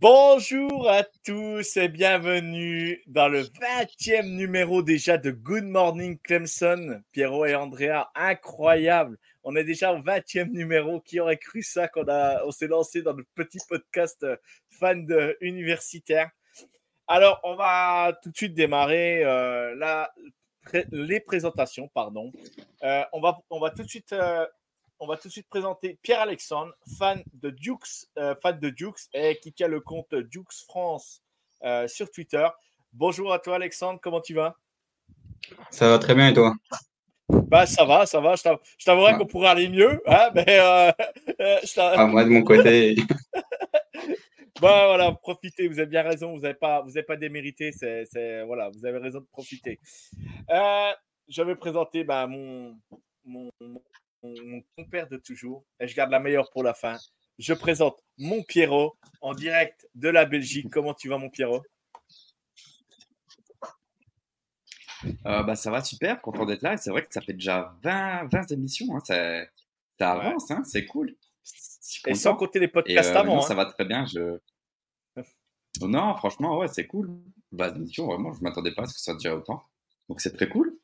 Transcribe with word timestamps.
Bonjour 0.00 0.88
à 0.88 1.04
tous 1.26 1.76
et 1.76 1.88
bienvenue 1.88 3.02
dans 3.06 3.28
le 3.28 3.42
20e 3.42 4.34
numéro 4.34 4.80
déjà 4.82 5.18
de 5.18 5.30
Good 5.30 5.64
Morning 5.64 6.18
Clemson. 6.18 7.02
Pierrot 7.12 7.44
et 7.44 7.54
Andrea, 7.54 8.10
incroyable. 8.14 9.18
On 9.44 9.54
est 9.56 9.64
déjà 9.64 9.92
au 9.92 9.98
20e 9.98 10.52
numéro. 10.52 11.02
Qui 11.02 11.20
aurait 11.20 11.36
cru 11.36 11.62
ça 11.62 11.86
qu'on 11.86 12.06
on 12.08 12.50
s'est 12.50 12.66
lancé 12.66 13.02
dans 13.02 13.12
le 13.12 13.26
petit 13.34 13.58
podcast 13.68 14.22
euh, 14.22 14.38
fan 14.70 15.04
de 15.04 15.36
universitaire? 15.42 16.30
Alors, 17.06 17.38
on 17.44 17.54
va 17.56 18.18
tout 18.22 18.30
de 18.30 18.36
suite 18.36 18.54
démarrer 18.54 19.22
euh, 19.22 19.74
la, 19.74 20.14
les 20.92 21.20
présentations, 21.20 21.88
pardon. 21.88 22.30
Euh, 22.84 23.02
on, 23.12 23.20
va, 23.20 23.38
on 23.50 23.60
va 23.60 23.68
tout 23.68 23.82
de 23.82 23.88
suite 23.88 24.14
on 25.00 25.06
va 25.06 25.16
tout 25.16 25.28
de 25.28 25.32
suite 25.32 25.48
présenter 25.48 25.98
Pierre-Alexandre, 26.02 26.74
fan 26.98 27.24
de 27.32 27.48
Dukes, 27.48 28.06
euh, 28.18 28.34
fan 28.42 28.60
de 28.60 28.68
Dukes 28.68 29.08
et 29.14 29.38
qui 29.40 29.52
tient 29.52 29.66
le 29.66 29.80
compte 29.80 30.14
Dukes 30.14 30.64
France 30.66 31.22
euh, 31.64 31.88
sur 31.88 32.10
Twitter. 32.10 32.46
Bonjour 32.92 33.32
à 33.32 33.38
toi 33.38 33.56
Alexandre, 33.56 33.98
comment 34.02 34.20
tu 34.20 34.34
vas? 34.34 34.54
Ça 35.70 35.88
va 35.88 35.98
très 35.98 36.14
bien 36.14 36.28
et 36.28 36.34
toi? 36.34 36.54
Bah, 37.30 37.64
ça 37.64 37.84
va, 37.84 38.04
ça 38.04 38.20
va. 38.20 38.34
Je 38.36 38.84
t'avouerais 38.84 39.16
qu'on 39.16 39.26
pourrait 39.26 39.48
aller 39.48 39.68
mieux. 39.70 40.02
Hein, 40.06 40.30
mais, 40.34 40.44
euh, 40.48 40.92
ah, 41.78 42.06
moi, 42.06 42.24
de 42.24 42.28
mon 42.28 42.42
côté. 42.42 42.96
bah, 44.60 44.86
voilà, 44.86 45.12
profitez. 45.12 45.66
Vous 45.66 45.78
avez 45.78 45.88
bien 45.88 46.02
raison. 46.02 46.34
Vous 46.34 46.40
n'avez 46.40 46.54
pas, 46.54 46.82
vous 46.82 46.92
pas 47.06 47.16
démérité. 47.16 47.72
C'est, 47.72 48.44
voilà, 48.44 48.68
vous 48.68 48.84
avez 48.84 48.98
raison 48.98 49.20
de 49.20 49.26
profiter. 49.32 49.80
je 51.28 51.42
vais 51.42 51.56
présenter 51.56 52.04
bah, 52.04 52.26
mon, 52.26 52.76
mon, 53.24 53.50
mon 54.22 54.62
compère 54.76 55.08
de 55.08 55.16
toujours, 55.16 55.64
et 55.78 55.88
je 55.88 55.94
garde 55.94 56.10
la 56.10 56.20
meilleure 56.20 56.50
pour 56.50 56.62
la 56.62 56.74
fin. 56.74 56.98
Je 57.38 57.54
présente 57.54 57.98
mon 58.18 58.42
Pierrot 58.42 58.96
en 59.22 59.32
direct 59.32 59.88
de 59.94 60.08
la 60.08 60.26
Belgique. 60.26 60.68
Comment 60.70 60.94
tu 60.94 61.08
vas, 61.08 61.16
mon 61.16 61.30
Pierrot? 61.30 61.62
Euh, 65.26 65.42
bah, 65.42 65.56
Ça 65.56 65.70
va 65.70 65.82
super, 65.82 66.20
content 66.20 66.44
d'être 66.44 66.62
là. 66.62 66.76
C'est 66.76 66.90
vrai 66.90 67.02
que 67.02 67.12
ça 67.12 67.22
fait 67.22 67.32
déjà 67.32 67.74
20, 67.82 68.28
20 68.30 68.52
émissions. 68.52 68.94
Hein. 68.94 69.00
Ça, 69.98 70.12
avance, 70.12 70.50
hein. 70.50 70.62
c'est 70.64 70.86
cool. 70.86 71.16
Et 72.06 72.14
sans 72.14 72.36
compter 72.36 72.58
les 72.58 72.68
podcasts 72.68 73.10
euh, 73.10 73.20
avant. 73.20 73.36
Non, 73.36 73.40
Ça 73.40 73.54
hein. 73.54 73.56
va 73.56 73.66
très 73.66 73.84
bien. 73.84 74.04
Je... 74.06 74.38
non, 75.80 76.14
franchement, 76.14 76.58
ouais, 76.58 76.68
c'est 76.68 76.86
cool. 76.86 77.10
Bah, 77.52 77.72
émissions, 77.74 78.06
vraiment, 78.06 78.32
je 78.32 78.40
ne 78.40 78.44
m'attendais 78.44 78.74
pas 78.74 78.82
à 78.82 78.86
ce 78.86 78.94
que 78.94 79.00
ça 79.00 79.14
durait 79.14 79.34
autant. 79.34 79.62
Donc 80.08 80.20
c'est 80.20 80.36
très 80.36 80.48
cool. 80.48 80.76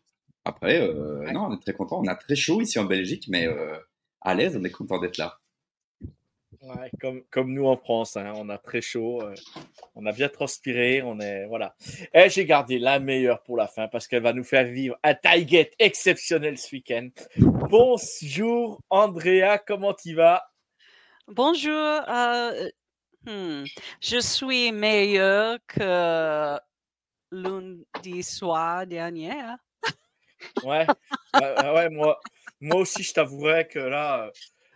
Après, 0.46 0.80
euh, 0.80 1.28
non, 1.32 1.48
on 1.48 1.54
est 1.56 1.60
très 1.60 1.72
content. 1.72 2.00
On 2.00 2.06
a 2.06 2.14
très 2.14 2.36
chaud 2.36 2.60
ici 2.60 2.78
en 2.78 2.84
Belgique, 2.84 3.24
mais 3.28 3.48
euh, 3.48 3.76
à 4.20 4.32
l'aise, 4.32 4.56
on 4.56 4.62
est 4.62 4.70
content 4.70 5.00
d'être 5.00 5.18
là. 5.18 5.40
Ouais, 6.62 6.88
comme, 7.00 7.24
comme 7.32 7.52
nous 7.52 7.66
en 7.66 7.76
France, 7.76 8.16
hein, 8.16 8.32
on 8.36 8.48
a 8.48 8.56
très 8.56 8.80
chaud, 8.80 9.20
euh, 9.22 9.34
on 9.96 10.06
a 10.06 10.12
bien 10.12 10.28
transpiré, 10.28 11.02
on 11.02 11.18
est 11.18 11.46
voilà. 11.46 11.74
Et 12.14 12.30
j'ai 12.30 12.46
gardé 12.46 12.78
la 12.78 13.00
meilleure 13.00 13.42
pour 13.42 13.56
la 13.56 13.66
fin 13.66 13.88
parce 13.88 14.06
qu'elle 14.06 14.22
va 14.22 14.32
nous 14.32 14.44
faire 14.44 14.66
vivre 14.66 14.96
un 15.02 15.14
tailgate 15.14 15.72
exceptionnel 15.80 16.58
ce 16.58 16.76
week-end. 16.76 17.08
Bonjour 17.38 18.80
Andrea, 18.88 19.58
comment 19.58 19.94
tu 19.94 20.14
vas? 20.14 20.44
Bonjour, 21.26 22.02
hmm, 23.26 23.64
je 24.00 24.20
suis 24.20 24.70
meilleur 24.70 25.58
que 25.66 26.56
lundi 27.32 28.22
soir 28.22 28.86
dernier. 28.86 29.56
Moi, 32.60 32.80
aussi, 32.80 33.02
je 33.02 33.12
t'avouerais 33.12 33.66
que 33.66 33.78
là, 33.78 34.30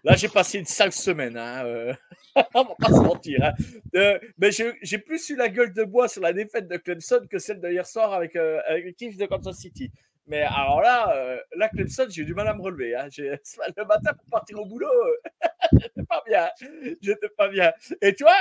là 0.04 0.16
j'ai 0.16 0.28
passé 0.28 0.58
une 0.58 0.66
sale 0.66 0.92
semaine. 0.92 1.36
Hein, 1.36 1.64
euh, 1.64 1.94
on 2.54 2.64
va 2.64 2.74
pas 2.78 2.88
se 2.88 3.00
mentir. 3.00 3.42
Hein. 3.42 3.52
Euh, 3.96 4.18
mais 4.38 4.50
j'ai 4.52 4.98
plus 4.98 5.28
eu 5.30 5.36
la 5.36 5.48
gueule 5.48 5.72
de 5.72 5.84
bois 5.84 6.08
sur 6.08 6.22
la 6.22 6.32
défaite 6.32 6.68
de 6.68 6.76
Clemson 6.76 7.26
que 7.30 7.38
celle 7.38 7.60
d'hier 7.60 7.86
soir 7.86 8.12
avec, 8.12 8.36
euh, 8.36 8.60
avec 8.68 8.84
l'équipe 8.84 9.16
de 9.16 9.26
Kansas 9.26 9.56
City. 9.56 9.90
Mais 10.30 10.42
alors 10.42 10.80
là, 10.80 11.12
euh, 11.14 11.38
là 11.56 11.68
Clemson, 11.68 12.06
j'ai 12.08 12.22
eu 12.22 12.24
du 12.24 12.34
mal 12.34 12.46
à 12.46 12.54
me 12.54 12.62
relever. 12.62 12.94
Hein. 12.94 13.08
Le 13.18 13.84
matin 13.84 14.12
pour 14.14 14.26
partir 14.30 14.58
au 14.60 14.64
boulot, 14.64 14.88
j'étais 15.72 16.02
pas 16.08 16.22
bien. 16.26 16.48
J'étais 17.02 17.28
pas 17.36 17.48
bien. 17.48 17.72
Et 18.00 18.14
toi, 18.14 18.32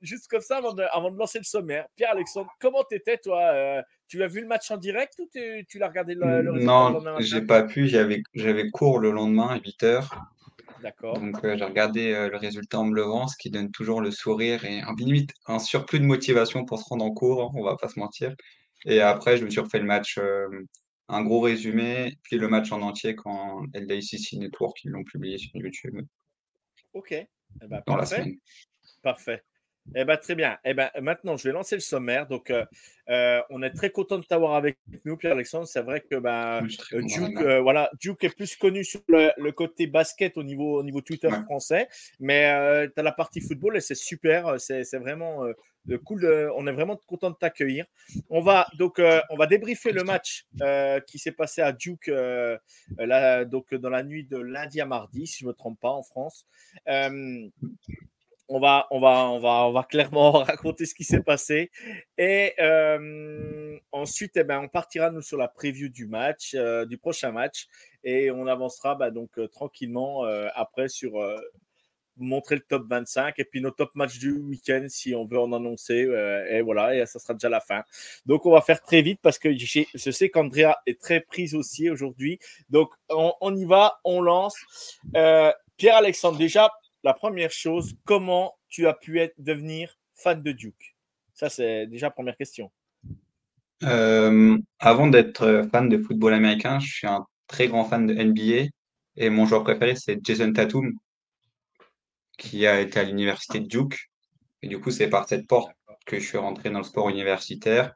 juste 0.00 0.28
comme 0.28 0.40
ça, 0.40 0.58
avant 0.58 0.72
de, 0.72 0.84
avant 0.92 1.10
de 1.10 1.18
lancer 1.18 1.38
le 1.38 1.44
sommaire, 1.44 1.86
Pierre-Alexandre, 1.96 2.50
comment 2.60 2.84
t'étais 2.84 3.18
toi 3.18 3.82
tu 4.06 4.22
as 4.22 4.26
vu 4.26 4.40
le 4.42 4.46
match 4.46 4.70
en 4.70 4.76
direct 4.76 5.14
ou 5.18 5.28
tu, 5.32 5.78
l'as 5.78 5.88
regardé 5.88 6.14
le, 6.14 6.42
le 6.42 6.52
Non, 6.60 7.02
j'ai 7.18 7.42
pas 7.42 7.62
pu. 7.62 7.88
J'avais, 7.88 8.70
cours 8.70 8.98
le 8.98 9.10
lendemain 9.10 9.48
à 9.48 9.56
8 9.56 9.82
h. 9.82 10.08
D'accord. 10.82 11.18
Donc 11.18 11.42
euh, 11.44 11.56
j'ai 11.56 11.64
regardé 11.64 12.12
euh, 12.12 12.28
le 12.28 12.36
résultat 12.36 12.78
en 12.78 12.84
me 12.84 12.94
levant, 12.94 13.26
ce 13.26 13.38
qui 13.38 13.50
donne 13.50 13.70
toujours 13.70 14.02
le 14.02 14.10
sourire 14.10 14.66
et 14.66 14.82
un, 14.82 14.94
limite 14.98 15.32
un 15.46 15.58
surplus 15.58 15.98
de 15.98 16.04
motivation 16.04 16.66
pour 16.66 16.78
se 16.78 16.84
rendre 16.84 17.06
en 17.06 17.10
cours, 17.10 17.42
hein, 17.42 17.50
on 17.54 17.64
va 17.64 17.76
pas 17.76 17.88
se 17.88 17.98
mentir. 17.98 18.34
Et 18.84 19.00
après, 19.00 19.38
je 19.38 19.46
me 19.46 19.50
suis 19.50 19.60
refait 19.60 19.78
le 19.78 19.86
match, 19.86 20.18
euh, 20.18 20.46
un 21.08 21.22
gros 21.22 21.40
résumé, 21.40 22.18
puis 22.22 22.38
le 22.38 22.48
match 22.48 22.72
en 22.72 22.80
entier 22.82 23.14
quand 23.14 23.64
LDICC 23.74 24.34
Network 24.34 24.84
ils 24.84 24.90
l'ont 24.90 25.04
publié 25.04 25.38
sur 25.38 25.54
YouTube. 25.56 26.00
Ok. 26.92 27.12
Eh 27.12 27.28
ben, 27.62 27.82
dans 27.86 27.96
la 27.96 28.06
semaine. 28.06 28.36
Parfait. 29.02 29.42
Eh 29.94 30.04
ben, 30.04 30.16
très 30.16 30.34
bien. 30.34 30.56
Eh 30.64 30.72
ben, 30.72 30.88
maintenant, 31.02 31.36
je 31.36 31.44
vais 31.44 31.52
lancer 31.52 31.74
le 31.74 31.82
sommaire. 31.82 32.26
Donc, 32.26 32.50
euh, 32.50 32.64
euh, 33.10 33.42
on 33.50 33.62
est 33.62 33.70
très 33.70 33.90
content 33.90 34.18
de 34.18 34.24
t'avoir 34.24 34.54
avec 34.54 34.78
nous, 35.04 35.16
Pierre-Alexandre. 35.18 35.66
C'est 35.66 35.82
vrai 35.82 36.00
que 36.00 36.16
ben, 36.16 36.66
Duke, 36.92 37.42
voilà, 37.62 37.90
Duke 38.00 38.24
est 38.24 38.34
plus 38.34 38.56
connu 38.56 38.82
sur 38.82 39.02
le, 39.08 39.50
côté 39.50 39.86
basket 39.86 40.38
au 40.38 40.42
niveau, 40.42 40.78
au 40.78 40.82
niveau 40.82 41.02
Twitter 41.02 41.28
français, 41.44 41.88
mais 42.18 42.88
tu 42.94 43.00
as 43.00 43.02
la 43.02 43.12
partie 43.12 43.42
football 43.42 43.76
et 43.76 43.80
c'est 43.80 43.94
super. 43.94 44.58
C'est 44.58 44.98
vraiment 44.98 45.44
cool. 46.04 46.24
on 46.56 46.66
est 46.66 46.72
vraiment 46.72 46.98
content 47.06 47.30
de 47.30 47.36
t'accueillir. 47.36 47.86
On 48.30 48.40
va 48.40 48.66
donc 48.78 49.00
on 49.30 49.36
va 49.36 49.46
débriefer 49.46 49.92
le 49.92 50.04
match 50.04 50.46
qui 51.06 51.18
s'est 51.18 51.32
passé 51.32 51.62
à 51.62 51.72
Duke 51.72 52.10
donc, 52.10 53.74
dans 53.74 53.90
la 53.90 54.02
nuit 54.02 54.24
de 54.24 54.38
lundi 54.38 54.80
à 54.80 54.86
mardi, 54.86 55.26
si 55.26 55.40
je 55.40 55.46
me 55.46 55.52
trompe 55.52 55.80
pas, 55.80 55.90
en 55.90 56.02
France 56.02 56.46
on 58.48 58.60
va, 58.60 58.86
on 58.90 59.00
va, 59.00 59.30
on 59.30 59.38
va, 59.38 59.66
on 59.66 59.72
va 59.72 59.82
clairement 59.84 60.32
raconter 60.44 60.86
ce 60.86 60.94
qui 60.94 61.04
s'est 61.04 61.22
passé. 61.22 61.70
Et 62.18 62.52
euh, 62.60 63.78
ensuite, 63.92 64.36
eh 64.36 64.44
ben, 64.44 64.60
on 64.60 64.68
partira 64.68 65.10
nous 65.10 65.22
sur 65.22 65.38
la 65.38 65.48
preview 65.48 65.88
du 65.88 66.06
match, 66.06 66.54
euh, 66.54 66.84
du 66.84 66.98
prochain 66.98 67.32
match, 67.32 67.66
et 68.02 68.30
on 68.30 68.46
avancera 68.46 68.94
bah, 68.94 69.10
donc 69.10 69.38
euh, 69.38 69.48
tranquillement 69.48 70.24
après 70.54 70.88
sur 70.88 71.12
montrer 72.16 72.56
le 72.56 72.62
top 72.62 72.86
25 72.88 73.38
et 73.38 73.44
puis 73.44 73.60
nos 73.60 73.70
top 73.70 73.90
matchs 73.94 74.18
du 74.18 74.32
week-end 74.32 74.86
si 74.88 75.14
on 75.14 75.26
veut 75.26 75.38
en 75.38 75.52
annoncer. 75.52 76.08
et 76.50 76.62
voilà, 76.62 76.94
et 76.96 77.06
ça 77.06 77.18
sera 77.18 77.34
déjà 77.34 77.48
la 77.48 77.60
fin. 77.60 77.82
Donc 78.26 78.46
on 78.46 78.52
va 78.52 78.60
faire 78.60 78.80
très 78.80 79.02
vite 79.02 79.20
parce 79.22 79.38
que 79.38 79.50
je 79.54 80.10
sais 80.10 80.30
qu'Andrea 80.30 80.76
est 80.86 81.00
très 81.00 81.20
prise 81.20 81.54
aussi 81.54 81.90
aujourd'hui. 81.90 82.38
Donc 82.70 82.90
on, 83.08 83.54
y 83.56 83.64
va, 83.64 84.00
on 84.04 84.20
lance. 84.20 84.56
Pierre-Alexandre, 85.76 86.38
déjà, 86.38 86.70
la 87.02 87.14
première 87.14 87.50
chose, 87.50 87.94
comment 88.04 88.54
tu 88.68 88.86
as 88.86 88.94
pu 88.94 89.20
devenir 89.38 89.98
fan 90.14 90.42
de 90.42 90.52
Duke? 90.52 90.96
Ça, 91.34 91.48
c'est 91.48 91.86
déjà 91.86 92.06
la 92.06 92.12
première 92.12 92.36
question. 92.36 92.70
Euh, 93.82 94.56
avant 94.78 95.08
d'être 95.08 95.68
fan 95.70 95.88
de 95.88 95.98
football 95.98 96.32
américain, 96.32 96.78
je 96.78 96.92
suis 96.92 97.06
un 97.06 97.26
très 97.46 97.68
grand 97.68 97.84
fan 97.84 98.06
de 98.06 98.14
NBA 98.14 98.70
et 99.16 99.30
mon 99.30 99.46
joueur 99.46 99.64
préféré, 99.64 99.94
c'est 99.96 100.18
Jason 100.24 100.52
Tatum, 100.52 100.92
qui 102.38 102.66
a 102.66 102.80
été 102.80 103.00
à 103.00 103.04
l'université 103.04 103.60
de 103.60 103.66
Duke. 103.66 104.10
Et 104.62 104.68
du 104.68 104.80
coup, 104.80 104.90
c'est 104.90 105.08
par 105.08 105.28
cette 105.28 105.46
porte 105.46 105.72
que 106.06 106.18
je 106.18 106.26
suis 106.26 106.38
rentré 106.38 106.70
dans 106.70 106.78
le 106.78 106.84
sport 106.84 107.08
universitaire. 107.08 107.94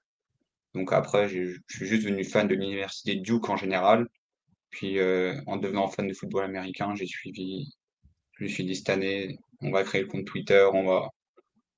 Donc 0.74 0.92
après, 0.92 1.28
je 1.28 1.58
suis 1.68 1.86
juste 1.86 2.04
devenu 2.04 2.24
fan 2.24 2.46
de 2.46 2.54
l'université 2.54 3.16
de 3.16 3.22
Duke 3.22 3.48
en 3.48 3.56
général. 3.56 4.06
Puis 4.70 4.98
euh, 4.98 5.40
en 5.46 5.56
devenant 5.56 5.88
fan 5.88 6.06
de 6.06 6.12
football 6.12 6.44
américain, 6.44 6.94
j'ai 6.94 7.06
suivi, 7.06 7.72
je 8.32 8.44
me 8.44 8.48
suis 8.48 8.64
dit 8.64 8.76
cette 8.76 8.90
année, 8.90 9.38
on 9.60 9.70
va 9.70 9.82
créer 9.82 10.02
le 10.02 10.08
compte 10.08 10.26
Twitter, 10.26 10.68
on 10.72 10.84
va, 10.84 11.08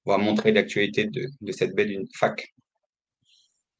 on 0.06 0.10
va 0.10 0.18
montrer 0.18 0.52
l'actualité 0.52 1.06
de, 1.06 1.26
de 1.40 1.52
cette 1.52 1.74
belle 1.74 2.04
fac. 2.14 2.52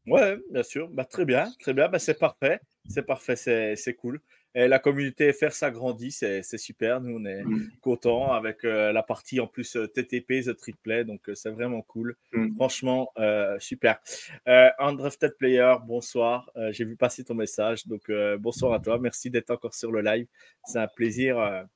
Ouais, 0.07 0.39
bien 0.51 0.63
sûr. 0.63 0.89
Bah, 0.91 1.05
très 1.05 1.25
bien, 1.25 1.53
très 1.61 1.75
bien. 1.75 1.89
Bah, 1.89 1.99
c'est 1.99 2.19
parfait. 2.19 2.61
C'est 2.89 3.03
parfait, 3.03 3.37
c'est 3.37 3.95
cool. 3.95 4.21
Et 4.55 4.67
la 4.67 4.81
communauté 4.81 5.33
FR 5.33 5.53
s'agrandit, 5.53 6.11
c'est 6.11 6.43
super. 6.59 7.01
Nous, 7.01 7.19
on 7.19 7.25
est 7.25 7.45
mmh. 7.45 7.71
contents 7.81 8.33
avec 8.33 8.65
euh, 8.65 8.93
la 8.93 9.05
partie 9.05 9.39
en 9.39 9.47
plus 9.47 9.77
euh, 9.77 9.87
TTP, 9.87 10.45
The 10.45 10.57
Triplet. 10.57 11.05
Donc, 11.05 11.29
euh, 11.29 11.37
c'est 11.37 11.51
vraiment 11.51 11.83
cool. 11.83 12.17
Mmh. 12.33 12.57
Franchement, 12.57 13.13
super. 13.61 14.01
Undrafted 14.47 15.37
Player, 15.39 15.75
bonsoir. 15.87 16.51
J'ai 16.71 16.85
vu 16.85 16.97
passer 16.97 17.23
ton 17.23 17.35
message. 17.35 17.87
Donc, 17.87 18.11
bonsoir 18.39 18.73
à 18.73 18.81
toi. 18.81 18.99
Merci 18.99 19.31
d'être 19.31 19.51
encore 19.51 19.75
sur 19.75 19.93
le 19.93 20.01
live. 20.01 20.27
C'est 20.65 20.79
un 20.79 20.89
plaisir 20.89 21.67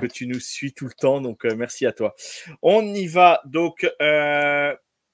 que 0.00 0.06
tu 0.06 0.26
nous 0.26 0.40
suis 0.40 0.72
tout 0.72 0.86
le 0.86 0.92
temps. 0.92 1.20
Donc, 1.20 1.44
merci 1.44 1.84
à 1.84 1.92
toi. 1.92 2.14
On 2.62 2.82
y 2.82 3.06
va. 3.06 3.40
Donc, 3.44 3.86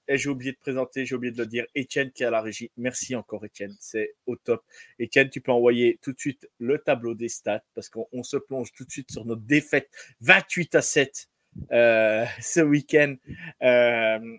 et 0.08 0.18
j'ai 0.18 0.28
oublié 0.28 0.52
de 0.52 0.58
présenter, 0.58 1.06
j'ai 1.06 1.14
oublié 1.14 1.32
de 1.32 1.38
le 1.38 1.46
dire, 1.46 1.64
Etienne 1.76 2.10
qui 2.12 2.22
est 2.22 2.26
à 2.26 2.30
la 2.30 2.40
régie. 2.40 2.70
Merci 2.76 3.14
encore, 3.14 3.44
Etienne. 3.44 3.74
C'est 3.80 4.14
au 4.26 4.36
top. 4.36 4.64
Etienne, 5.00 5.30
tu 5.30 5.40
peux 5.40 5.52
envoyer 5.52 5.98
tout 6.02 6.12
de 6.12 6.18
suite 6.18 6.48
le 6.58 6.78
tableau 6.78 7.14
des 7.14 7.28
stats 7.28 7.64
parce 7.74 7.88
qu'on 7.88 8.22
se 8.22 8.36
plonge 8.36 8.72
tout 8.72 8.84
de 8.84 8.90
suite 8.90 9.10
sur 9.10 9.24
notre 9.24 9.42
défaite 9.42 9.90
28 10.20 10.74
à 10.74 10.82
7 10.82 11.28
euh, 11.72 12.24
ce 12.40 12.60
week-end 12.60 13.16
euh. 13.62 14.38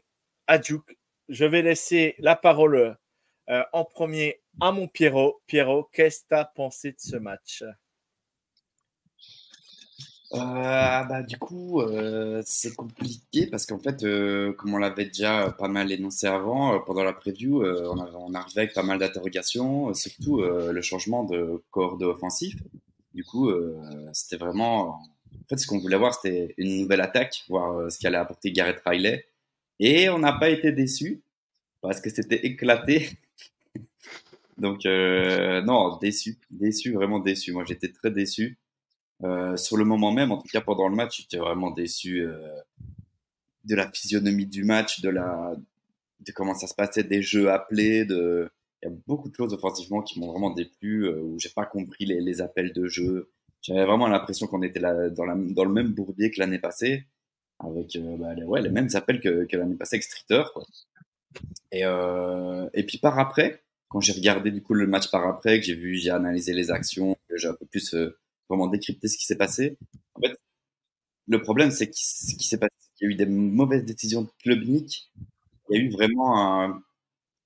Je 1.29 1.43
vais 1.43 1.61
laisser 1.61 2.15
la 2.19 2.37
parole 2.37 2.97
euh, 3.49 3.63
en 3.73 3.83
premier 3.83 4.41
à 4.61 4.71
mon 4.71 4.87
Pierrot. 4.87 5.41
Pierrot, 5.45 5.89
qu'est-ce 5.91 6.21
que 6.21 6.29
tu 6.29 6.35
as 6.35 6.45
pensé 6.45 6.91
de 6.91 6.99
ce 6.99 7.17
match? 7.17 7.63
Euh, 10.33 10.37
ah 10.39 11.05
bah, 11.07 11.23
du 11.23 11.37
coup, 11.37 11.81
euh, 11.81 12.41
c'est 12.45 12.75
compliqué 12.75 13.47
parce 13.47 13.65
qu'en 13.65 13.79
fait, 13.79 14.03
euh, 14.03 14.51
comme 14.53 14.73
on 14.73 14.77
l'avait 14.77 15.05
déjà 15.05 15.51
pas 15.51 15.69
mal 15.69 15.89
énoncé 15.91 16.27
avant, 16.27 16.79
pendant 16.81 17.03
la 17.03 17.13
preview, 17.13 17.63
on, 17.63 17.97
on 17.97 18.33
arrivait 18.33 18.61
avec 18.61 18.73
pas 18.73 18.83
mal 18.83 18.99
d'interrogations, 18.99 19.93
surtout 19.93 20.41
le 20.41 20.81
changement 20.81 21.23
de 21.23 21.63
corps 21.71 22.01
offensif. 22.01 22.55
Du 23.13 23.23
coup, 23.23 23.51
c'était 24.13 24.37
vraiment. 24.37 24.99
En 24.99 25.47
fait, 25.49 25.57
ce 25.57 25.67
qu'on 25.67 25.79
voulait 25.79 25.97
voir, 25.97 26.13
c'était 26.13 26.53
une 26.57 26.81
nouvelle 26.81 27.01
attaque, 27.01 27.43
voir 27.47 27.89
ce 27.91 27.97
qu'allait 27.99 28.17
apporter 28.17 28.51
Garrett 28.51 28.81
Riley. 28.85 29.25
Et 29.79 30.09
on 30.09 30.19
n'a 30.19 30.33
pas 30.33 30.49
été 30.49 30.71
déçus 30.71 31.21
parce 31.81 32.01
que 32.01 32.09
c'était 32.09 32.45
éclaté. 32.45 33.11
Donc, 34.57 34.83
non, 34.85 35.97
déçu, 36.01 36.37
déçu, 36.51 36.93
vraiment 36.93 37.19
déçu. 37.19 37.53
Moi, 37.53 37.63
j'étais 37.65 37.91
très 37.91 38.11
déçu. 38.11 38.57
Euh, 39.23 39.57
sur 39.57 39.77
le 39.77 39.85
moment 39.85 40.11
même, 40.11 40.31
en 40.31 40.37
tout 40.37 40.47
cas 40.47 40.61
pendant 40.61 40.87
le 40.87 40.95
match, 40.95 41.21
j'étais 41.21 41.37
vraiment 41.37 41.71
déçu 41.71 42.21
euh, 42.21 42.37
de 43.65 43.75
la 43.75 43.91
physionomie 43.91 44.45
du 44.45 44.63
match, 44.63 45.01
de 45.01 45.09
la 45.09 45.55
de 46.19 46.31
comment 46.31 46.53
ça 46.55 46.67
se 46.67 46.75
passait, 46.75 47.03
des 47.03 47.21
jeux 47.21 47.51
appelés, 47.51 48.05
de 48.05 48.49
il 48.81 48.89
y 48.89 48.91
a 48.91 48.95
beaucoup 49.07 49.29
de 49.29 49.35
choses 49.35 49.53
offensivement 49.53 50.01
qui 50.01 50.19
m'ont 50.19 50.31
vraiment 50.31 50.51
déplu, 50.51 51.05
euh, 51.05 51.21
où 51.21 51.39
j'ai 51.39 51.49
pas 51.49 51.65
compris 51.65 52.05
les, 52.05 52.21
les, 52.21 52.41
appels 52.41 52.73
de 52.73 52.87
jeu. 52.87 53.31
J'avais 53.61 53.85
vraiment 53.85 54.07
l'impression 54.07 54.47
qu'on 54.47 54.61
était 54.61 54.79
là 54.79 55.09
dans, 55.09 55.25
la, 55.25 55.35
dans 55.35 55.63
le 55.63 55.71
même 55.71 55.93
bourbier 55.93 56.29
que 56.31 56.39
l'année 56.39 56.59
passée, 56.59 57.05
avec 57.59 57.95
euh, 57.95 58.17
bah, 58.17 58.33
les, 58.35 58.43
ouais, 58.43 58.61
les 58.61 58.69
mêmes 58.69 58.89
appels 58.93 59.19
que, 59.19 59.45
que 59.45 59.57
l'année 59.57 59.75
passée 59.75 59.95
avec 59.95 60.03
Streeter. 60.03 60.43
Quoi. 60.53 60.63
Et, 61.71 61.85
euh, 61.85 62.69
et 62.73 62.83
puis 62.83 62.99
par 62.99 63.17
après, 63.17 63.63
quand 63.89 63.99
j'ai 63.99 64.13
regardé 64.13 64.51
du 64.51 64.61
coup 64.61 64.73
le 64.73 64.85
match 64.85 65.09
par 65.09 65.27
après, 65.27 65.59
que 65.59 65.65
j'ai 65.65 65.75
vu, 65.75 65.95
j'ai 65.95 66.11
analysé 66.11 66.53
les 66.53 66.69
actions, 66.69 67.17
j'ai 67.35 67.47
un 67.47 67.53
peu 67.53 67.65
plus 67.65 67.95
vraiment 68.49 68.67
décrypter 68.67 69.07
ce 69.07 69.17
qui 69.17 69.25
s'est 69.25 69.37
passé. 69.37 69.77
En 70.15 70.21
fait, 70.21 70.35
le 71.27 71.41
problème, 71.41 71.71
c'est 71.71 71.89
qu'il 71.89 72.59
y 73.01 73.05
a 73.05 73.07
eu 73.07 73.15
des 73.15 73.25
mauvaises 73.25 73.85
décisions 73.85 74.23
de 74.23 74.29
clubniques. 74.41 75.11
Il 75.69 75.77
y 75.77 75.81
a 75.81 75.83
eu 75.83 75.89
vraiment 75.89 76.81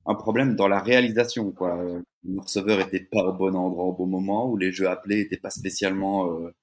un, 0.06 0.16
problème 0.16 0.56
dans 0.56 0.68
la 0.68 0.80
réalisation. 0.80 1.52
Quoi. 1.52 2.02
Le 2.24 2.40
receveur 2.40 2.80
était 2.80 3.00
pas 3.00 3.24
au 3.24 3.34
bon 3.34 3.56
endroit 3.56 3.86
au 3.86 3.94
bon 3.94 4.06
moment, 4.06 4.50
ou 4.50 4.58
les 4.58 4.72
jeux 4.72 4.88
appelés 4.88 5.22
étaient 5.22 5.38
pas 5.38 5.50
spécialement 5.50 6.32
euh, 6.32 6.54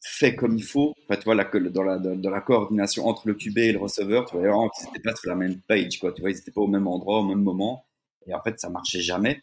faits 0.00 0.36
comme 0.36 0.56
il 0.56 0.64
faut. 0.64 0.94
Enfin, 1.04 1.18
tu 1.18 1.24
vois, 1.24 1.34
la, 1.34 1.44
dans, 1.44 2.30
la, 2.30 2.40
coordination 2.40 3.06
entre 3.06 3.26
le 3.28 3.34
QB 3.34 3.58
et 3.58 3.72
le 3.72 3.78
receveur, 3.78 4.26
tu 4.26 4.36
vois 4.36 4.42
vraiment 4.42 4.68
qu'ils 4.68 4.86
n'étaient 4.86 5.00
pas 5.00 5.16
sur 5.16 5.30
la 5.30 5.36
même 5.36 5.60
page. 5.62 5.98
Quoi. 5.98 6.12
Tu 6.12 6.20
vois, 6.20 6.30
ils 6.30 6.36
n'étaient 6.36 6.50
pas 6.52 6.60
au 6.60 6.66
même 6.66 6.86
endroit, 6.86 7.20
au 7.20 7.24
même 7.24 7.42
moment. 7.42 7.86
Et 8.26 8.34
en 8.34 8.42
fait, 8.42 8.58
ça 8.60 8.68
marchait 8.68 9.00
jamais. 9.00 9.42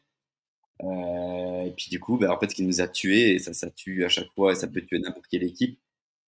Euh, 0.83 1.61
et 1.63 1.71
puis 1.71 1.89
du 1.89 1.99
coup, 1.99 2.17
bah, 2.17 2.33
en 2.33 2.39
fait, 2.39 2.49
ce 2.49 2.55
qui 2.55 2.63
nous 2.63 2.81
a 2.81 2.87
tués, 2.87 3.35
et 3.35 3.39
ça, 3.39 3.53
ça 3.53 3.69
tue 3.71 4.03
à 4.05 4.09
chaque 4.09 4.31
fois, 4.33 4.51
et 4.53 4.55
ça 4.55 4.67
peut 4.67 4.81
tuer 4.81 4.99
n'importe 4.99 5.27
quelle 5.27 5.43
équipe, 5.43 5.79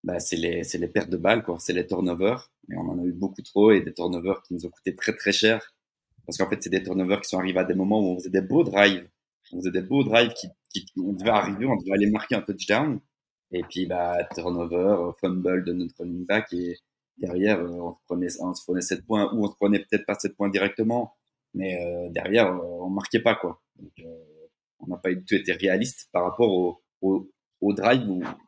bah, 0.03 0.19
c'est 0.19 0.37
les, 0.37 0.61
les 0.63 0.87
pertes 0.87 1.09
de 1.09 1.17
balles, 1.17 1.43
quoi. 1.43 1.57
C'est 1.59 1.73
les 1.73 1.87
turnovers. 1.87 2.51
Et 2.71 2.75
on 2.77 2.81
en 2.89 2.99
a 2.99 3.03
eu 3.05 3.13
beaucoup 3.13 3.41
trop, 3.41 3.71
et 3.71 3.81
des 3.81 3.93
turnovers 3.93 4.41
qui 4.43 4.53
nous 4.53 4.65
ont 4.65 4.69
coûté 4.69 4.95
très 4.95 5.13
très 5.15 5.31
cher. 5.33 5.73
Parce 6.25 6.37
qu'en 6.37 6.49
fait, 6.49 6.61
c'est 6.63 6.69
des 6.69 6.83
turnovers 6.83 7.21
qui 7.21 7.29
sont 7.29 7.39
arrivés 7.39 7.59
à 7.59 7.63
des 7.65 7.73
moments 7.75 7.99
où 8.01 8.13
on 8.13 8.17
faisait 8.19 8.29
des 8.29 8.41
beaux 8.41 8.63
drives. 8.63 9.07
On 9.53 9.57
faisait 9.59 9.71
des 9.71 9.81
beaux 9.81 10.03
drives 10.03 10.33
qui, 10.33 10.47
qui 10.71 10.85
on 10.99 11.13
devait 11.13 11.29
arriver, 11.31 11.65
on 11.65 11.75
devait 11.77 11.93
aller 11.93 12.09
marquer 12.11 12.35
un 12.35 12.41
touchdown. 12.41 12.99
Et 13.51 13.63
puis, 13.63 13.85
bah, 13.87 14.17
turnover, 14.35 15.11
fumble 15.21 15.63
de 15.63 15.73
notre 15.73 15.95
running 15.99 16.25
back, 16.25 16.51
et 16.53 16.77
derrière, 17.17 17.59
euh, 17.61 17.69
on 17.69 17.93
se 17.93 17.99
prenait, 18.05 18.27
on 18.41 18.53
se 18.53 18.63
prenait 18.63 18.81
7 18.81 19.05
points, 19.05 19.31
ou 19.33 19.45
on 19.45 19.49
se 19.49 19.55
prenait 19.55 19.79
peut-être 19.79 20.05
pas 20.05 20.15
7 20.15 20.35
points 20.35 20.49
directement, 20.49 21.15
mais 21.53 21.79
euh, 21.81 22.09
derrière, 22.11 22.51
on 22.63 22.89
marquait 22.89 23.21
pas, 23.21 23.35
quoi. 23.35 23.61
Euh, 23.99 24.03
on 24.79 24.87
n'a 24.87 24.97
pas 24.97 25.13
du 25.13 25.23
tout 25.23 25.35
été 25.35 25.53
réaliste 25.53 26.09
par 26.11 26.23
rapport 26.23 26.51
au, 26.51 26.81
au, 27.01 27.29
au 27.61 27.73
drive 27.73 28.05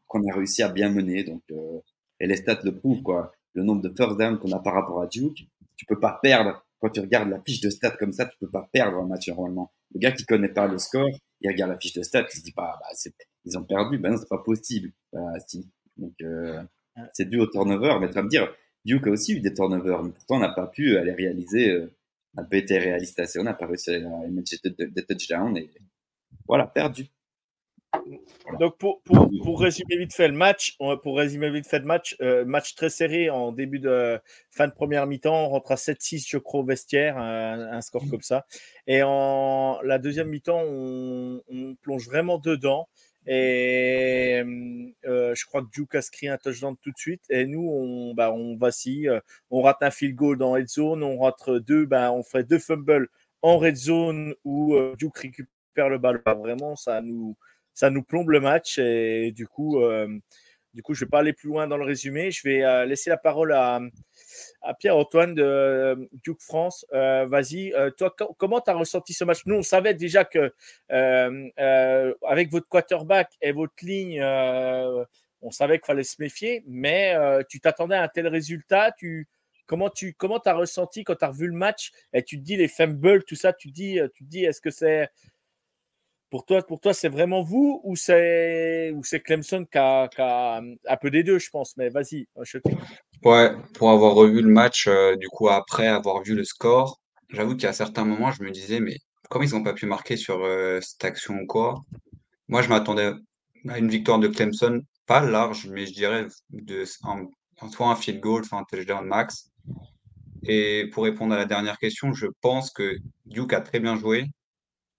qu'on 0.08 0.28
a 0.28 0.34
réussi 0.36 0.64
à 0.64 0.70
bien 0.70 0.90
mener. 0.90 1.24
Donc, 1.24 1.42
euh, 1.52 1.80
et 2.20 2.28
les 2.28 2.36
stats 2.36 2.60
le 2.64 2.78
prouvent, 2.78 3.02
quoi. 3.02 3.32
Le 3.54 3.64
nombre 3.64 3.82
de 3.82 3.94
first 3.96 4.18
down 4.18 4.38
qu'on 4.38 4.52
a 4.52 4.60
par 4.60 4.74
rapport 4.74 5.02
à 5.02 5.08
Duke, 5.08 5.48
tu 5.76 5.86
peux 5.86 6.00
pas 6.00 6.20
perdre. 6.22 6.64
Quand 6.80 6.90
tu 6.90 7.00
regardes 7.00 7.30
la 7.30 7.42
fiche 7.42 7.62
de 7.62 7.70
stats 7.70 7.98
comme 7.98 8.14
ça, 8.14 8.26
tu 8.26 8.38
peux 8.40 8.50
pas 8.50 8.70
perdre 8.72 8.98
un 8.98 9.08
match 9.08 9.28
normalement. 9.30 9.72
Le 9.94 10.00
gars 10.00 10.12
qui 10.12 10.26
connaît 10.26 10.54
pas 10.54 10.68
le 10.68 10.78
score, 10.78 11.10
il 11.42 11.50
regarde 11.50 11.72
la 11.72 11.80
fiche 11.80 11.94
de 11.94 12.04
stats, 12.04 12.28
il 12.32 12.38
se 12.38 12.44
dit 12.44 12.52
pas, 12.52 12.80
bah, 12.80 13.12
ils 13.46 13.58
ont 13.58 13.64
perdu. 13.64 13.98
Ben 13.98 14.12
non, 14.12 14.18
c'est 14.18 14.30
pas 14.30 14.44
possible. 14.44 14.92
Bah, 15.12 15.20
si. 15.48 15.68
Donc, 15.98 16.14
euh, 16.22 16.62
c'est 17.14 17.30
dû 17.30 17.40
au 17.40 17.48
turnover. 17.48 17.98
Mais 18.00 18.08
tu 18.08 18.14
vas 18.14 18.24
me 18.24 18.30
dire, 18.30 18.54
Duke 18.86 19.08
a 19.08 19.12
aussi 19.12 19.34
eu 19.34 19.42
des 19.42 19.54
turnovers, 19.54 20.04
mais 20.04 20.12
pourtant 20.12 20.38
on 20.38 20.40
n'a 20.40 20.54
pas 20.54 20.68
pu 20.68 20.98
aller 20.98 21.12
réaliser, 21.12 21.72
euh, 21.72 21.92
on 22.36 22.42
n'a 22.42 22.48
pas 22.48 22.58
été 22.58 22.78
réaliste 22.78 23.20
assez, 23.20 23.40
on 23.40 23.44
n'a 23.44 23.54
pas 23.54 23.68
réussi 23.68 23.92
à 23.96 24.00
mettre 24.00 24.52
des 24.68 25.06
touchdowns 25.06 25.58
et 25.58 25.70
voilà, 26.50 26.66
perdu. 26.66 27.06
Donc 28.60 28.78
pour, 28.78 29.02
pour, 29.04 29.30
pour, 29.44 29.62
résumer 29.62 29.98
vite 29.98 30.14
fait 30.14 30.28
le 30.28 30.34
match, 30.34 30.78
pour 31.04 31.18
résumer 31.18 31.50
vite 31.52 31.68
fait 31.68 31.80
le 31.80 31.86
match, 31.86 32.16
euh, 32.22 32.44
match 32.44 32.76
très 32.76 32.90
serré 32.90 33.30
en 33.30 33.52
début 33.52 33.80
de 33.80 34.20
fin 34.52 34.68
de 34.68 34.74
première 34.74 35.08
mi-temps, 35.08 35.46
on 35.46 35.50
rentre 35.50 35.72
à 35.72 35.76
7-6 35.76 36.28
je 36.28 36.38
crois 36.38 36.62
au 36.62 36.64
vestiaire, 36.64 37.18
un, 37.18 37.82
score 37.82 38.04
comme 38.10 38.22
ça. 38.22 38.46
Et 38.88 39.02
en 39.04 39.80
la 39.84 40.00
deuxième 40.00 40.30
mi-temps, 40.30 40.62
on, 40.68 41.42
on, 41.50 41.76
plonge 41.76 42.08
vraiment 42.08 42.40
dedans. 42.40 42.90
Et 43.28 44.42
euh, 45.06 45.36
je 45.36 45.46
crois 45.46 45.62
que 45.62 45.70
Duke 45.72 45.94
a 45.96 46.02
scrit 46.02 46.30
un 46.30 46.38
touchdown 46.38 46.76
tout 46.82 46.92
de 46.92 46.98
suite. 46.98 47.24
Et 47.30 47.46
nous, 47.46 47.70
on, 47.70 48.14
bah, 48.16 48.32
on 48.32 48.58
vacille. 48.58 49.10
On 49.52 49.62
rate 49.62 49.82
un 49.82 49.92
field 49.92 50.16
goal 50.16 50.38
dans 50.38 50.52
red 50.54 50.68
zone. 50.68 51.04
On 51.04 51.20
rate 51.20 51.50
deux, 51.68 51.86
bah, 51.86 52.12
on 52.12 52.24
fait 52.24 52.44
deux 52.44 52.60
fumbles 52.60 53.10
en 53.42 53.58
red 53.58 53.76
zone 53.76 54.34
où 54.44 54.76
euh, 54.76 54.96
Duke 54.98 55.18
récupère 55.18 55.59
le 55.88 55.98
ballon. 55.98 56.22
Vraiment, 56.26 56.76
ça 56.76 57.02
nous, 57.02 57.38
ça 57.80 57.90
nous 57.90 58.04
plombe 58.04 58.30
le 58.30 58.42
match. 58.42 58.78
Et 58.78 59.32
du 59.32 59.48
coup, 59.48 59.82
euh, 59.82 60.08
du 60.74 60.84
coup 60.84 60.94
je 60.94 61.04
ne 61.04 61.06
vais 61.06 61.10
pas 61.10 61.20
aller 61.20 61.34
plus 61.34 61.48
loin 61.48 61.68
dans 61.68 61.78
le 61.78 61.86
résumé. 61.86 62.30
Je 62.30 62.42
vais 62.44 62.64
euh, 62.64 62.86
laisser 62.86 63.10
la 63.10 63.18
parole 63.18 63.54
à, 63.54 63.80
à 64.62 64.74
Pierre-Antoine 64.74 65.34
de 65.34 65.44
euh, 65.44 65.96
Duke 66.24 66.42
France. 66.42 66.86
Vas-y, 66.92 67.74
toi, 67.98 68.14
comment 68.38 68.60
tu 68.60 68.70
as 68.70 68.76
ressenti 68.76 69.14
ce 69.14 69.24
match? 69.24 69.46
Nous, 69.46 69.56
on 69.56 69.64
savait 69.64 69.94
déjà 69.94 70.26
que 70.26 70.52
avec 70.90 72.52
votre 72.52 72.68
quarterback 72.68 73.32
et 73.42 73.54
votre 73.54 73.74
ligne, 73.82 74.22
on 75.42 75.52
savait 75.52 75.80
qu'il 75.80 75.86
fallait 75.86 76.04
se 76.04 76.22
méfier, 76.22 76.64
mais 76.68 77.16
tu 77.48 77.62
t'attendais 77.62 77.96
à 77.96 78.04
un 78.04 78.08
tel 78.10 78.28
résultat 78.28 78.92
tu, 78.98 79.28
Comment 79.66 79.92
tu 79.92 80.16
comment 80.16 80.40
as 80.40 80.56
ressenti 80.56 81.04
quand 81.04 81.14
tu 81.14 81.26
as 81.26 81.28
revu 81.28 81.46
le 81.46 81.54
match? 81.54 81.92
Et 82.12 82.24
tu 82.24 82.40
te 82.40 82.44
dis 82.44 82.58
les 82.58 82.68
fumbles, 82.68 83.24
tout 83.24 83.36
ça, 83.36 83.54
tu 83.54 83.70
dis, 83.70 84.00
tu 84.16 84.24
dis 84.24 84.44
est-ce 84.44 84.62
que 84.62 84.72
c'est 84.72 85.10
pour 86.30 86.46
toi, 86.46 86.62
pour 86.62 86.80
toi, 86.80 86.94
c'est 86.94 87.10
vraiment 87.10 87.42
vous 87.42 87.82
ou 87.84 87.96
c'est 87.96 88.94
Clemson 89.24 89.66
qui 89.72 89.78
a, 89.78 90.10
un 90.62 90.98
peu 90.98 91.10
des 91.10 91.24
deux, 91.24 91.40
je 91.40 91.50
pense. 91.50 91.76
Mais 91.78 91.90
vas-y, 91.90 92.28
Ouais, 93.24 93.52
pour 93.74 93.92
avoir 93.92 94.14
revu 94.14 94.42
le 94.42 94.50
match, 94.50 94.88
euh, 94.88 95.16
du 95.18 95.28
coup 95.28 95.50
après 95.50 95.88
avoir 95.88 96.24
vu 96.24 96.36
le 96.36 96.44
score, 96.44 97.00
j'avoue 97.30 97.58
qu'à 97.58 97.74
certains 97.74 98.06
moments, 98.06 98.32
je 98.32 98.44
me 98.44 98.52
disais, 98.52 98.80
mais 98.80 98.98
comment 99.30 99.44
ils 99.44 99.52
n'ont 99.52 99.64
pas 99.64 99.74
pu 99.74 99.86
marquer 99.86 100.16
sur 100.16 100.44
euh, 100.44 100.80
cette 100.82 101.04
action 101.04 101.36
ou 101.36 101.46
quoi? 101.46 101.84
Moi, 102.48 102.62
je 102.62 102.70
m'attendais 102.70 103.12
à 103.68 103.78
une 103.78 103.90
victoire 103.90 104.20
de 104.20 104.28
Clemson, 104.28 104.82
pas 105.06 105.22
large, 105.22 105.68
mais 105.68 105.86
je 105.86 105.94
dirais 105.94 106.28
de, 106.52 106.86
en, 107.04 107.26
en 107.62 107.70
soit 107.70 107.90
un 107.90 107.96
field 107.96 108.22
goal, 108.22 108.46
soit 108.46 108.60
un 108.60 108.64
touchdown 108.64 109.06
max. 109.06 109.50
Et 110.44 110.90
pour 110.94 111.04
répondre 111.04 111.34
à 111.34 111.38
la 111.38 111.46
dernière 111.46 111.78
question, 111.78 112.14
je 112.14 112.28
pense 112.42 112.72
que 112.72 112.98
Duke 113.26 113.54
a 113.54 113.62
très 113.62 113.80
bien 113.80 113.98
joué, 113.98 114.26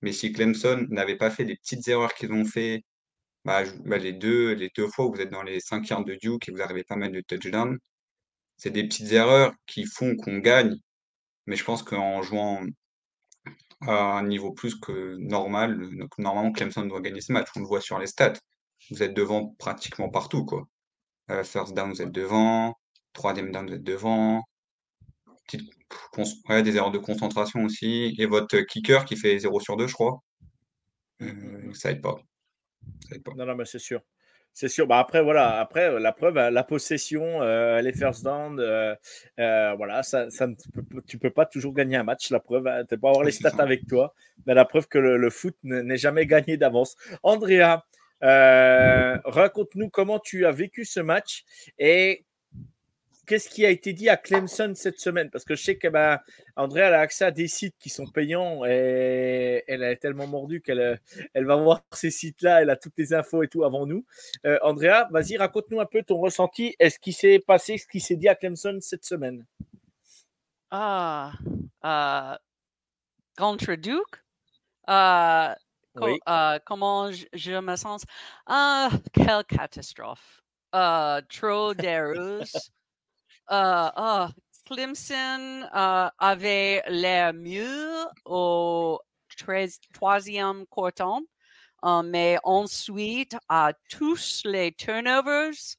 mais 0.03 0.13
si 0.13 0.33
Clemson 0.33 0.87
n'avait 0.91 1.17
pas 1.17 1.31
fait 1.31 1.45
les 1.45 1.57
petites 1.57 1.87
erreurs 1.89 2.15
qu'ils 2.15 2.33
ont 2.33 2.45
fait, 2.45 2.85
bah, 3.45 3.65
bah, 3.87 3.99
les 3.99 4.13
deux, 4.13 4.53
les 4.55 4.71
deux 4.77 4.89
fois 4.89 5.07
où 5.07 5.15
vous 5.15 5.21
êtes 5.21 5.31
dans 5.31 5.43
les 5.43 5.61
5 5.61 5.89
yards 5.89 6.05
de 6.05 6.15
Duke 6.17 6.49
et 6.49 6.53
vous 6.53 6.59
n'arrivez 6.59 6.85
pas 6.85 6.95
à 6.95 6.99
mettre 6.99 7.15
de 7.15 7.21
touchdown, 7.23 7.79
c'est 8.57 8.71
des 8.71 8.85
petites 8.85 9.13
erreurs 9.13 9.55
qui 9.67 9.85
font 9.87 10.17
qu'on 10.17 10.39
gagne. 10.39 10.77
Mais 11.47 11.57
je 11.57 11.65
pense 11.65 11.83
qu'en 11.83 12.23
jouant 12.23 12.65
à 13.83 14.19
un 14.19 14.27
niveau 14.27 14.53
plus 14.53 14.75
que 14.79 15.17
normal, 15.19 15.79
donc 15.97 16.17
normalement 16.19 16.53
Clemson 16.53 16.85
doit 16.87 17.01
gagner 17.01 17.21
ce 17.21 17.33
match. 17.33 17.49
On 17.57 17.61
le 17.61 17.67
voit 17.67 17.81
sur 17.81 17.99
les 17.99 18.07
stats. 18.07 18.35
Vous 18.91 19.03
êtes 19.03 19.15
devant 19.15 19.55
pratiquement 19.59 20.09
partout, 20.11 20.45
quoi. 20.45 20.67
Euh, 21.31 21.45
first 21.45 21.75
down, 21.75 21.91
vous 21.93 22.03
êtes 22.03 22.13
devant. 22.13 22.75
Troisième 23.13 23.53
down, 23.53 23.69
vous 23.69 23.75
êtes 23.75 23.83
devant. 23.85 24.43
Ouais, 26.49 26.63
des 26.63 26.77
erreurs 26.77 26.91
de 26.91 26.99
concentration 26.99 27.65
aussi. 27.65 28.15
Et 28.19 28.27
votre 28.27 28.59
kicker 28.61 29.05
qui 29.05 29.17
fait 29.17 29.39
0 29.39 29.61
sur 29.61 29.77
2, 29.77 29.87
je 29.87 29.95
crois. 29.95 30.23
Euh, 31.23 31.73
ça 31.75 31.91
aide 31.91 32.01
pas. 32.01 32.17
Ça 33.09 33.17
aide 33.17 33.23
pas. 33.23 33.33
Non, 33.37 33.47
non, 33.47 33.55
mais 33.55 33.65
c'est 33.65 33.79
sûr. 33.79 34.01
C'est 34.53 34.69
sûr. 34.69 34.87
Bah 34.87 34.99
après, 34.99 35.23
voilà. 35.23 35.61
Après, 35.61 35.89
euh, 35.91 36.01
la 36.01 36.13
preuve, 36.13 36.37
euh, 36.37 36.51
la 36.51 36.65
possession, 36.65 37.41
euh, 37.43 37.81
les 37.83 37.93
first 37.93 38.25
down, 38.25 38.59
euh, 38.59 38.95
euh, 39.39 39.75
voilà, 39.77 40.03
ça, 40.03 40.29
ça 40.31 40.47
ne- 40.49 40.55
tu, 40.55 40.71
peux, 40.71 41.03
tu 41.03 41.19
peux 41.19 41.31
pas 41.31 41.47
toujours 41.47 41.73
gagner 41.73 41.97
un 41.97 42.03
match. 42.03 42.31
La 42.31 42.41
preuve, 42.41 42.67
hein, 42.67 42.85
tu 42.89 42.99
peux 42.99 43.07
avoir 43.07 43.23
les 43.23 43.31
stats 43.33 43.55
avec 43.59 43.87
toi, 43.87 44.13
mais 44.47 44.55
la 44.55 44.65
preuve 44.65 44.89
que 44.89 44.99
le, 44.99 45.17
le 45.19 45.31
foot 45.31 45.57
n'est 45.63 45.97
jamais 45.97 46.27
gagné 46.27 46.57
d'avance. 46.57 46.97
Andrea, 47.23 47.85
raconte-nous 48.21 49.89
comment 49.89 50.19
tu 50.19 50.47
as 50.47 50.53
vécu 50.53 50.85
ce 50.85 51.01
match 51.01 51.45
et 51.79 52.25
qu'est-ce 53.31 53.49
qui 53.49 53.65
a 53.65 53.71
été 53.71 53.93
dit 53.93 54.09
à 54.09 54.17
Clemson 54.17 54.73
cette 54.75 54.99
semaine? 54.99 55.31
Parce 55.31 55.45
que 55.45 55.55
je 55.55 55.63
sais 55.63 55.79
que 55.79 55.87
ben, 55.87 56.19
Andrea 56.57 56.89
elle 56.89 56.95
a 56.95 57.01
accès 57.01 57.25
à 57.27 57.31
des 57.31 57.47
sites 57.47 57.77
qui 57.79 57.89
sont 57.89 58.09
payants 58.09 58.65
et 58.65 59.63
elle 59.69 59.85
est 59.85 59.99
tellement 59.99 60.27
mordue 60.27 60.61
qu'elle 60.61 60.81
euh, 60.81 60.97
elle 61.33 61.45
va 61.47 61.55
voir 61.55 61.81
ces 61.93 62.11
sites-là, 62.11 62.63
elle 62.63 62.71
a 62.71 62.77
toutes 62.77 62.99
les 62.99 63.15
infos 63.15 63.45
et 63.45 63.49
tout 63.49 63.63
avant 63.63 63.87
nous. 63.87 64.05
Euh, 64.47 64.59
Andrea, 64.63 65.07
vas-y, 65.13 65.37
raconte-nous 65.37 65.79
un 65.79 65.87
peu 65.87 66.03
ton 66.03 66.19
ressenti. 66.19 66.75
Est-ce 66.81 66.99
qui 66.99 67.13
s'est 67.13 67.39
passé, 67.39 67.79
ce 67.79 67.87
qui 67.87 68.01
s'est 68.01 68.17
dit 68.17 68.27
à 68.27 68.35
Clemson 68.35 68.79
cette 68.81 69.05
semaine 69.05 69.47
Ah, 70.73 71.33
euh, 71.85 72.37
contre 73.39 73.77
Duke, 73.77 74.25
euh, 74.89 75.55
Oui. 75.95 76.19
comment 76.67 77.13
je, 77.13 77.27
je 77.33 77.61
me 77.61 77.77
sens? 77.77 78.03
Ah, 78.47 78.91
quelle 79.13 79.45
catastrophe. 79.45 80.43
Trop 80.73 81.75
d'erreurs. 81.75 82.43
Euh, 83.53 83.91
ah, 83.97 84.31
Clemson 84.65 85.65
euh, 85.75 86.09
avait 86.19 86.85
l'air 86.87 87.35
mieux 87.35 88.07
au 88.25 89.01
troisième 89.93 90.67
quart-temps, 90.67 91.23
euh, 91.85 92.03
mais 92.05 92.39
ensuite, 92.45 93.37
à 93.49 93.73
tous 93.89 94.43
les 94.45 94.71
turnovers, 94.73 95.77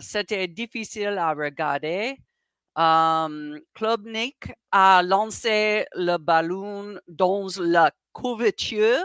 c'était 0.00 0.48
difficile 0.48 1.18
à 1.18 1.34
regarder. 1.34 2.16
Um, 2.76 3.60
Klubnik 3.74 4.50
a 4.72 5.02
lancé 5.02 5.84
le 5.94 6.16
ballon 6.16 6.98
dans 7.08 7.48
la 7.58 7.90
couverture. 8.12 9.04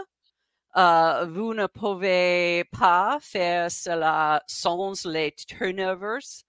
Vous 0.74 1.52
ne 1.52 1.66
pouvez 1.66 2.64
pas 2.72 3.18
faire 3.20 3.70
cela 3.70 4.42
sans 4.46 5.04
les 5.04 5.32
turnovers. 5.32 6.46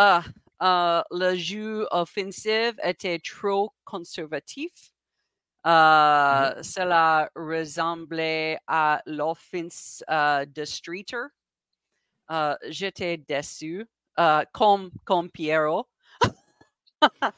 Ah, 0.00 0.22
euh, 0.62 1.02
le 1.10 1.34
jeu 1.34 1.88
offensif 1.90 2.74
était 2.84 3.18
trop 3.18 3.72
conservatif. 3.84 4.92
Euh, 5.66 6.62
Cela 6.62 7.28
ressemblait 7.34 8.60
à 8.68 9.02
l'offense 9.06 10.04
euh, 10.08 10.46
de 10.46 10.64
Streeter. 10.64 11.24
J'étais 12.68 13.16
déçu, 13.16 13.88
comme, 14.52 14.92
comme 15.04 15.30
Piero. 15.30 15.88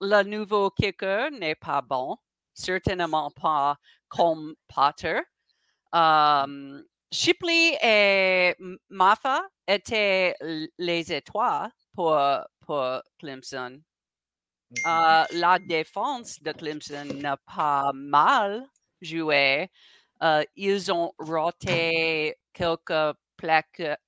Le 0.00 0.22
nouveau 0.22 0.70
kicker 0.70 1.32
n'est 1.32 1.56
pas 1.56 1.82
bon, 1.82 2.16
certainement 2.54 3.32
pas 3.32 3.76
comme 4.08 4.54
Potter. 4.68 5.18
Um, 5.92 6.84
Shipley 7.10 7.78
et 7.82 8.54
Maffa 8.90 9.42
étaient 9.66 10.34
les 10.78 11.12
étoiles 11.12 11.70
pour, 11.94 12.18
pour 12.60 13.02
Clemson. 13.18 13.80
Euh, 14.86 15.24
la 15.32 15.58
défense 15.58 16.42
de 16.42 16.52
Clemson 16.52 17.06
n'a 17.14 17.38
pas 17.38 17.90
mal 17.94 18.66
joué. 19.00 19.70
Euh, 20.22 20.44
ils 20.56 20.92
ont 20.92 21.12
raté 21.18 22.36
quelques 22.52 23.16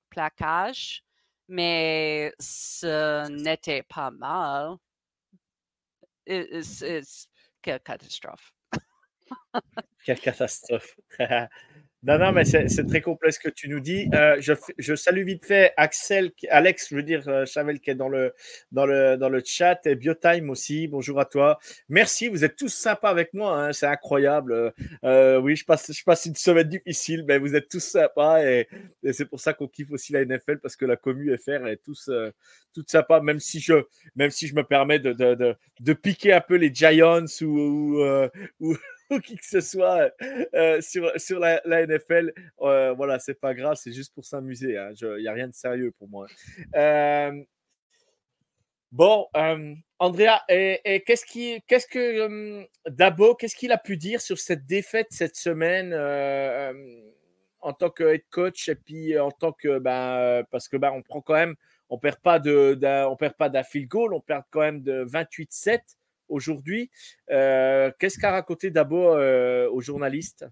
plaquages, 0.09 1.03
mais 1.47 2.31
ce 2.39 3.27
n'était 3.29 3.83
pas 3.83 4.11
mal. 4.11 4.75
Quelle 6.25 7.79
catastrophe. 7.83 8.53
Quelle 10.05 10.19
catastrophe. 10.19 10.95
non, 12.03 12.17
non, 12.17 12.31
mais 12.31 12.45
c'est 12.45 12.87
très 12.87 12.99
complet 13.01 13.31
ce 13.31 13.39
que 13.39 13.49
tu 13.49 13.69
nous 13.69 13.79
dis. 13.79 14.09
Euh, 14.15 14.35
je, 14.39 14.53
je 14.79 14.95
salue 14.95 15.23
vite 15.23 15.45
fait 15.45 15.71
Axel, 15.77 16.31
Alex, 16.49 16.87
je 16.89 16.95
veux 16.95 17.03
dire, 17.03 17.29
euh, 17.29 17.45
Chavel 17.45 17.79
qui 17.79 17.91
est 17.91 17.95
dans 17.95 18.09
le, 18.09 18.33
dans 18.71 18.87
le, 18.87 19.17
dans 19.17 19.29
le 19.29 19.39
chat 19.45 19.79
et 19.85 19.93
Biotime 19.93 20.49
aussi. 20.49 20.87
Bonjour 20.87 21.19
à 21.19 21.25
toi. 21.25 21.59
Merci, 21.89 22.27
vous 22.27 22.43
êtes 22.43 22.55
tous 22.55 22.69
sympas 22.73 23.09
avec 23.11 23.35
moi. 23.35 23.55
hein, 23.65 23.71
c'est 23.71 23.85
incroyable. 23.85 24.73
Euh, 25.03 25.37
oui, 25.39 25.55
je 25.55 25.63
passe, 25.63 25.91
je 25.93 26.03
passe 26.03 26.25
une 26.25 26.33
semaine 26.35 26.67
difficile, 26.67 27.23
mais 27.27 27.37
vous 27.37 27.55
êtes 27.55 27.69
tous 27.69 27.83
sympas 27.83 28.43
et, 28.43 28.67
et 29.03 29.13
c'est 29.13 29.25
pour 29.25 29.39
ça 29.39 29.53
qu'on 29.53 29.67
kiffe 29.67 29.91
aussi 29.91 30.11
la 30.11 30.25
NFL 30.25 30.57
parce 30.57 30.75
que 30.75 30.85
la 30.85 30.95
commu 30.95 31.37
FR 31.37 31.67
est 31.67 31.77
tous, 31.83 32.09
euh, 32.09 32.31
toute 32.73 32.89
sympa, 32.89 33.19
même 33.21 33.39
si 33.39 33.59
je, 33.59 33.73
même 34.15 34.31
si 34.31 34.47
je 34.47 34.55
me 34.55 34.63
permets 34.63 34.97
de, 34.97 35.13
de, 35.13 35.35
de, 35.35 35.55
de 35.79 35.93
piquer 35.93 36.33
un 36.33 36.41
peu 36.41 36.55
les 36.55 36.73
Giants 36.73 37.25
ou, 37.41 37.45
ou, 37.45 38.01
euh, 38.03 38.27
ou- 38.59 38.75
ou 39.11 39.19
qui 39.19 39.35
que 39.35 39.45
ce 39.45 39.61
soit 39.61 40.11
euh, 40.53 40.81
sur, 40.81 41.11
sur 41.17 41.39
la, 41.39 41.61
NFL. 41.65 42.33
Euh, 42.61 42.93
voilà, 42.93 43.19
c'est 43.19 43.39
pas 43.39 43.53
grave, 43.53 43.75
c'est 43.75 43.91
juste 43.91 44.13
pour 44.13 44.25
s'amuser. 44.25 44.77
hein. 44.77 44.91
Il 45.01 45.21
n'y 45.21 45.27
a 45.27 45.33
rien 45.33 45.47
de 45.47 45.53
sérieux 45.53 45.91
pour 45.97 46.07
moi. 46.07 46.27
Euh, 46.75 47.31
bon, 48.91 49.27
Andrea, 49.99 50.41
et, 50.49 51.03
qu'est-ce 51.05 51.25
qui, 51.25 51.61
qu'est-ce 51.67 51.87
que 51.87 52.65
Dabo, 52.89 53.35
qu'est-ce 53.35 53.55
qu'il 53.55 53.71
a 53.71 53.77
pu 53.77 53.97
dire 53.97 54.21
sur 54.21 54.39
cette 54.39 54.65
défaite 54.65 55.07
cette 55.11 55.35
semaine 55.35 55.93
en 57.63 57.73
tant 57.73 57.89
que 57.89 58.03
head 58.03 58.23
coach 58.31 58.69
et 58.69 58.75
puis 58.75 59.17
en 59.19 59.31
tant 59.31 59.51
que 59.51 59.77
ben, 59.77 60.43
parce 60.49 60.67
que 60.67 60.77
ben, 60.77 60.91
on 60.91 61.01
prend 61.01 61.21
quand 61.21 61.35
même, 61.35 61.55
on 61.89 61.97
perd 61.97 62.17
pas 62.19 62.39
de, 62.39 62.79
on 63.05 63.15
perd 63.15 63.35
pas 63.35 63.49
d'un 63.49 63.63
field 63.63 63.87
goal, 63.87 64.13
on 64.13 64.21
perd 64.21 64.43
quand 64.49 64.61
même 64.61 64.81
de 64.81 65.05
28-7 65.05 65.79
aujourd'hui. 66.31 66.89
Euh, 67.29 67.91
qu'est-ce 67.99 68.17
qu'a 68.17 68.31
raconté 68.31 68.71
Dabo 68.71 69.13
euh, 69.15 69.69
aux 69.69 69.81
journalistes 69.81 70.45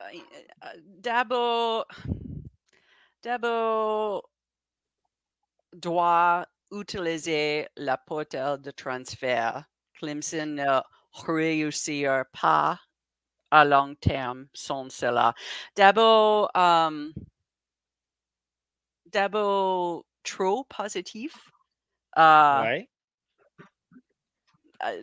Euh, 0.00 0.66
Dabo, 0.82 1.84
Dabo 3.22 4.22
doit 5.72 6.46
utiliser 6.72 7.68
la 7.76 7.96
portail 7.96 8.58
de 8.60 8.70
transfert. 8.70 9.64
Clemson 9.94 10.46
ne 10.46 10.80
réussira 11.12 12.24
pas 12.26 12.80
à 13.50 13.64
long 13.64 13.94
terme 13.94 14.48
sans 14.52 14.90
cela. 14.90 15.34
Dabo, 15.76 16.48
um, 16.54 17.12
trop 20.22 20.64
positif. 20.64 21.34
Uh, 22.18 22.62
Ouais. 22.64 22.88
uh, 24.82 25.02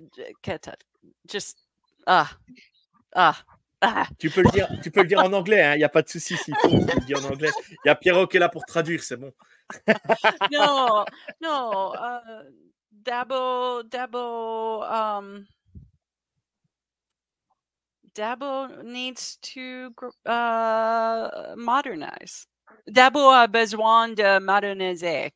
just 1.26 1.58
ah 2.06 2.30
ah 3.16 3.38
ah 3.82 4.08
Tu 4.20 4.30
peux 4.30 4.42
le 4.42 4.52
dire, 4.52 4.68
tu 4.84 4.92
peux 4.92 5.02
le 5.02 5.08
dire 5.08 5.20
en 5.20 5.32
anglais, 5.32 5.64
hein, 5.64 5.76
il 5.76 5.78
n'y 5.78 5.86
a 5.86 5.90
pas 5.90 6.02
de 6.02 6.10
souci 6.10 6.36
s'il 6.36 6.54
faut, 6.58 6.68
tu 6.68 6.86
peux 6.86 7.00
le 7.00 7.06
dire 7.06 7.24
en 7.26 7.30
anglais. 7.32 7.52
Il 7.86 7.88
y 7.88 7.90
a 7.90 7.96
Pierrot 7.96 8.28
qui 8.28 8.36
est 8.36 8.42
là 8.42 8.50
pour 8.50 8.66
traduire, 8.66 9.02
c'est 9.02 9.16
bon. 9.16 9.32
no 10.52 11.06
no 11.42 11.94
uh, 11.96 12.44
Dabo 12.92 13.84
Dabo 13.84 14.84
um 14.84 15.48
Dabo 18.14 18.84
needs 18.84 19.38
to 19.42 19.90
uh, 20.26 21.56
modernize. 21.56 22.46
Dabo 22.90 23.32
a 23.32 23.48
besoin 23.48 24.10
de 24.10 24.40
moderniser. 24.40 25.32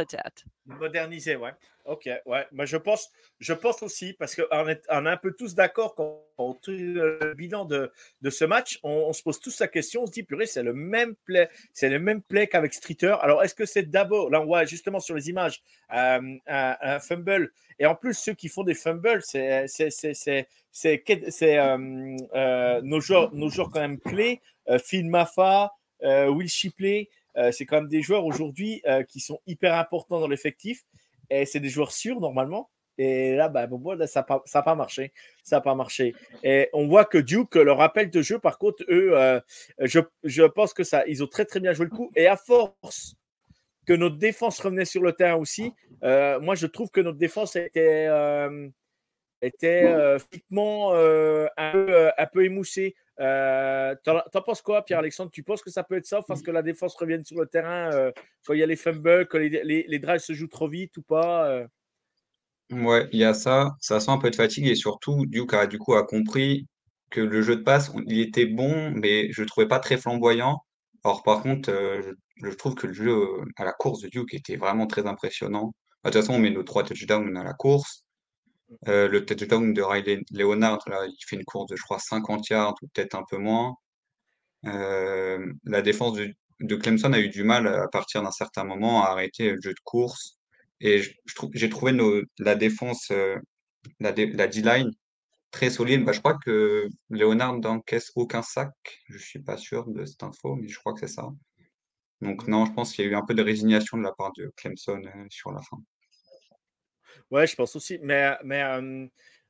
peut-être. 0.00 0.44
Moderniser, 0.78 1.36
ouais. 1.36 1.52
Ok, 1.86 2.08
ouais. 2.26 2.46
Mais 2.52 2.66
je 2.66 2.76
pense, 2.76 3.10
je 3.38 3.52
pense 3.52 3.82
aussi, 3.82 4.12
parce 4.12 4.36
qu'on 4.36 4.68
est, 4.68 4.82
on 4.90 5.06
est 5.06 5.10
un 5.10 5.16
peu 5.16 5.32
tous 5.32 5.54
d'accord 5.54 5.94
quand 5.94 6.22
on 6.38 6.56
le 6.68 7.34
bilan 7.34 7.64
de, 7.64 7.90
de 8.22 8.30
ce 8.30 8.44
match, 8.44 8.78
on, 8.82 9.12
se 9.12 9.22
pose 9.22 9.40
tous 9.40 9.58
la 9.60 9.68
question, 9.68 10.02
on 10.02 10.06
se 10.06 10.12
dit, 10.12 10.22
purée, 10.22 10.46
c'est 10.46 10.62
le 10.62 10.72
même 10.72 11.14
play, 11.24 11.48
c'est 11.72 11.88
le 11.88 11.98
même 11.98 12.22
play 12.22 12.46
qu'avec 12.46 12.74
Streeter. 12.74 13.16
Alors, 13.20 13.42
est-ce 13.42 13.54
que 13.54 13.66
c'est 13.66 13.90
d'abord, 13.90 14.30
là 14.30 14.40
on 14.40 14.46
voit 14.46 14.64
justement 14.64 15.00
sur 15.00 15.14
les 15.14 15.28
images, 15.30 15.62
euh, 15.94 16.20
un, 16.46 17.00
fumble, 17.00 17.52
et 17.78 17.86
en 17.86 17.94
plus, 17.94 18.14
ceux 18.14 18.34
qui 18.34 18.48
font 18.48 18.62
des 18.62 18.74
fumbles, 18.74 19.22
c'est, 19.22 19.64
euh, 19.64 19.66
euh, 22.34 22.80
nos, 22.82 23.00
joueurs, 23.00 23.34
nos 23.34 23.48
joueurs 23.48 23.70
quand 23.70 23.80
même 23.80 23.98
clés, 23.98 24.40
Phil 24.84 25.08
Maffa, 25.08 25.72
Will 26.02 26.48
Shipley, 26.48 27.08
c'est 27.52 27.66
quand 27.66 27.76
même 27.76 27.88
des 27.88 28.02
joueurs 28.02 28.24
aujourd'hui 28.24 28.82
qui 29.08 29.20
sont 29.20 29.40
hyper 29.46 29.74
importants 29.74 30.20
dans 30.20 30.28
l'effectif. 30.28 30.84
Et 31.30 31.46
c'est 31.46 31.60
des 31.60 31.68
joueurs 31.68 31.92
sûrs 31.92 32.20
normalement. 32.20 32.70
Et 33.02 33.34
là, 33.34 33.48
bah, 33.48 33.66
ça 34.06 34.26
n'a 34.54 34.62
pas, 34.62 34.74
marché. 34.74 35.14
Ça 35.42 35.62
pas 35.62 35.74
marché. 35.74 36.14
Et 36.42 36.68
on 36.74 36.86
voit 36.86 37.06
que 37.06 37.16
Duke, 37.16 37.54
le 37.54 37.72
rappel 37.72 38.10
de 38.10 38.20
jeu, 38.20 38.38
par 38.38 38.58
contre, 38.58 38.84
eux, 38.90 39.16
euh, 39.16 39.40
je, 39.78 40.42
pense 40.42 40.74
que 40.74 40.84
ça, 40.84 41.04
ils 41.06 41.24
ont 41.24 41.26
très 41.26 41.46
très 41.46 41.60
bien 41.60 41.72
joué 41.72 41.86
le 41.86 41.96
coup. 41.96 42.10
Et 42.14 42.26
à 42.26 42.36
force 42.36 43.14
que 43.86 43.94
notre 43.94 44.16
défense 44.16 44.60
revenait 44.60 44.84
sur 44.84 45.02
le 45.02 45.14
terrain 45.14 45.36
aussi, 45.36 45.72
euh, 46.04 46.38
moi 46.40 46.54
je 46.54 46.66
trouve 46.66 46.90
que 46.90 47.00
notre 47.00 47.16
défense 47.16 47.56
était, 47.56 48.06
euh, 48.06 48.68
était 49.42 49.88
un, 49.88 50.18
peu, 50.50 51.48
un 51.56 52.26
peu 52.26 52.44
émoussée. 52.44 52.94
T'en 53.18 54.42
penses 54.44 54.62
quoi, 54.62 54.84
Pierre-Alexandre? 54.84 55.30
Tu 55.30 55.42
penses 55.42 55.62
que 55.62 55.70
ça 55.70 55.84
peut 55.84 55.96
être 55.96 56.06
ça 56.06 56.20
parce 56.26 56.42
que 56.42 56.50
la 56.50 56.62
défense 56.62 56.94
revienne 56.94 57.24
sur 57.24 57.40
le 57.40 57.46
terrain 57.46 57.90
quand 58.46 58.54
il 58.54 58.60
y 58.60 58.62
a 58.62 58.66
les 58.66 58.76
fumbles, 58.76 59.26
que 59.26 59.36
les, 59.36 59.62
les, 59.64 59.84
les 59.86 59.98
drives 59.98 60.20
se 60.20 60.32
jouent 60.32 60.48
trop 60.48 60.68
vite 60.68 60.96
ou 60.96 61.02
pas 61.02 61.66
Ouais, 62.70 63.08
il 63.12 63.18
y 63.18 63.24
a 63.24 63.34
ça. 63.34 63.76
Ça 63.80 63.98
sent 63.98 64.10
un 64.10 64.18
peu 64.18 64.30
de 64.30 64.36
fatigue 64.36 64.66
et 64.66 64.76
surtout, 64.76 65.26
Duke 65.26 65.54
a 65.54 65.66
du 65.66 65.78
coup 65.78 65.94
a 65.94 66.06
compris 66.06 66.66
que 67.10 67.20
le 67.20 67.42
jeu 67.42 67.56
de 67.56 67.62
passe, 67.62 67.92
il 68.06 68.20
était 68.20 68.46
bon, 68.46 68.92
mais 68.92 69.32
je 69.32 69.42
le 69.42 69.48
trouvais 69.48 69.66
pas 69.68 69.80
très 69.80 69.96
flamboyant. 69.98 70.62
Or, 71.02 71.22
par 71.22 71.42
contre, 71.42 71.70
euh, 71.70 72.14
je, 72.36 72.50
trouve 72.50 72.74
que 72.74 72.86
le 72.86 72.92
jeu 72.92 73.10
euh, 73.10 73.44
à 73.56 73.64
la 73.64 73.72
course 73.72 74.00
de 74.02 74.08
Duke 74.08 74.34
était 74.34 74.56
vraiment 74.56 74.86
très 74.86 75.06
impressionnant. 75.06 75.74
Bah, 76.04 76.10
de 76.10 76.14
toute 76.14 76.22
façon, 76.22 76.34
on 76.34 76.38
met 76.38 76.50
nos 76.50 76.62
trois 76.62 76.84
touchdowns 76.84 77.36
à 77.36 77.44
la 77.44 77.54
course. 77.54 78.04
Euh, 78.88 79.08
le 79.08 79.24
touchdown 79.24 79.72
de 79.74 79.82
Riley 79.82 80.20
Leonard, 80.32 80.80
là, 80.88 81.06
il 81.06 81.24
fait 81.26 81.36
une 81.36 81.44
course 81.44 81.66
de, 81.70 81.76
je 81.76 81.82
crois, 81.82 81.98
50 81.98 82.48
yards 82.50 82.74
ou 82.82 82.88
peut-être 82.94 83.14
un 83.14 83.24
peu 83.28 83.38
moins. 83.38 83.74
la 84.62 85.82
défense 85.82 86.14
de, 86.16 86.34
de 86.60 86.76
Clemson 86.76 87.12
a 87.12 87.20
eu 87.20 87.28
du 87.28 87.44
mal 87.44 87.66
à 87.66 87.88
partir 87.88 88.22
d'un 88.22 88.30
certain 88.30 88.64
moment 88.64 89.04
à 89.04 89.08
arrêter 89.08 89.52
le 89.52 89.60
jeu 89.60 89.72
de 89.72 89.80
course. 89.84 90.38
Et 90.80 91.02
j'ai 91.54 91.68
trouvé 91.68 91.92
la 92.38 92.54
défense, 92.54 93.10
euh, 93.10 93.36
la, 94.00 94.12
D-line 94.12 94.90
très 95.50 95.70
solide. 95.70 96.04
Bah, 96.04 96.12
je 96.12 96.20
crois 96.20 96.38
que 96.44 96.88
Léonard 97.10 97.58
n'encaisse 97.58 98.12
aucun 98.14 98.42
sac. 98.42 98.70
Je 99.08 99.14
ne 99.14 99.18
suis 99.18 99.42
pas 99.42 99.56
sûr 99.56 99.86
de 99.88 100.04
cette 100.04 100.22
info, 100.22 100.56
mais 100.56 100.68
je 100.68 100.78
crois 100.78 100.94
que 100.94 101.00
c'est 101.00 101.14
ça. 101.14 101.28
Donc 102.22 102.48
non, 102.48 102.66
je 102.66 102.72
pense 102.72 102.92
qu'il 102.92 103.04
y 103.04 103.08
a 103.08 103.10
eu 103.10 103.14
un 103.14 103.24
peu 103.24 103.34
de 103.34 103.42
résignation 103.42 103.98
de 103.98 104.02
la 104.02 104.12
part 104.12 104.32
de 104.36 104.52
Clemson 104.56 105.02
euh, 105.04 105.26
sur 105.30 105.52
la 105.52 105.62
fin. 105.62 105.78
Ouais, 107.30 107.46
je 107.46 107.56
pense 107.56 107.76
aussi. 107.76 107.98
Mais, 108.02 108.30
mais 108.44 108.62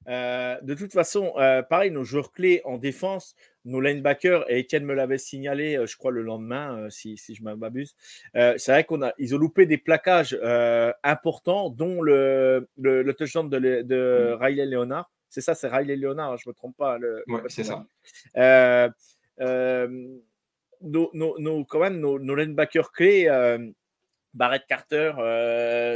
euh, 0.08 0.56
de 0.62 0.74
toute 0.74 0.92
façon, 0.92 1.32
pareil, 1.68 1.90
nos 1.90 2.04
joueurs 2.04 2.32
clés 2.32 2.62
en 2.64 2.78
défense, 2.78 3.34
nos 3.64 3.80
linebackers, 3.80 4.50
et 4.50 4.60
Etienne 4.60 4.84
me 4.84 4.94
l'avait 4.94 5.18
signalé, 5.18 5.76
euh, 5.76 5.86
je 5.86 5.96
crois, 5.96 6.10
le 6.10 6.22
lendemain, 6.22 6.78
euh, 6.78 6.90
si, 6.90 7.16
si 7.16 7.34
je 7.34 7.42
m'abuse. 7.42 7.94
Euh, 8.36 8.54
c'est 8.56 8.72
vrai 8.72 8.84
qu'on 8.84 9.02
a, 9.02 9.12
ils 9.18 9.34
ont 9.34 9.38
loupé 9.38 9.66
des 9.66 9.78
plaquages 9.78 10.38
importants, 11.02 11.70
dont 11.70 12.02
le, 12.02 12.68
le, 12.78 13.12
touchdown 13.12 13.48
de, 13.48 13.82
de 13.82 14.34
mm. 14.34 14.42
Riley 14.42 14.66
Leonard. 14.66 15.10
C'est 15.28 15.40
ça, 15.40 15.54
c'est 15.54 15.68
Riley 15.68 15.96
Leonard, 15.96 16.32
hein, 16.32 16.36
je 16.36 16.48
ne 16.48 16.50
me 16.50 16.54
trompe 16.54 16.76
pas. 16.76 16.98
Oui, 17.28 17.40
c'est 17.48 17.64
ça. 17.64 17.84
nos, 20.82 21.10
nos, 21.12 21.64
quand 21.66 21.80
même, 21.80 22.00
nos, 22.00 22.18
nos 22.18 22.34
linebackers 22.34 22.92
clés, 22.92 23.28
Barrett 24.32 24.64
Carter 24.66 25.12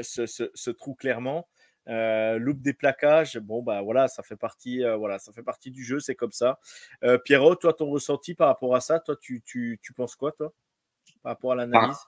se, 0.02 0.26
se, 0.26 0.50
se 0.54 0.70
trouve 0.70 0.96
clairement. 0.96 1.48
Euh, 1.88 2.38
loupe 2.38 2.62
des 2.62 2.72
plaquages, 2.72 3.36
bon 3.36 3.62
bah 3.62 3.82
voilà, 3.82 4.08
ça 4.08 4.22
fait 4.22 4.36
partie, 4.36 4.82
euh, 4.82 4.96
voilà, 4.96 5.18
ça 5.18 5.32
fait 5.32 5.42
partie 5.42 5.70
du 5.70 5.84
jeu, 5.84 6.00
c'est 6.00 6.14
comme 6.14 6.32
ça. 6.32 6.58
Euh, 7.02 7.18
Pierrot, 7.18 7.56
toi, 7.56 7.74
ton 7.74 7.90
ressenti 7.90 8.34
par 8.34 8.48
rapport 8.48 8.74
à 8.74 8.80
ça, 8.80 9.00
toi, 9.00 9.16
tu, 9.20 9.42
tu, 9.44 9.78
tu 9.82 9.92
penses 9.92 10.16
quoi, 10.16 10.32
toi, 10.32 10.50
par 11.22 11.32
rapport 11.32 11.52
à 11.52 11.56
l'analyse? 11.56 11.98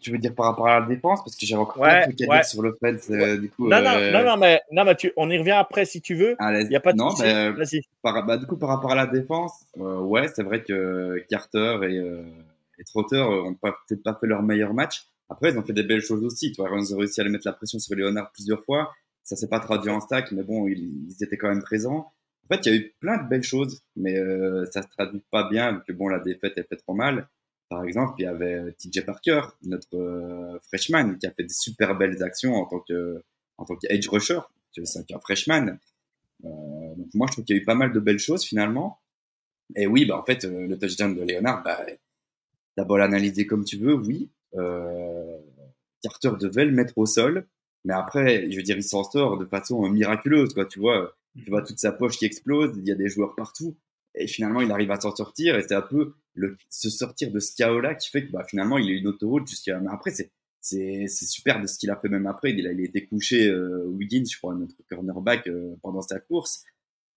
Tu, 0.00 0.12
veux 0.12 0.18
dire 0.18 0.32
par 0.36 0.46
rapport 0.46 0.68
à 0.68 0.78
la 0.78 0.86
défense? 0.86 1.24
Parce 1.24 1.34
que 1.34 1.44
j'ai 1.44 1.56
encore 1.56 1.82
ouais, 1.82 1.90
un 1.90 2.02
truc 2.02 2.22
à 2.22 2.36
dire 2.36 2.44
sur 2.44 2.62
le 2.62 2.78
fait. 2.78 3.10
du 3.40 3.50
coup, 3.50 3.68
non, 3.68 3.82
non, 3.82 3.98
non, 4.12 4.22
non, 4.22 4.36
mais, 4.36 4.60
non, 4.70 4.84
mais 4.84 4.94
tu, 4.94 5.12
on 5.16 5.28
y 5.30 5.38
revient 5.38 5.50
après 5.50 5.84
si 5.84 6.00
tu 6.00 6.14
veux. 6.14 6.36
Il 6.38 6.68
n'y 6.68 6.76
a 6.76 6.80
pas 6.80 6.92
de 6.92 6.98
non, 6.98 7.12
mais, 7.18 7.52
par, 8.02 8.24
bah, 8.24 8.36
Du 8.36 8.46
coup, 8.46 8.56
par 8.56 8.68
rapport 8.68 8.92
à 8.92 8.96
la 8.96 9.06
défense, 9.06 9.64
ouais, 9.74 10.28
c'est 10.28 10.44
vrai 10.44 10.62
que 10.62 11.18
Carter 11.28 11.80
et, 11.82 11.96
et 12.78 12.84
Trotter 12.84 13.16
n'ont 13.16 13.54
peut-être 13.54 14.04
pas 14.04 14.14
fait 14.14 14.28
leur 14.28 14.44
meilleur 14.44 14.72
match. 14.74 15.08
Après, 15.28 15.50
ils 15.50 15.58
ont 15.58 15.62
fait 15.62 15.72
des 15.72 15.82
belles 15.82 16.02
choses 16.02 16.22
aussi. 16.24 16.52
Toi, 16.52 16.68
ils 16.72 16.94
ont 16.94 16.98
réussi 16.98 17.20
à 17.20 17.22
aller 17.22 17.32
mettre 17.32 17.46
la 17.46 17.52
pression 17.52 17.78
sur 17.78 17.94
Léonard 17.94 18.30
plusieurs 18.32 18.64
fois. 18.64 18.92
Ça 19.22 19.36
s'est 19.36 19.48
pas 19.48 19.60
traduit 19.60 19.90
en 19.90 20.00
stack, 20.00 20.32
mais 20.32 20.42
bon, 20.42 20.66
ils, 20.68 21.16
étaient 21.20 21.36
quand 21.36 21.48
même 21.48 21.62
présents. 21.62 22.12
En 22.44 22.54
fait, 22.54 22.66
il 22.66 22.72
y 22.72 22.76
a 22.76 22.78
eu 22.78 22.94
plein 23.00 23.22
de 23.22 23.28
belles 23.28 23.42
choses, 23.42 23.80
mais 23.96 24.18
euh, 24.18 24.66
ça 24.66 24.82
se 24.82 24.88
traduit 24.88 25.22
pas 25.30 25.48
bien, 25.48 25.72
vu 25.72 25.80
que 25.86 25.92
bon, 25.92 26.08
la 26.08 26.18
défaite 26.18 26.58
est 26.58 26.68
fait 26.68 26.76
trop 26.76 26.94
mal. 26.94 27.28
Par 27.72 27.84
exemple, 27.84 28.16
il 28.18 28.24
y 28.24 28.26
avait 28.26 28.56
euh, 28.56 28.70
TJ 28.72 29.02
Parker, 29.06 29.40
notre 29.62 29.96
euh, 29.96 30.58
freshman, 30.68 31.14
qui 31.14 31.26
a 31.26 31.30
fait 31.30 31.44
des 31.44 31.54
super 31.54 31.96
belles 31.96 32.22
actions 32.22 32.54
en 32.54 32.66
tant 32.66 32.80
que 32.80 33.22
en 33.56 33.64
tant 33.64 33.76
qu'edge 33.76 34.06
rusher. 34.08 34.40
C'est 34.84 35.10
un 35.10 35.18
freshman. 35.18 35.78
Euh, 36.44 36.94
donc 36.94 37.06
moi, 37.14 37.26
je 37.28 37.32
trouve 37.32 37.46
qu'il 37.46 37.56
y 37.56 37.58
a 37.58 37.62
eu 37.62 37.64
pas 37.64 37.74
mal 37.74 37.94
de 37.94 37.98
belles 37.98 38.18
choses 38.18 38.44
finalement. 38.44 39.00
Et 39.74 39.86
oui, 39.86 40.04
bah 40.04 40.18
en 40.18 40.22
fait, 40.22 40.44
le 40.44 40.78
touchdown 40.78 41.14
de 41.14 41.22
Léonard, 41.22 41.62
bah, 41.62 41.80
d'abord 42.76 42.98
l'analyser 42.98 43.46
comme 43.46 43.64
tu 43.64 43.78
veux, 43.78 43.94
oui, 43.94 44.28
Carter 46.02 46.32
devait 46.38 46.64
le 46.64 46.72
mettre 46.72 46.98
au 46.98 47.06
sol, 47.06 47.46
mais 47.84 47.94
après, 47.94 48.50
je 48.50 48.56
veux 48.56 48.62
dire, 48.62 48.76
il 48.76 48.82
s'en 48.82 49.04
sort 49.04 49.38
de 49.38 49.44
façon 49.44 49.88
miraculeuse, 49.88 50.54
quoi. 50.54 50.66
Tu 50.66 50.78
vois, 50.78 51.14
tu 51.36 51.50
vois 51.50 51.62
toute 51.62 51.78
sa 51.78 51.92
poche 51.92 52.18
qui 52.18 52.24
explose, 52.24 52.72
il 52.76 52.86
y 52.86 52.92
a 52.92 52.94
des 52.94 53.08
joueurs 53.08 53.34
partout, 53.34 53.76
et 54.14 54.26
finalement, 54.26 54.60
il 54.60 54.70
arrive 54.70 54.90
à 54.90 55.00
s'en 55.00 55.14
sortir, 55.14 55.56
et 55.56 55.62
c'est 55.62 55.74
un 55.74 55.82
peu 55.82 56.14
le, 56.34 56.56
se 56.70 56.90
sortir 56.90 57.30
de 57.30 57.40
ce 57.40 57.54
chaos-là 57.56 57.94
qui 57.94 58.10
fait 58.10 58.26
que 58.26 58.32
bah, 58.32 58.44
finalement, 58.48 58.78
il 58.78 58.88
a 58.90 58.92
une 58.92 59.06
autoroute 59.06 59.46
jusqu'à. 59.48 59.78
Mais 59.80 59.90
après, 59.90 60.10
c'est 60.10 60.30
c'est 60.62 61.08
super 61.08 61.60
de 61.60 61.66
ce 61.66 61.76
qu'il 61.76 61.90
a 61.90 61.96
fait 61.96 62.08
même 62.08 62.26
après. 62.26 62.52
Il 62.52 62.66
a, 62.66 62.72
il 62.72 62.80
a 62.80 62.84
été 62.84 63.04
couché, 63.04 63.48
euh, 63.48 63.84
Wiggins, 63.86 64.24
je 64.30 64.38
crois, 64.38 64.54
notre 64.54 64.76
cornerback, 64.88 65.48
euh, 65.48 65.74
pendant 65.82 66.02
sa 66.02 66.20
course. 66.20 66.64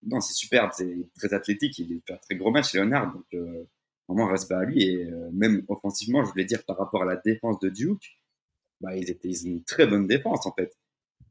Non, 0.04 0.20
c'est 0.20 0.34
superbe, 0.34 0.72
c'est 0.74 1.08
très 1.18 1.34
athlétique, 1.34 1.78
il 1.80 2.02
fait 2.06 2.14
un 2.14 2.18
très 2.18 2.36
gros 2.36 2.52
match, 2.52 2.74
Léonard. 2.74 3.14
Donc, 3.14 3.26
euh, 3.36 3.64
vraiment 4.08 4.28
respect 4.28 4.56
à 4.56 4.64
lui. 4.64 4.84
Et 4.84 5.06
euh, 5.06 5.30
même 5.32 5.64
offensivement, 5.68 6.24
je 6.24 6.32
voulais 6.32 6.46
dire 6.46 6.64
par 6.66 6.78
rapport 6.78 7.04
à 7.04 7.06
la 7.06 7.16
défense 7.16 7.60
de 7.60 7.70
Duke, 7.70 8.20
bah, 8.82 8.96
ils 8.96 9.10
étaient 9.10 9.30
ils 9.30 9.48
ont 9.48 9.52
une 9.52 9.64
très 9.64 9.88
bonne 9.88 10.08
défense 10.08 10.46
en 10.46 10.54
fait. 10.54 10.78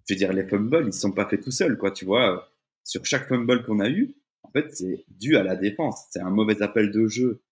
Je 0.07 0.15
veux 0.15 0.19
dire, 0.19 0.33
les 0.33 0.47
fumbles, 0.47 0.83
ils 0.83 0.87
ne 0.87 0.91
sont 0.91 1.13
pas 1.13 1.27
faits 1.29 1.43
tout 1.43 1.51
seuls, 1.51 1.79
quoi. 1.79 1.91
Tu 1.91 2.05
vois, 2.05 2.51
sur 2.85 3.05
chaque 3.07 3.27
fumble 3.29 3.65
qu'on 3.65 3.81
a 3.81 3.89
eu, 3.89 4.15
en 4.43 4.51
fait, 4.51 4.75
c'est 4.75 5.05
dû 5.09 5.37
à 5.37 5.43
la 5.43 5.57
défense. 5.57 6.05
C'est 6.11 6.21
un 6.21 6.31
mauvais 6.31 6.61
appel 6.63 6.91
de 6.91 7.07
jeu 7.07 7.43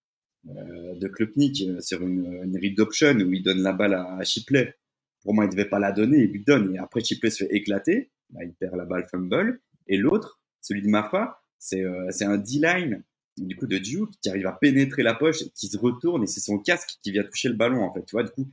euh, 0.49 0.95
de 0.97 1.09
Klopnik 1.09 1.63
euh, 1.63 1.81
sur 1.81 2.03
une, 2.03 2.43
une 2.45 2.59
read 2.59 2.79
option 2.81 3.15
où 3.15 3.33
il 3.33 3.43
donne 3.43 3.63
la 3.63 3.73
balle 3.73 3.95
à, 3.95 4.17
à 4.17 4.25
Chipley. 4.25 4.75
Pour 5.23 5.35
moi, 5.35 5.45
il 5.45 5.51
devait 5.51 5.69
pas 5.69 5.79
la 5.79 5.93
donner, 5.93 6.19
il 6.19 6.33
lui 6.33 6.45
donne. 6.45 6.75
Et 6.75 6.79
après, 6.79 7.03
Chipley 7.03 7.31
se 7.31 7.45
fait 7.45 7.55
éclater. 7.55 8.11
Bah, 8.31 8.45
il 8.45 8.53
perd 8.55 8.77
la 8.77 8.85
balle 8.85 9.07
fumble. 9.11 9.61
Et 9.87 9.97
l'autre, 9.97 10.41
celui 10.61 10.83
de 10.83 10.89
Mafa, 10.89 11.43
c'est 11.59 11.85
un 11.85 12.39
D-line 12.39 13.03
du 13.37 13.57
coup 13.57 13.67
de 13.67 13.79
Duke 13.79 14.11
qui 14.21 14.29
arrive 14.29 14.47
à 14.47 14.53
pénétrer 14.53 15.03
la 15.03 15.15
poche, 15.15 15.45
qui 15.55 15.69
se 15.69 15.79
retourne 15.79 16.23
et 16.23 16.27
c'est 16.27 16.41
son 16.41 16.59
casque 16.59 16.99
qui 17.03 17.13
vient 17.13 17.25
toucher 17.25 17.49
le 17.49 17.55
ballon 17.55 17.83
en 17.83 17.93
fait. 17.93 18.05
Tu 18.05 18.13
vois, 18.13 18.25
du 18.25 18.31
coup, 18.31 18.47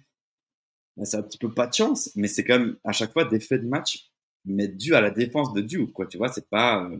bah, 0.97 1.05
c'est 1.05 1.17
un 1.17 1.23
petit 1.23 1.37
peu 1.37 1.51
pas 1.51 1.67
de 1.67 1.73
chance, 1.73 2.11
mais 2.15 2.27
c'est 2.27 2.43
quand 2.43 2.59
même 2.59 2.77
à 2.83 2.91
chaque 2.91 3.13
fois 3.13 3.25
des 3.25 3.39
faits 3.39 3.63
de 3.63 3.67
match, 3.67 4.09
mais 4.45 4.67
dû 4.67 4.95
à 4.95 5.01
la 5.01 5.11
défense 5.11 5.53
de 5.53 5.61
Duke, 5.61 5.93
quoi. 5.93 6.05
Tu 6.07 6.17
vois, 6.17 6.29
c'est 6.29 6.49
pas, 6.49 6.83
euh, 6.83 6.97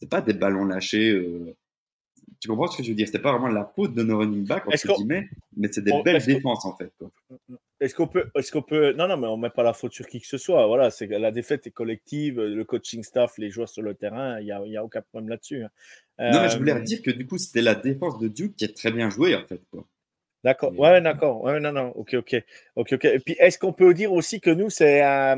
c'est 0.00 0.08
pas 0.08 0.20
des 0.20 0.34
ballons 0.34 0.64
lâchés. 0.64 1.10
Euh, 1.10 1.54
tu 2.40 2.48
comprends 2.48 2.68
ce 2.68 2.76
que 2.76 2.82
je 2.82 2.90
veux 2.90 2.94
dire? 2.94 3.08
C'est 3.10 3.20
pas 3.20 3.32
vraiment 3.32 3.48
la 3.48 3.70
faute 3.74 3.94
de 3.94 4.02
nos 4.02 4.18
running 4.18 4.46
backs, 4.46 4.66
entre 4.66 4.96
guillemets, 4.96 5.28
mais 5.56 5.68
c'est 5.70 5.82
des 5.82 5.92
belles 6.02 6.24
défenses, 6.24 6.64
en 6.64 6.76
fait. 6.76 6.92
Est-ce 7.84 7.94
qu'on 7.94 8.06
peut, 8.06 8.30
est-ce 8.34 8.50
qu'on 8.50 8.62
peut, 8.62 8.92
non, 8.92 9.08
non, 9.08 9.16
mais 9.16 9.26
on 9.26 9.36
met 9.36 9.50
pas 9.50 9.62
la 9.62 9.74
faute 9.74 9.92
sur 9.92 10.06
qui 10.06 10.20
que 10.20 10.26
ce 10.26 10.38
soit. 10.38 10.66
Voilà, 10.66 10.90
c'est 10.90 11.06
la 11.06 11.30
défaite 11.30 11.66
est 11.66 11.70
collective, 11.70 12.40
le 12.40 12.64
coaching 12.64 13.02
staff, 13.02 13.36
les 13.38 13.50
joueurs 13.50 13.68
sur 13.68 13.82
le 13.82 13.94
terrain, 13.94 14.40
il 14.40 14.46
y 14.46 14.52
a, 14.52 14.64
y 14.66 14.76
a, 14.76 14.84
aucun 14.84 15.02
problème 15.02 15.28
là-dessus. 15.28 15.64
Hein. 15.64 15.70
Non, 16.32 16.42
mais 16.42 16.48
je 16.48 16.56
voulais 16.56 16.72
euh, 16.72 16.80
dire 16.80 17.02
que 17.02 17.10
du 17.10 17.26
coup, 17.26 17.38
c'était 17.38 17.60
la 17.60 17.74
défense 17.74 18.18
de 18.18 18.28
Duke 18.28 18.56
qui 18.56 18.64
a 18.64 18.68
très 18.68 18.90
bien 18.90 19.10
joué, 19.10 19.34
en 19.34 19.44
fait. 19.46 19.60
D'accord. 20.44 20.78
Ouais, 20.78 21.00
d'accord. 21.00 21.42
Ouais, 21.42 21.60
non, 21.60 21.72
non. 21.72 21.88
Ok, 21.96 22.14
ok, 22.14 22.42
ok, 22.76 22.92
ok. 22.92 23.04
Et 23.04 23.18
puis, 23.18 23.36
est-ce 23.38 23.58
qu'on 23.58 23.72
peut 23.72 23.92
dire 23.92 24.12
aussi 24.12 24.40
que 24.40 24.50
nous, 24.50 24.70
c'est 24.70 25.04
euh, 25.04 25.36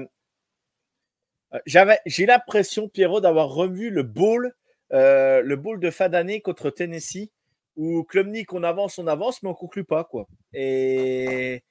j'avais, 1.64 1.98
j'ai 2.06 2.26
l'impression, 2.26 2.88
Pierrot, 2.88 3.20
d'avoir 3.20 3.48
revu 3.48 3.90
le 3.90 4.02
bowl 4.02 4.52
euh, 4.92 5.42
le 5.42 5.56
bowl 5.56 5.80
de 5.80 5.90
fin 5.90 6.08
d'année 6.08 6.40
contre 6.40 6.70
Tennessee, 6.70 7.30
où 7.76 8.04
Klumnik, 8.04 8.52
on 8.52 8.62
avance, 8.62 8.98
on 8.98 9.06
avance, 9.06 9.42
mais 9.42 9.48
on 9.48 9.54
conclut 9.54 9.84
pas. 9.84 10.04
quoi. 10.04 10.28
Et 10.52 11.62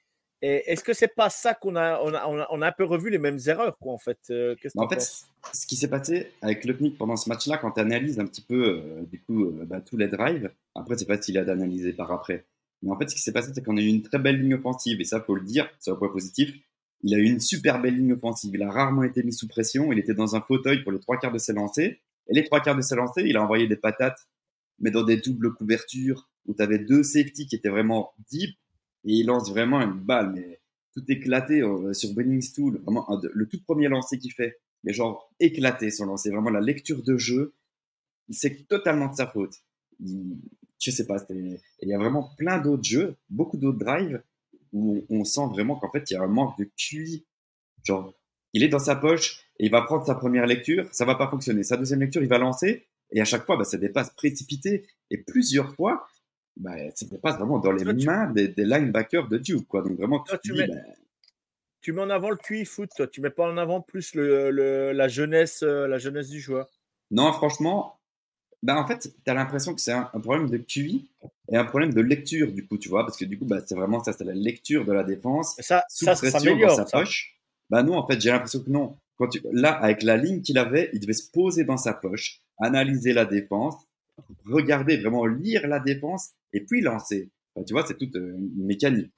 est-ce 0.42 0.84
que 0.84 0.92
c'est 0.92 1.14
pas 1.14 1.30
ça 1.30 1.54
qu'on 1.54 1.76
a 1.76 2.00
on, 2.02 2.12
a, 2.14 2.46
on 2.50 2.62
a, 2.62 2.68
un 2.68 2.72
peu 2.72 2.84
revu 2.84 3.10
les 3.10 3.18
mêmes 3.18 3.38
erreurs, 3.46 3.78
quoi, 3.78 3.94
en 3.94 3.98
fait 3.98 4.18
euh, 4.30 4.54
bah, 4.74 4.84
En 4.84 4.88
fait, 4.88 5.00
ce 5.52 5.66
qui 5.66 5.76
s'est 5.76 5.88
passé 5.88 6.32
avec 6.42 6.60
Klopnik 6.60 6.98
pendant 6.98 7.16
ce 7.16 7.28
match-là, 7.28 7.56
quand 7.58 7.72
tu 7.72 7.80
analyses 7.80 8.20
un 8.20 8.26
petit 8.26 8.42
peu, 8.42 8.82
euh, 8.84 9.02
du 9.10 9.20
coup, 9.20 9.44
euh, 9.44 9.64
bah, 9.64 9.80
tous 9.80 9.96
les 9.96 10.08
drives, 10.08 10.50
après, 10.74 10.98
c'est 10.98 11.06
facile 11.06 11.42
d'analyser 11.46 11.92
par 11.92 12.12
après. 12.12 12.44
Mais 12.82 12.90
en 12.90 12.98
fait, 12.98 13.08
ce 13.08 13.14
qui 13.14 13.22
s'est 13.22 13.32
passé, 13.32 13.52
c'est 13.54 13.64
qu'on 13.64 13.78
a 13.78 13.80
eu 13.80 13.86
une 13.86 14.02
très 14.02 14.18
belle 14.18 14.40
ligne 14.40 14.54
offensive, 14.54 15.00
et 15.00 15.04
ça, 15.04 15.20
faut 15.20 15.34
le 15.34 15.44
dire, 15.44 15.68
c'est 15.80 15.90
un 15.90 15.96
point 15.96 16.10
positif. 16.10 16.54
Il 17.02 17.14
a 17.14 17.18
eu 17.18 17.24
une 17.24 17.40
super 17.40 17.80
belle 17.80 17.96
ligne 17.96 18.12
offensive. 18.12 18.50
Il 18.54 18.62
a 18.62 18.70
rarement 18.70 19.02
été 19.02 19.22
mis 19.22 19.32
sous 19.32 19.46
pression. 19.46 19.92
Il 19.92 19.98
était 19.98 20.14
dans 20.14 20.34
un 20.34 20.40
fauteuil 20.40 20.82
pour 20.82 20.92
les 20.92 20.98
trois 20.98 21.18
quarts 21.18 21.32
de 21.32 21.38
ses 21.38 21.52
lancers. 21.52 21.94
Et 22.28 22.34
les 22.34 22.44
trois 22.44 22.60
quarts 22.60 22.76
de 22.76 22.80
ses 22.80 22.96
lancers, 22.96 23.24
il 23.26 23.36
a 23.36 23.42
envoyé 23.42 23.68
des 23.68 23.76
patates, 23.76 24.26
mais 24.80 24.90
dans 24.90 25.04
des 25.04 25.18
doubles 25.18 25.54
couvertures, 25.54 26.28
où 26.46 26.54
tu 26.54 26.62
avais 26.62 26.78
deux 26.78 27.02
safety 27.02 27.46
qui 27.46 27.54
étaient 27.54 27.68
vraiment 27.68 28.12
deep, 28.30 28.56
et 29.06 29.12
il 29.12 29.26
lance 29.26 29.50
vraiment 29.50 29.80
une 29.80 29.98
balle, 29.98 30.32
mais 30.34 30.60
tout 30.92 31.04
éclaté 31.08 31.62
euh, 31.62 31.92
sur 31.92 32.12
Benning 32.12 32.42
Stool. 32.42 32.80
Vraiment, 32.82 33.06
le 33.22 33.46
tout 33.46 33.60
premier 33.62 33.88
lancer 33.88 34.18
qu'il 34.18 34.32
fait, 34.32 34.58
mais 34.84 34.92
genre 34.92 35.32
éclaté 35.40 35.90
son 35.90 36.06
lancer. 36.06 36.30
Vraiment, 36.30 36.50
la 36.50 36.60
lecture 36.60 37.02
de 37.02 37.16
jeu, 37.16 37.54
c'est 38.28 38.66
totalement 38.66 39.08
de 39.08 39.14
sa 39.14 39.26
faute. 39.26 39.62
je 40.00 40.90
sais 40.90 41.06
pas, 41.06 41.24
il 41.30 41.58
y 41.82 41.94
a 41.94 41.98
vraiment 41.98 42.30
plein 42.36 42.58
d'autres 42.58 42.84
jeux, 42.84 43.16
beaucoup 43.30 43.56
d'autres 43.56 43.78
drives 43.78 44.22
où 44.72 45.04
on 45.08 45.24
sent 45.24 45.46
vraiment 45.50 45.76
qu'en 45.76 45.90
fait, 45.90 46.10
il 46.10 46.14
y 46.14 46.16
a 46.16 46.22
un 46.22 46.28
manque 46.28 46.58
de 46.58 46.68
QI. 46.76 47.24
Genre, 47.84 48.12
il 48.52 48.64
est 48.64 48.68
dans 48.68 48.80
sa 48.80 48.96
poche 48.96 49.44
et 49.58 49.66
il 49.66 49.70
va 49.70 49.82
prendre 49.82 50.04
sa 50.04 50.14
première 50.14 50.46
lecture, 50.46 50.88
ça 50.92 51.04
va 51.04 51.14
pas 51.14 51.28
fonctionner. 51.28 51.62
Sa 51.62 51.76
deuxième 51.76 52.00
lecture, 52.00 52.22
il 52.22 52.28
va 52.28 52.38
lancer 52.38 52.86
et 53.12 53.20
à 53.20 53.24
chaque 53.24 53.46
fois, 53.46 53.56
bah, 53.56 53.64
ça 53.64 53.78
dépasse 53.78 54.10
précipité. 54.10 54.86
Et 55.10 55.18
plusieurs 55.18 55.74
fois, 55.74 56.06
bah, 56.56 56.76
ça 56.94 57.06
dépasse 57.06 57.36
vraiment 57.36 57.58
dans 57.58 57.72
les 57.72 57.84
mains 57.84 58.30
des, 58.32 58.52
linebackers 58.56 59.28
de 59.28 59.38
Duke. 59.38 59.66
Quoi. 59.68 59.82
Donc 59.82 59.98
vraiment, 59.98 60.24
tu, 60.42 60.52
mets, 60.52 60.66
bah 60.66 60.74
tu 61.86 61.92
mets 61.92 62.02
en 62.02 62.10
avant 62.10 62.30
le 62.30 62.36
QI 62.36 62.64
foot, 62.64 62.90
toi. 62.96 63.06
Tu 63.06 63.20
mets 63.20 63.30
pas 63.30 63.48
en 63.48 63.56
avant 63.56 63.80
plus 63.80 64.14
le, 64.14 64.50
la, 64.92 65.08
jeunesse, 65.08 65.62
euh, 65.62 65.86
la 65.86 65.98
jeunesse 65.98 66.28
du 66.28 66.40
joueur. 66.40 66.68
Non, 67.10 67.32
franchement, 67.32 68.00
bah, 68.62 68.76
en 68.76 68.86
fait, 68.86 69.12
tu 69.24 69.30
as 69.30 69.34
l'impression 69.34 69.74
que 69.74 69.80
c'est 69.80 69.92
un, 69.92 70.04
problème 70.20 70.50
de 70.50 70.58
QI 70.58 71.08
et 71.48 71.56
un 71.56 71.64
problème 71.64 71.92
de 71.92 72.00
lecture, 72.00 72.50
du 72.50 72.66
coup, 72.66 72.78
tu 72.78 72.88
vois, 72.88 73.04
parce 73.04 73.16
que 73.16 73.24
du 73.24 73.38
coup, 73.38 73.44
bah, 73.44 73.58
c'est 73.64 73.76
vraiment 73.76 74.02
ça, 74.02 74.12
c'est 74.12 74.24
la 74.24 74.34
lecture 74.34 74.84
de 74.84 74.92
la 74.92 75.04
défense. 75.04 75.54
Ça, 75.60 75.84
sous 75.88 76.06
ça, 76.06 76.14
pression 76.14 76.56
dans 76.56 76.74
sa 76.74 76.84
poche. 76.84 77.38
Bah 77.70 77.82
non, 77.82 77.96
en 77.96 78.06
fait, 78.06 78.20
j'ai 78.20 78.30
l'impression 78.30 78.60
que 78.60 78.70
non. 78.70 78.96
Quand 79.16 79.28
tu, 79.28 79.40
là, 79.52 79.72
avec 79.72 80.02
la 80.02 80.16
ligne 80.16 80.42
qu'il 80.42 80.58
avait, 80.58 80.90
il 80.92 81.00
devait 81.00 81.12
se 81.12 81.30
poser 81.30 81.64
dans 81.64 81.76
sa 81.76 81.94
poche, 81.94 82.40
analyser 82.58 83.12
la 83.12 83.24
défense, 83.26 83.76
regarder, 84.44 84.96
vraiment 84.98 85.26
lire 85.26 85.66
la 85.66 85.80
défense 85.80 86.30
et 86.52 86.60
puis 86.60 86.80
lancer. 86.80 87.30
tu 87.66 87.72
vois, 87.72 87.86
c'est 87.86 87.98
toute 87.98 88.16
euh, 88.16 88.36
une 88.36 88.66
mécanique. 88.66 89.12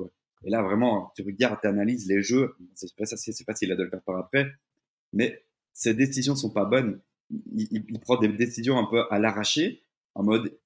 Et 0.44 0.50
là, 0.50 0.62
vraiment, 0.62 1.12
tu 1.16 1.22
regardes, 1.22 1.60
tu 1.60 1.66
analyses 1.66 2.06
les 2.08 2.22
jeux. 2.22 2.54
C'est 2.74 3.44
facile 3.44 3.70
de 3.70 3.82
le 3.82 3.90
faire 3.90 4.02
par 4.02 4.18
après. 4.18 4.52
Mais 5.12 5.42
ces 5.72 5.94
décisions 5.94 6.36
sont 6.36 6.50
pas 6.50 6.64
bonnes. 6.64 7.00
Il, 7.54 7.98
prend 8.00 8.16
des 8.16 8.28
décisions 8.28 8.78
un 8.78 8.86
peu 8.86 9.02
à 9.10 9.18
l'arraché, 9.18 9.82
en 10.14 10.22
mode 10.22 10.56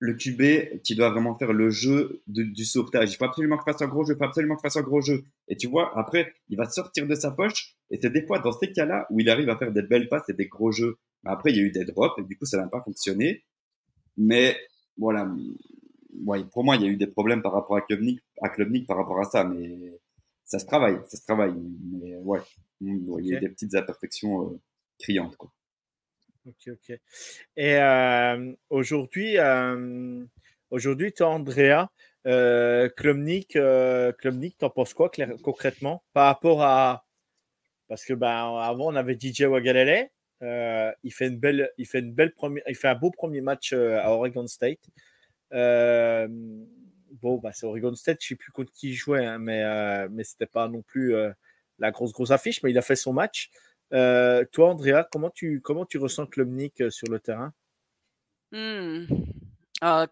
le 0.00 0.12
QB 0.12 0.82
qui 0.82 0.94
doit 0.96 1.10
vraiment 1.10 1.34
faire 1.34 1.52
le 1.52 1.70
jeu 1.70 2.22
du 2.26 2.64
sauvetage. 2.64 3.12
Il 3.12 3.16
faut 3.16 3.24
absolument 3.24 3.56
qu'il 3.56 3.72
fasse 3.72 3.80
un 3.80 3.88
gros 3.88 4.04
jeu, 4.04 4.14
il 4.14 4.18
faut 4.18 4.24
absolument 4.24 4.56
qu'il 4.56 4.62
fasse 4.62 4.76
un 4.76 4.82
gros 4.82 5.00
jeu. 5.00 5.24
Et 5.48 5.56
tu 5.56 5.66
vois, 5.66 5.98
après, 5.98 6.34
il 6.50 6.58
va 6.58 6.68
sortir 6.68 7.06
de 7.06 7.14
sa 7.14 7.30
poche. 7.30 7.76
Et 7.90 7.98
c'est 8.02 8.10
des 8.10 8.26
fois 8.26 8.38
dans 8.40 8.52
ces 8.52 8.70
cas-là 8.72 9.06
où 9.10 9.20
il 9.20 9.30
arrive 9.30 9.48
à 9.48 9.56
faire 9.56 9.72
des 9.72 9.82
belles 9.82 10.08
passes 10.08 10.28
et 10.28 10.34
des 10.34 10.46
gros 10.46 10.72
jeux. 10.72 10.98
Après, 11.24 11.52
il 11.52 11.56
y 11.56 11.60
a 11.60 11.62
eu 11.62 11.70
des 11.70 11.84
drops 11.84 12.18
et 12.18 12.22
du 12.22 12.36
coup, 12.36 12.44
ça 12.44 12.58
n'a 12.58 12.66
pas 12.66 12.82
fonctionné. 12.82 13.44
Mais 14.16 14.56
voilà, 14.96 15.28
ouais, 16.24 16.44
pour 16.44 16.64
moi, 16.64 16.76
il 16.76 16.82
y 16.82 16.84
a 16.86 16.88
eu 16.88 16.96
des 16.96 17.06
problèmes 17.06 17.42
par 17.42 17.52
rapport 17.52 17.76
à 17.76 17.80
Klubnik, 17.82 18.20
à 18.40 18.48
par 18.86 18.96
rapport 18.96 19.20
à 19.20 19.24
ça, 19.24 19.44
mais 19.44 19.92
ça 20.44 20.58
se 20.58 20.66
travaille, 20.66 20.98
ça 21.08 21.16
se 21.16 21.22
travaille. 21.22 21.54
Mais 21.92 22.16
ouais, 22.16 22.40
il 22.80 23.26
y 23.26 23.36
a 23.36 23.40
des 23.40 23.48
petites 23.48 23.74
imperfections 23.74 24.50
euh, 24.50 24.60
criantes. 24.98 25.36
Quoi. 25.36 25.50
Ok, 26.46 26.68
ok. 26.68 26.98
Et 27.56 27.76
euh, 27.76 28.52
aujourd'hui, 28.68 29.38
euh, 29.38 30.24
aujourd'hui, 30.70 31.12
toi, 31.12 31.30
Andrea, 31.30 31.88
euh, 32.26 32.88
Klubnik, 32.90 33.56
euh, 33.56 34.12
t'en 34.58 34.70
penses 34.70 34.94
quoi 34.94 35.10
concrètement 35.42 36.04
par 36.12 36.26
rapport 36.26 36.62
à. 36.62 37.06
Parce 37.88 38.04
que 38.04 38.14
ben, 38.14 38.56
avant, 38.58 38.92
on 38.92 38.96
avait 38.96 39.18
DJ 39.18 39.42
Wagalele. 39.42 40.10
Il 41.02 41.12
fait 41.12 41.28
une 41.28 41.38
belle, 41.38 41.70
il 41.78 41.86
fait 41.86 42.00
une 42.00 42.12
belle 42.12 42.32
première, 42.32 42.62
il 42.68 42.74
fait 42.74 42.88
un 42.88 42.94
beau 42.94 43.10
premier 43.10 43.40
match 43.40 43.72
à 43.72 44.10
Oregon 44.10 44.46
State. 44.46 44.80
Euh, 45.54 46.26
bon, 47.22 47.38
bah, 47.38 47.52
c'est 47.52 47.66
Oregon 47.66 47.94
State, 47.94 48.18
je 48.20 48.26
ne 48.26 48.28
sais 48.30 48.36
plus 48.36 48.52
contre 48.52 48.72
qui 48.72 48.90
il 48.90 48.94
jouait, 48.94 49.24
hein, 49.24 49.38
mais, 49.38 49.62
euh, 49.62 50.08
mais 50.10 50.24
ce 50.24 50.34
n'était 50.34 50.50
pas 50.50 50.68
non 50.68 50.82
plus 50.82 51.14
euh, 51.14 51.30
la 51.78 51.90
grosse, 51.90 52.12
grosse 52.12 52.30
affiche, 52.30 52.62
mais 52.62 52.70
il 52.70 52.78
a 52.78 52.82
fait 52.82 52.96
son 52.96 53.12
match. 53.12 53.50
toi, 53.90 54.70
Andrea, 54.70 55.04
comment 55.10 55.30
tu, 55.30 55.60
comment 55.60 55.86
tu 55.86 55.98
ressens 55.98 56.26
sur 56.90 57.08
le 57.08 57.20
terrain? 57.20 57.52
Hmm. 58.52 59.06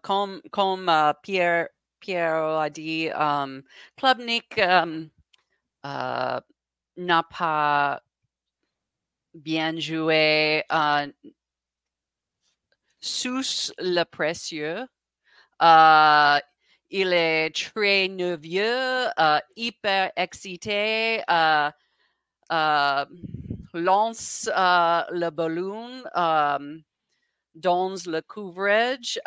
Comme, 0.01 0.41
comme 0.51 0.91
Pierre, 1.23 1.69
Pierre 1.99 2.43
a 2.43 2.69
dit, 2.69 3.09
um, 3.15 3.63
Klubnik 3.97 4.59
um, 4.59 5.09
n'a 5.83 7.23
pas 7.23 8.03
bien 9.33 9.79
joué 9.79 10.63
sous 12.99 13.71
le 13.79 14.03
précieux 14.03 14.85
euh, 15.61 16.39
il 16.89 17.13
est 17.13 17.49
très 17.55 18.07
nerveux, 18.07 19.07
euh, 19.19 19.39
hyper 19.55 20.11
excité, 20.15 21.23
euh, 21.29 21.69
lance 23.73 24.49
le 24.53 25.29
ballon 25.29 26.03
dans 27.55 27.95
le 28.05 28.21
coverage. 28.21 29.19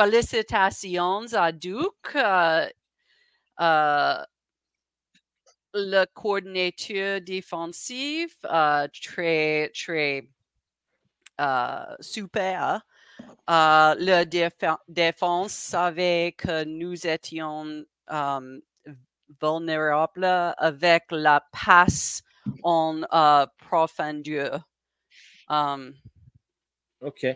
félicitations 0.00 1.26
à 1.34 1.52
Duke. 1.52 2.16
Le 5.74 6.04
coordinateur 6.06 7.20
défensif, 7.20 8.36
très, 8.42 9.70
très 9.74 10.28
super. 12.00 12.82
Euh, 13.48 13.94
le 13.98 14.24
défense 14.88 15.52
savait 15.52 16.34
que 16.36 16.64
nous 16.64 17.06
étions 17.06 17.84
vulnérables 19.40 20.24
avec 20.56 21.04
la 21.10 21.44
passe 21.52 22.22
en 22.62 23.02
euh, 23.12 23.46
profondeur. 23.58 24.68
ok, 27.00 27.26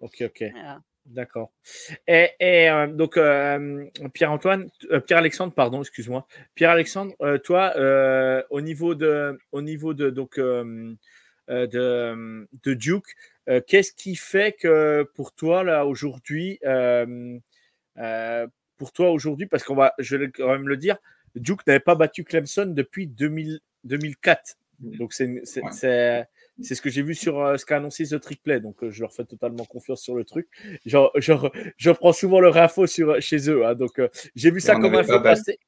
ok, 0.00 0.22
ok. 0.22 0.44
D'accord. 1.06 1.52
Et, 2.06 2.30
euh, 2.42 2.86
donc, 2.86 3.18
Pierre-Antoine, 4.12 4.70
Pierre-Alexandre, 5.06 5.52
pardon, 5.52 5.80
excuse-moi. 5.80 6.26
Pierre-Alexandre, 6.54 7.14
toi, 7.44 7.74
au 8.50 8.60
niveau 8.60 8.94
de, 8.94 9.38
au 9.52 9.62
niveau 9.62 9.94
de, 9.94 10.10
donc, 10.10 10.38
de, 10.38 10.78
de 11.48 12.74
Duke, 12.74 13.14
euh, 13.48 13.60
qu'est-ce 13.66 13.92
qui 13.92 14.16
fait 14.16 14.56
que 14.58 15.08
pour 15.14 15.32
toi, 15.32 15.64
là, 15.64 15.86
aujourd'hui, 15.86 16.58
euh, 16.64 17.38
euh, 17.98 18.46
pour 18.78 18.92
toi, 18.92 19.10
aujourd'hui, 19.10 19.46
parce 19.46 19.64
qu'on 19.64 19.74
va, 19.74 19.94
je 19.98 20.16
vais 20.16 20.30
quand 20.30 20.48
même 20.48 20.68
le 20.68 20.76
dire, 20.76 20.96
Duke 21.34 21.66
n'avait 21.66 21.80
pas 21.80 21.94
battu 21.94 22.24
Clemson 22.24 22.66
depuis 22.66 23.06
2004. 23.06 24.56
Mmh. 24.80 24.96
Donc, 24.96 25.12
c'est 25.12 25.42
c'est 25.44 26.28
ce 26.62 26.80
que 26.80 26.90
j'ai 26.90 27.02
vu 27.02 27.14
sur 27.14 27.58
ce 27.58 27.64
qu'a 27.64 27.76
annoncé 27.76 28.06
The 28.06 28.20
Trick 28.20 28.42
Play. 28.42 28.60
Donc, 28.60 28.76
je 28.88 29.00
leur 29.00 29.12
fais 29.12 29.24
totalement 29.24 29.64
confiance 29.64 30.02
sur 30.02 30.14
le 30.14 30.24
truc. 30.24 30.48
Genre, 30.86 31.10
genre 31.16 31.50
je 31.76 31.90
prends 31.90 32.12
souvent 32.12 32.40
leur 32.40 32.56
info 32.56 32.86
sur, 32.86 33.20
chez 33.20 33.50
eux. 33.50 33.66
Hein. 33.66 33.74
donc, 33.74 34.00
j'ai 34.34 34.50
vu 34.50 34.60
ça 34.60 34.76
comme 34.76 34.94
info 34.94 35.20
passer. 35.20 35.58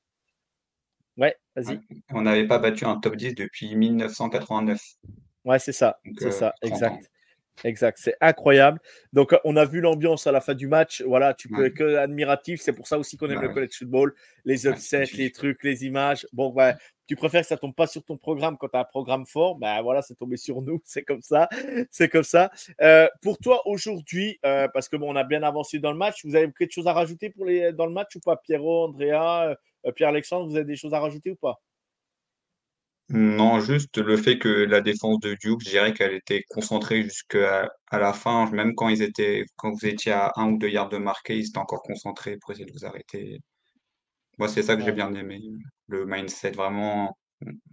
Ouais, 1.16 1.35
vas-y. 1.55 1.81
On 2.12 2.22
n'avait 2.22 2.46
pas 2.46 2.59
battu 2.59 2.85
un 2.85 2.96
top 2.96 3.16
10 3.16 3.35
depuis 3.35 3.75
1989. 3.75 4.81
Ouais, 5.44 5.59
c'est 5.59 5.72
ça. 5.72 5.99
C'est 6.18 6.31
ça, 6.31 6.55
exact. 6.62 7.11
Exact, 7.64 7.99
c'est 8.01 8.16
incroyable. 8.21 8.81
Donc, 9.12 9.35
on 9.45 9.57
a 9.57 9.64
vu 9.64 9.81
l'ambiance 9.81 10.27
à 10.27 10.33
la 10.33 10.40
fin 10.40 10.55
du 10.55 10.69
match. 10.69 11.03
Voilà, 11.03 11.35
tu 11.35 11.49
peux 11.49 11.66
être 11.66 11.75
que 11.75 11.97
admiratif. 11.97 12.61
C'est 12.61 12.73
pour 12.73 12.87
ça 12.87 12.99
aussi 12.99 13.16
qu'on 13.16 13.31
aime 13.31 13.40
le 13.40 13.49
college 13.49 13.79
football, 13.79 14.14
les 14.45 14.66
upsets, 14.66 15.07
les 15.14 15.33
trucs, 15.33 15.62
les 15.64 15.85
images. 15.85 16.27
Bon, 16.33 16.51
bah, 16.51 16.77
tu 17.07 17.16
préfères 17.16 17.42
que 17.42 17.47
ça 17.47 17.57
tombe 17.57 17.75
pas 17.75 17.87
sur 17.87 18.05
ton 18.05 18.16
programme 18.16 18.57
quand 18.59 18.69
tu 18.69 18.77
as 18.77 18.81
un 18.81 18.85
programme 18.85 19.27
fort? 19.27 19.57
Ben 19.57 19.81
voilà, 19.83 20.03
c'est 20.03 20.16
tombé 20.16 20.37
sur 20.37 20.61
nous. 20.61 20.81
C'est 20.85 21.03
comme 21.03 21.23
ça. 21.23 21.49
C'est 21.90 22.09
comme 22.09 22.25
ça. 22.25 22.51
Euh, 22.81 23.09
pour 23.23 23.38
toi 23.38 23.66
aujourd'hui, 23.66 24.38
euh, 24.45 24.69
parce 24.69 24.88
que 24.88 24.97
bon, 24.97 25.12
on 25.12 25.16
a 25.16 25.25
bien 25.25 25.42
avancé 25.42 25.79
dans 25.79 25.92
le 25.92 25.99
match, 25.99 26.25
vous 26.25 26.35
avez 26.35 26.51
quelque 26.53 26.73
chose 26.73 26.87
à 26.87 26.92
rajouter 26.92 27.31
pour 27.31 27.47
les, 27.47 27.73
dans 27.73 27.87
le 27.87 27.92
match 27.92 28.16
ou 28.16 28.21
pas? 28.21 28.37
Pierrot, 28.37 28.87
Andrea, 28.88 29.57
euh, 29.87 29.92
Pierre-Alexandre, 29.92 30.49
vous 30.49 30.57
avez 30.57 30.64
des 30.64 30.77
choses 30.77 30.95
à 30.95 31.01
rajouter 31.01 31.31
ou 31.31 31.37
pas? 31.37 31.61
Non, 33.09 33.61
juste 33.61 33.99
le 33.99 34.16
fait 34.16 34.38
que 34.38 34.49
la 34.49 34.81
défense 34.81 35.21
de 35.21 35.35
Duke, 35.35 35.61
je 35.64 35.71
dirais 35.71 35.92
qu'elle 35.92 36.14
était 36.14 36.42
concentrée 36.49 37.05
jusqu'à 37.05 37.71
à 37.88 37.99
la 38.01 38.12
fin, 38.12 38.51
même 38.51 38.75
quand 38.75 38.88
ils 38.88 39.03
étaient, 39.03 39.45
quand 39.57 39.71
vous 39.71 39.87
étiez 39.87 40.11
à 40.11 40.33
un 40.35 40.51
ou 40.51 40.59
deux 40.59 40.69
yards 40.69 40.88
de 40.88 40.99
marquer, 40.99 41.37
ils 41.38 41.47
étaient 41.47 41.59
encore 41.59 41.83
concentrés 41.83 42.37
pour 42.37 42.51
essayer 42.51 42.66
de 42.66 42.73
vous 42.73 42.85
arrêter. 42.85 43.40
Moi, 44.38 44.49
c'est 44.49 44.62
ça 44.62 44.77
que 44.77 44.83
j'ai 44.83 44.92
bien 44.92 45.14
aimé. 45.14 45.40
Le 45.87 46.05
mindset 46.05 46.51
vraiment 46.51 47.16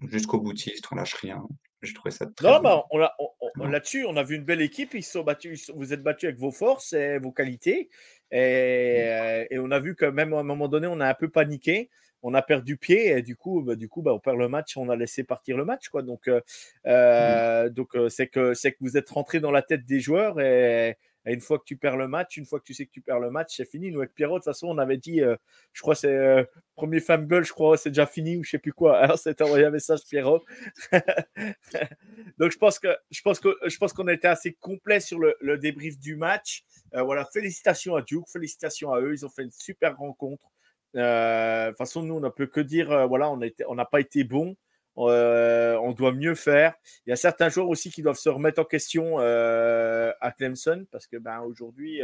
jusqu'au 0.08 0.39
boutiste, 0.39 0.86
on 0.91 0.96
lâche 0.96 1.15
rien. 1.15 1.41
J'ai 1.82 1.93
trouvé 1.93 2.12
ça 2.12 2.28
très 2.28 2.48
Non, 2.48 2.62
bah, 2.62 2.84
on 2.91 3.67
là-dessus, 3.67 4.06
on 4.06 4.15
a 4.15 4.24
vu 4.24 4.36
une 4.36 4.46
belle 4.46 4.62
équipe. 4.62 4.93
Ils 4.93 5.04
sont 5.04 5.24
battus, 5.24 5.72
vous 5.76 5.93
êtes 5.93 6.04
battus 6.04 6.28
avec 6.28 6.39
vos 6.39 6.52
forces 6.52 6.93
et 6.93 7.17
vos 7.17 7.32
qualités. 7.32 7.89
Et, 8.32 9.04
euh, 9.08 9.46
et 9.50 9.60
on 9.60 9.72
a 9.72 9.80
vu 9.80 9.96
que 9.96 10.06
même 10.06 10.34
à 10.34 10.39
un 10.39 10.43
moment 10.43 10.67
donné, 10.67 10.88
on 10.88 11.00
a 11.00 11.10
un 11.10 11.13
peu 11.13 11.30
paniqué. 11.30 11.89
On 12.24 12.34
a 12.34 12.42
perdu 12.42 12.78
pied 12.78 13.10
et 13.10 13.22
du 13.22 13.36
coup, 13.36 13.62
bah, 13.62 13.76
du 13.76 13.90
coup 13.90 14.02
bah, 14.02 14.14
on 14.14 14.20
perd 14.20 14.38
le 14.38 14.48
match. 14.50 14.78
On 14.78 14.90
a 14.90 14.96
laissé 14.96 15.24
partir 15.24 15.58
le 15.58 15.66
match. 15.66 15.90
Quoi. 15.90 16.02
Donc, 16.02 16.28
euh, 16.28 16.42
euh, 16.88 17.70
donc 17.70 17.96
euh, 17.96 18.10
c'est 18.10 18.28
que, 18.28 18.54
c'est 18.54 18.72
que 18.72 18.78
vous 18.82 18.98
êtes 18.98 19.10
rentré 19.10 19.40
dans 19.40 19.52
la 19.52 19.62
tête 19.62 19.86
des 19.86 20.00
joueurs. 20.00 20.40
Et, 20.40 20.98
et 21.26 21.34
une 21.34 21.42
fois 21.42 21.58
que 21.58 21.64
tu 21.64 21.78
perds 21.78 21.96
le 21.96 22.08
match, 22.08 22.36
une 22.38 22.46
fois 22.46 22.60
que 22.60 22.66
tu 22.66 22.74
sais 22.74 22.86
que 22.86 22.92
tu 22.92 23.02
perds 23.02 23.20
le 23.20 23.32
match, 23.32 23.56
c'est 23.56 23.70
fini. 23.70 23.92
Nous, 23.92 24.00
avec 24.00 24.14
Pierrot, 24.14 24.36
de 24.36 24.40
toute 24.40 24.46
façon, 24.46 24.68
on 24.68 24.78
avait 24.78 24.98
dit, 24.98 25.22
euh, 25.22 25.36
je 25.72 25.82
crois, 25.82 25.96
c'est 25.96 26.14
euh, 26.14 26.44
premier 26.76 27.00
fumble, 27.00 27.46
je 27.46 27.54
crois, 27.54 27.78
c'est 27.78 27.92
déjà 27.92 28.06
fini 28.06 28.36
ou 28.36 28.44
je 28.44 28.52
sais 28.52 28.60
plus 28.60 28.74
quoi. 28.74 28.98
Alors, 29.00 29.18
c'était 29.18 29.44
envoyé 29.44 29.66
un 29.66 29.70
message, 29.70 30.02
Pierrot. 30.10 30.44
Donc 32.38 32.52
je 32.52 32.58
pense 32.58 32.80
que 32.80 32.96
je 33.10 33.22
pense 33.22 33.40
que 33.40 33.58
je 33.66 33.78
pense 33.78 33.94
qu'on 33.94 34.08
a 34.08 34.14
été 34.14 34.28
assez 34.28 34.54
complet 34.54 35.00
sur 35.00 35.20
le, 35.20 35.36
le 35.40 35.58
débrief 35.58 35.98
du 35.98 36.16
match. 36.16 36.64
Voilà, 36.94 37.26
félicitations 37.26 37.96
à 37.96 38.02
Duke, 38.02 38.30
félicitations 38.30 38.94
à 38.94 39.02
eux, 39.02 39.14
ils 39.14 39.26
ont 39.26 39.30
fait 39.30 39.44
une 39.44 39.52
super 39.52 39.98
rencontre. 39.98 40.52
Euh, 40.95 41.65
de 41.65 41.69
toute 41.69 41.77
façon, 41.77 42.03
nous 42.03 42.15
on 42.15 42.19
ne 42.19 42.29
peut 42.29 42.47
que 42.47 42.60
dire 42.60 42.91
euh, 42.91 43.06
voilà, 43.06 43.29
on 43.32 43.75
n'a 43.75 43.86
pas 43.86 43.99
été 43.99 44.23
bon. 44.23 44.56
Euh, 44.97 45.75
on 45.77 45.91
doit 45.91 46.12
mieux 46.12 46.36
faire. 46.36 46.75
Il 47.06 47.10
y 47.10 47.13
a 47.13 47.15
certains 47.15 47.49
joueurs 47.49 47.67
aussi 47.67 47.89
qui 47.89 48.03
doivent 48.03 48.17
se 48.17 48.29
remettre 48.29 48.62
en 48.62 48.65
question 48.65 49.17
à 49.17 50.32
Clemson 50.38 50.86
parce 50.91 51.08
que 51.08 51.17
ben 51.17 51.41
aujourd'hui 51.41 52.01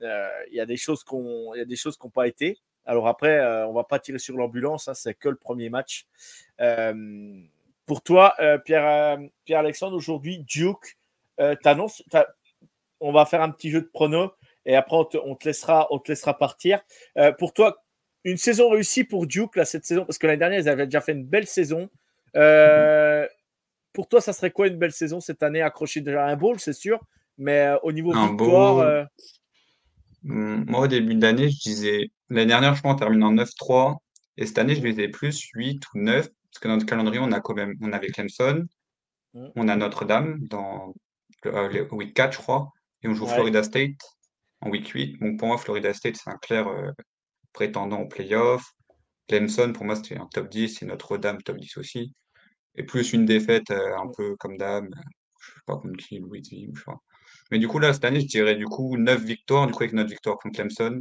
il 0.00 0.54
y 0.54 0.60
a 0.60 0.66
des 0.66 0.78
choses 0.78 1.04
qu'on 1.04 1.54
il 1.54 1.58
y 1.58 1.62
a 1.62 1.66
des 1.66 1.76
choses 1.76 1.96
qui 1.98 2.06
n'ont 2.06 2.10
pas 2.10 2.26
été. 2.26 2.58
Alors 2.86 3.06
après, 3.06 3.44
on 3.66 3.74
va 3.74 3.84
pas 3.84 3.98
tirer 3.98 4.18
sur 4.18 4.36
l'ambulance, 4.36 4.88
hein, 4.88 4.94
c'est 4.94 5.14
que 5.14 5.28
le 5.28 5.36
premier 5.36 5.68
match. 5.68 6.06
Pour 7.86 8.02
toi, 8.02 8.34
Pierre, 8.64 8.86
euh, 8.88 9.26
Pierre-Alexandre, 9.44 9.96
aujourd'hui, 9.96 10.38
Duke, 10.38 10.96
t'annonces, 11.62 12.02
t'as- 12.08 12.28
on 13.00 13.12
va 13.12 13.26
faire 13.26 13.42
un 13.42 13.50
petit 13.50 13.70
jeu 13.70 13.82
de 13.82 13.90
prono 13.92 14.32
et 14.64 14.76
après 14.76 14.96
on 14.96 15.04
te, 15.04 15.44
laissera, 15.44 15.86
on 15.90 15.98
te 15.98 16.10
laissera 16.12 16.38
partir. 16.38 16.80
Pour 17.38 17.52
toi, 17.52 17.82
une 18.24 18.36
saison 18.36 18.70
réussie 18.70 19.04
pour 19.04 19.26
Duke 19.26 19.56
là, 19.56 19.64
cette 19.64 19.84
saison, 19.84 20.04
parce 20.04 20.18
que 20.18 20.26
l'année 20.26 20.38
dernière, 20.38 20.60
ils 20.60 20.68
avaient 20.68 20.86
déjà 20.86 21.00
fait 21.00 21.12
une 21.12 21.24
belle 21.24 21.46
saison. 21.46 21.88
Euh, 22.36 23.26
Pour 23.92 24.08
toi, 24.08 24.20
ça 24.20 24.32
serait 24.32 24.50
quoi 24.50 24.68
une 24.68 24.76
belle 24.78 24.92
saison 24.92 25.20
cette 25.20 25.42
année 25.42 25.62
Accrocher 25.62 26.00
déjà 26.00 26.24
un 26.26 26.36
bowl, 26.36 26.60
c'est 26.60 26.72
sûr, 26.72 27.00
mais 27.38 27.58
euh, 27.66 27.78
au 27.82 27.92
niveau 27.92 28.14
Un 28.14 28.28
victoire, 28.28 28.78
euh, 28.78 29.04
Moi, 30.22 30.80
au 30.80 30.86
début 30.86 31.14
de 31.14 31.22
l'année, 31.22 31.48
je 31.50 31.58
disais, 31.58 32.10
l'année 32.28 32.46
dernière, 32.46 32.74
je 32.74 32.80
crois, 32.80 32.92
on 32.92 32.96
termine 32.96 33.24
en 33.24 33.32
9-3. 33.32 33.96
Et 34.36 34.46
cette 34.46 34.58
année, 34.58 34.74
je 34.74 34.80
disais 34.80 35.08
plus 35.08 35.50
8 35.54 35.82
ou 35.94 35.98
9. 35.98 36.28
Parce 36.28 36.60
que 36.60 36.68
dans 36.68 36.74
notre 36.74 36.86
calendrier, 36.86 37.20
on 37.22 37.32
a 37.32 37.40
quand 37.40 37.54
même, 37.54 37.74
on 37.80 37.92
avait 37.92 38.08
Clemson, 38.08 38.66
Mhm. 39.34 39.52
on 39.56 39.68
a 39.68 39.76
Notre-Dame 39.76 40.38
dans 40.40 40.92
le, 41.44 41.94
week 41.94 42.14
4, 42.14 42.32
je 42.32 42.38
crois. 42.38 42.72
Et 43.02 43.08
on 43.08 43.14
joue 43.14 43.24
Ouais. 43.26 43.34
Florida 43.34 43.62
State 43.62 43.96
en 44.60 44.70
week 44.70 44.88
8. 44.88 45.18
Donc 45.20 45.38
pour 45.38 45.48
moi, 45.48 45.58
Florida 45.58 45.94
State, 45.94 46.16
c'est 46.16 46.30
un 46.30 46.36
clair 46.38 46.66
prétendant 47.52 48.00
au 48.00 48.08
playoff. 48.08 48.72
Clemson, 49.28 49.72
pour 49.72 49.84
moi, 49.84 49.96
c'était 49.96 50.18
un 50.18 50.26
top 50.26 50.48
10. 50.48 50.82
Et 50.82 50.86
Notre-Dame, 50.86 51.42
top 51.42 51.56
10 51.56 51.76
aussi. 51.76 52.14
Et 52.76 52.84
plus 52.84 53.12
une 53.12 53.26
défaite 53.26 53.70
euh, 53.70 53.96
un 53.96 54.10
peu 54.16 54.36
comme 54.36 54.56
d'hab. 54.56 54.88
Je 55.40 55.52
sais 55.52 55.60
pas 55.66 55.76
contre 55.76 55.96
qui, 55.96 56.18
Louisville, 56.18 56.70
je 56.74 56.78
sais 56.78 56.84
pas. 56.84 57.00
Mais 57.50 57.58
du 57.58 57.68
coup, 57.68 57.78
là, 57.78 57.92
cette 57.92 58.04
année, 58.04 58.20
je 58.20 58.26
dirais 58.26 58.56
du 58.56 58.66
coup 58.66 58.96
9 58.96 59.24
victoires, 59.24 59.66
du 59.66 59.72
coup, 59.72 59.82
avec 59.82 59.92
notre 59.92 60.10
victoire 60.10 60.36
contre 60.38 60.56
Clemson. 60.56 61.00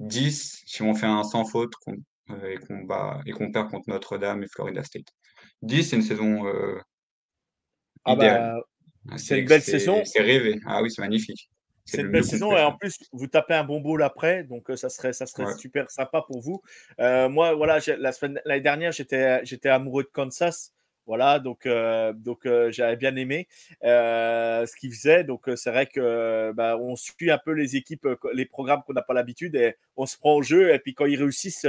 10 0.00 0.62
si 0.66 0.82
on 0.82 0.94
fait 0.94 1.06
un 1.06 1.22
sans 1.22 1.44
faute 1.44 1.72
euh, 2.30 2.50
et 2.50 2.56
qu'on 2.58 2.82
bat 2.82 3.20
et 3.26 3.32
qu'on 3.32 3.52
perd 3.52 3.70
contre 3.70 3.88
Notre-Dame 3.88 4.42
et 4.42 4.48
Florida 4.48 4.82
State. 4.82 5.06
10, 5.62 5.84
c'est 5.84 5.96
une 5.96 6.02
saison 6.02 6.46
euh, 6.46 6.78
ah 8.04 8.14
idéale. 8.14 8.60
bah, 9.04 9.18
c'est 9.18 9.40
une 9.40 9.46
belle 9.46 9.62
saison. 9.62 10.02
C'est 10.04 10.20
rêvé. 10.22 10.60
Ah 10.66 10.82
oui, 10.82 10.90
c'est 10.90 11.02
magnifique. 11.02 11.48
C'est 11.86 12.00
une 12.00 12.10
belle 12.10 12.24
saison 12.24 12.56
et 12.56 12.62
en 12.62 12.72
plus 12.72 12.98
vous 13.12 13.26
tapez 13.26 13.54
un 13.54 13.64
bon 13.64 13.80
bowl 13.80 14.02
après, 14.02 14.42
donc 14.44 14.70
euh, 14.70 14.76
ça 14.76 14.88
serait 14.88 15.12
ça 15.12 15.26
serait 15.26 15.44
Ouais. 15.44 15.54
super 15.58 15.90
sympa 15.90 16.22
pour 16.26 16.40
vous. 16.40 16.62
Euh, 17.00 17.28
moi 17.28 17.54
voilà, 17.54 17.78
la 17.98 18.12
semaine 18.12 18.40
l'année 18.46 18.62
dernière 18.62 18.92
j'étais 18.92 19.44
j'étais 19.44 19.68
amoureux 19.68 20.04
de 20.04 20.08
Kansas, 20.08 20.72
voilà 21.06 21.38
donc 21.40 21.66
euh, 21.66 22.14
donc 22.14 22.46
euh, 22.46 22.70
j'avais 22.72 22.96
bien 22.96 23.14
aimé 23.16 23.48
ce 23.82 24.76
qu'ils 24.76 24.92
faisaient, 24.92 25.24
donc 25.24 25.42
c'est 25.56 25.70
vrai 25.70 25.86
que 25.86 26.52
bah, 26.52 26.78
on 26.78 26.96
suit 26.96 27.30
un 27.30 27.38
peu 27.44 27.52
les 27.52 27.76
équipes, 27.76 28.08
les 28.32 28.46
programmes 28.46 28.82
qu'on 28.86 28.94
n'a 28.94 29.02
pas 29.02 29.14
l'habitude 29.14 29.54
et 29.54 29.76
on 29.96 30.06
se 30.06 30.16
prend 30.16 30.34
au 30.36 30.42
jeu 30.42 30.72
et 30.72 30.78
puis 30.78 30.94
quand 30.94 31.04
ils 31.06 31.18
réussissent 31.18 31.66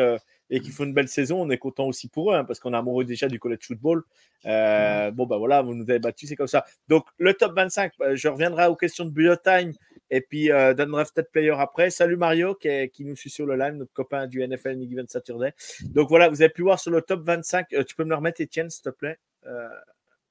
et 0.51 0.59
qu'ils 0.59 0.71
font 0.71 0.83
une 0.85 0.93
belle 0.93 1.07
saison, 1.07 1.41
on 1.41 1.49
est 1.49 1.57
content 1.57 1.87
aussi 1.87 2.07
pour 2.07 2.31
eux 2.31 2.35
hein, 2.35 2.45
parce 2.45 2.59
qu'on 2.59 2.73
est 2.73 2.77
amoureux 2.77 3.03
déjà 3.03 3.27
du 3.27 3.39
college 3.39 3.65
football. 3.65 4.03
Bon 4.43 5.25
bah 5.25 5.37
voilà, 5.37 5.61
vous 5.61 5.73
nous 5.73 5.89
avez 5.89 5.99
battu, 5.99 6.27
c'est 6.27 6.35
comme 6.35 6.47
ça. 6.47 6.63
Donc 6.87 7.05
le 7.17 7.33
top 7.33 7.53
25, 7.55 7.91
euh, 8.01 8.15
je 8.15 8.27
reviendrai 8.27 8.67
aux 8.67 8.75
questions 8.75 9.05
de 9.05 9.09
bullet 9.09 9.35
time 9.43 9.73
et 10.09 10.21
puis 10.21 10.51
euh, 10.51 10.73
d'undrafted 10.73 11.27
player 11.31 11.55
après. 11.57 11.89
Salut 11.89 12.15
Mario 12.17 12.55
qui, 12.55 12.67
est- 12.67 12.89
qui 12.89 13.05
nous 13.05 13.15
suit 13.15 13.29
sur 13.29 13.45
le 13.45 13.55
live, 13.55 13.73
notre 13.73 13.93
copain 13.93 14.27
du 14.27 14.41
NFL 14.47 14.69
Any 14.69 14.87
Given 14.87 15.07
Saturday. 15.07 15.53
Donc 15.85 16.09
voilà, 16.09 16.29
vous 16.29 16.41
avez 16.41 16.49
pu 16.53 16.61
voir 16.61 16.79
sur 16.79 16.91
le 16.91 17.01
top 17.01 17.21
25. 17.23 17.73
euh, 17.73 17.83
tu 17.83 17.95
peux 17.95 18.03
me 18.03 18.09
le 18.09 18.15
remettre, 18.15 18.41
Étienne, 18.41 18.69
s'il 18.69 18.83
te 18.83 18.89
plaît, 18.89 19.17
euh, 19.47 19.67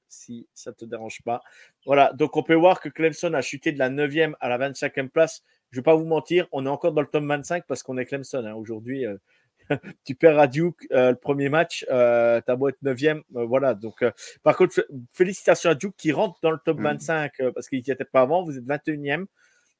si 0.07 0.47
ça 0.53 0.71
te 0.73 0.85
dérange 0.85 1.21
pas. 1.23 1.41
Voilà, 1.85 2.13
donc 2.13 2.37
on 2.37 2.43
peut 2.43 2.53
voir 2.55 2.79
que 2.79 2.89
Clemson 2.89 3.33
a 3.33 3.41
chuté 3.41 3.71
de 3.71 3.79
la 3.79 3.89
9e 3.89 4.33
à 4.39 4.49
la 4.49 4.57
25e 4.57 5.09
place. 5.09 5.43
Je 5.71 5.79
vais 5.79 5.83
pas 5.83 5.95
vous 5.95 6.05
mentir, 6.05 6.47
on 6.51 6.65
est 6.65 6.69
encore 6.69 6.93
dans 6.93 7.01
le 7.01 7.07
top 7.07 7.23
25 7.25 7.65
parce 7.67 7.83
qu'on 7.83 7.97
est 7.97 8.05
Clemson. 8.05 8.45
hein. 8.45 8.53
Aujourd'hui, 8.53 9.05
euh, 9.05 9.17
tu 10.05 10.15
perds 10.15 10.39
à 10.39 10.47
Duke 10.47 10.87
euh, 10.91 11.09
le 11.11 11.17
premier 11.17 11.49
match, 11.49 11.85
euh, 11.89 12.39
t'as 12.45 12.55
beau 12.55 12.69
être 12.69 12.81
9e, 12.83 13.23
euh, 13.35 13.45
voilà. 13.45 13.73
Donc, 13.73 14.05
par 14.43 14.55
contre, 14.55 14.85
félicitations 15.11 15.71
à 15.71 15.75
Duke 15.75 15.95
qui 15.97 16.11
rentre 16.11 16.39
dans 16.43 16.51
le 16.51 16.59
top 16.63 16.77
Mm. 16.79 16.83
25 16.83 17.39
euh, 17.41 17.51
parce 17.51 17.67
qu'il 17.67 17.79
n'y 17.81 17.91
était 17.91 18.05
pas 18.05 18.21
avant. 18.21 18.43
Vous 18.43 18.57
êtes 18.57 18.63
21e. 18.63 19.25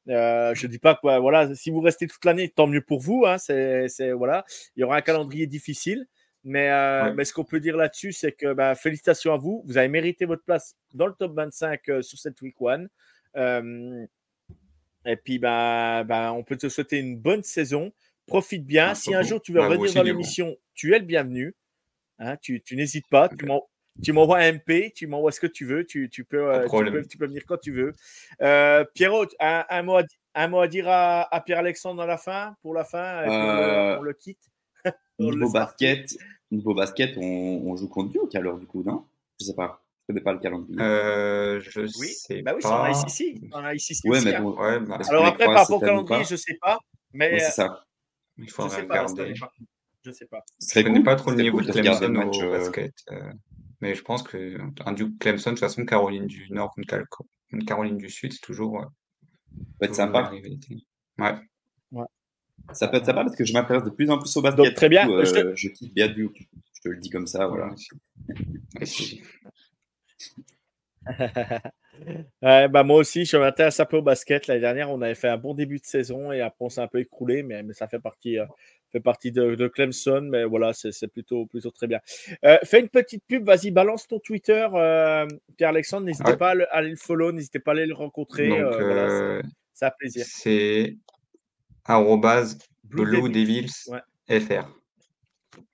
Euh, 0.10 0.54
je 0.54 0.68
dis 0.68 0.78
pas 0.80 0.96
que 0.96 1.08
ouais, 1.08 1.20
voilà, 1.20 1.56
si 1.56 1.72
vous 1.72 1.82
restez 1.82 2.08
toute 2.08 2.24
l'année, 2.26 2.50
tant 2.50 2.68
mieux 2.68 2.82
pour 2.82 3.00
vous. 3.00 3.26
Hein, 3.26 3.38
c'est, 3.38 4.12
voilà, 4.12 4.46
il 4.76 4.82
y 4.82 4.84
aura 4.84 4.98
un 4.98 5.02
calendrier 5.02 5.48
difficile, 5.48 6.06
mais, 6.44 6.70
euh, 6.70 7.06
Ouais. 7.06 7.14
mais 7.16 7.26
ce 7.26 7.34
qu'on 7.34 7.44
peut 7.44 7.60
dire 7.60 7.76
là-dessus, 7.76 8.12
c'est 8.12 8.32
que 8.32 8.54
bah, 8.54 8.76
félicitations 8.76 9.34
à 9.34 9.38
vous. 9.38 9.64
Vous 9.66 9.78
avez 9.78 9.88
mérité 9.88 10.26
votre 10.26 10.44
place 10.44 10.76
dans 10.94 11.08
le 11.08 11.14
top 11.14 11.34
25 11.34 11.90
euh, 11.90 12.02
sur 12.02 12.20
cette 12.20 12.40
week 12.42 12.56
one. 12.62 12.90
Et 15.08 15.16
puis, 15.18 15.38
bah, 15.40 16.04
bah, 16.04 16.34
on 16.34 16.44
peut 16.44 16.58
te 16.58 16.68
souhaiter 16.68 16.98
une 17.00 17.18
bonne 17.18 17.44
saison. 17.44 17.92
Profite 18.26 18.66
bien. 18.66 18.96
Si 18.96 19.14
un 19.14 19.22
jour 19.22 19.40
tu 19.42 19.52
veux 19.54 19.60
Bah, 19.60 19.68
revenir 19.68 19.94
dans 19.94 20.02
l'émission, 20.04 20.56
tu 20.74 20.96
es 20.96 21.00
le 21.00 21.06
bienvenu. 21.06 21.56
Hein, 22.18 22.38
tu, 22.38 22.62
tu 22.62 22.76
n'hésites 22.76 23.08
pas. 23.10 23.30
Tu 23.30 23.46
tu 24.04 24.12
m'envoies 24.14 24.40
un 24.40 24.54
MP, 24.54 24.92
tu 24.94 25.08
m'envoies 25.08 25.32
ce 25.32 25.40
que 25.40 25.48
tu 25.48 25.66
veux. 25.66 25.86
Tu, 25.86 26.10
tu 26.10 26.24
peux, 26.24 26.52
euh, 26.54 26.68
tu, 26.68 26.92
peux, 26.92 27.06
tu 27.08 27.18
peux 27.18 27.26
venir 27.28 27.44
quand 27.48 27.58
tu 27.58 27.72
veux. 27.72 27.94
Euh, 28.42 28.84
Pierrot, 28.94 29.26
un, 29.40 29.66
un 29.70 29.84
mot 29.84 29.98
à, 29.98 30.04
un 30.36 30.48
mot 30.48 30.60
à 30.60 30.68
dire 30.68 30.88
à, 30.90 31.34
à 31.34 31.42
Pierre-Alexandre 31.42 31.98
dans 32.02 32.06
la 32.08 32.18
fin, 32.18 32.56
pour 32.62 32.74
la 32.74 32.84
fin, 32.84 33.22
puis 33.24 33.32
on, 33.32 33.46
le, 33.46 33.62
Euh, 33.62 34.00
on 34.00 34.02
le 34.02 34.14
quitte. 34.14 34.52
Niveau 35.20 35.50
basket, 35.52 36.18
niveau 36.52 36.74
basket, 36.76 37.16
on, 37.18 37.22
on 37.66 37.76
joue 37.78 37.88
contre 37.88 38.12
Duke 38.12 38.36
alors 38.36 38.58
du 38.58 38.66
coup, 38.68 38.84
non? 38.84 39.06
Je 39.40 39.46
sais 39.46 39.56
pas. 39.56 39.82
Je 40.02 40.14
connais 40.14 40.22
pas 40.22 40.34
le 40.34 40.40
calendrier. 40.40 40.80
Euh, 40.80 41.60
je 41.62 41.82
Oui, 42.00 42.10
sais 42.10 42.42
bah 42.44 42.52
oui, 42.54 42.62
c'est 42.62 42.68
en 42.68 42.82
pas. 42.84 42.92
ICC. 42.92 43.54
En 43.54 43.70
ICC 43.72 44.06
ouais, 44.06 44.18
aussi, 44.18 44.26
mais 44.26 44.36
hein. 44.36 44.42
bon. 44.42 44.56
Ouais, 44.62 44.80
bah, 44.82 45.00
Alors 45.10 45.26
après, 45.26 45.46
par 45.46 45.56
rapport 45.56 45.78
au 45.78 45.80
calendrier, 45.80 46.20
pas 46.22 46.28
je 46.30 46.36
sais 46.36 46.58
pas. 46.62 46.78
Mais 47.14 47.30
Ouais, 47.30 47.36
euh, 47.36 47.46
c'est 47.46 47.52
ça. 47.54 47.86
il 48.38 48.44
je 48.46 48.50
sais 48.52 48.84
pas 48.84 49.04
regarder. 49.04 49.34
Je 50.04 50.12
sais 50.12 50.26
pas. 50.28 50.44
Je 50.62 50.68
serait 50.68 50.84
connais 50.84 51.02
pas 51.02 51.16
trop 51.16 51.32
le 51.32 51.38
niveau 51.42 51.60
de 51.62 51.72
Clemson 51.72 52.14
au 52.14 52.44
euh, 52.44 52.52
basket. 52.60 52.94
euh, 53.12 53.32
mais 53.82 53.96
je 53.96 54.02
pense 54.02 54.24
que 54.24 54.58
un 54.86 54.94
Duke 54.94 55.18
Clemson, 55.20 55.52
de 55.52 55.56
toute 55.56 55.60
façon, 55.62 55.86
Caroline 55.86 56.28
du 56.28 56.48
Nord 56.52 56.74
contre, 56.76 57.04
Caroline 57.66 57.98
du 57.98 58.10
Sud, 58.10 58.34
c'est 58.34 58.42
toujours, 58.42 58.82
euh, 58.82 58.86
peut 59.80 59.86
être 59.86 59.96
sympa. 59.96 60.24
rivalité. 60.28 60.78
Ouais. 61.18 61.36
Ça 62.74 62.88
peut 62.88 62.98
être 62.98 63.06
sympa 63.06 63.24
parce 63.24 63.36
que 63.36 63.46
je 63.46 63.54
m'intéresse 63.54 63.84
de 63.84 63.90
plus 63.92 64.10
en 64.10 64.18
plus 64.18 64.36
au 64.38 64.42
basket. 64.42 64.66
Donc, 64.66 64.74
très 64.74 64.90
bien. 64.90 65.06
Coup, 65.06 65.24
Je 65.24 65.32
te- 65.32 65.38
euh, 65.40 65.56
je 65.56 65.68
kiffe 65.70 65.94
bien 65.94 66.08
Duke. 66.08 66.48
Je 66.74 66.82
te 66.82 66.90
le 66.90 66.98
dis 66.98 67.10
comme 67.10 67.28
ça, 67.28 67.46
voilà. 67.48 67.68
Ouais, 67.68 68.86
Ouais. 71.08 71.62
Ouais, 72.42 72.68
bah 72.68 72.84
moi 72.84 72.98
aussi, 72.98 73.24
je 73.26 73.38
m'intéresse 73.38 73.80
un 73.80 73.86
peu 73.86 73.98
au 73.98 74.02
basket. 74.02 74.48
L'année 74.48 74.60
dernière, 74.62 74.92
on 74.92 75.02
avait 75.02 75.16
fait 75.16 75.30
un 75.30 75.38
bon 75.38 75.54
début 75.54 75.78
de 75.78 75.86
saison 75.86 76.32
et 76.32 76.42
après, 76.42 76.66
on 76.66 76.70
s'est 76.70 76.82
un 76.82 76.88
peu 76.88 77.00
écroulé, 77.00 77.42
mais, 77.44 77.64
mais 77.64 77.74
ça 77.74 77.88
fait 77.88 78.00
partie, 78.00 78.38
euh, 78.38 78.46
fait 78.98 79.02
partie 79.04 79.32
de, 79.32 79.56
de 79.56 79.68
Clemson. 79.68 80.22
Mais 80.32 80.44
voilà, 80.46 80.72
c'est 80.74 81.08
plutôt, 81.08 81.46
plutôt 81.46 81.72
très 81.72 81.88
bien. 81.88 82.00
Euh, 82.46 82.58
fais 82.64 82.80
une 82.80 82.90
petite 82.90 83.24
pub, 83.28 83.46
vas-y, 83.46 83.72
balance 83.72 84.08
ton 84.08 84.20
Twitter, 84.20 84.68
euh, 84.74 85.26
Pierre-Alexandre. 85.58 86.06
N'hésitez 86.06 86.32
Ouais. 86.32 86.38
pas 86.38 86.52
à, 86.52 86.56
le- 86.56 86.68
à 86.74 86.78
aller 86.78 86.90
le 86.92 86.96
follow, 86.96 87.32
n'hésitez 87.32 87.60
pas 87.60 87.72
à 87.72 87.74
aller 87.76 87.86
le 87.86 87.94
rencontrer. 87.94 88.48
Donc, 88.50 88.60
euh, 88.60 88.86
voilà, 89.80 89.92
plaisir. 90.00 90.26
c'est 90.28 90.96
arrobase 91.84 92.58
Blue 92.84 93.04
Blue 93.06 93.30
Devils. 93.30 93.64
Devils 93.68 93.72
Ouais. 94.28 94.40
FR. 94.40 94.68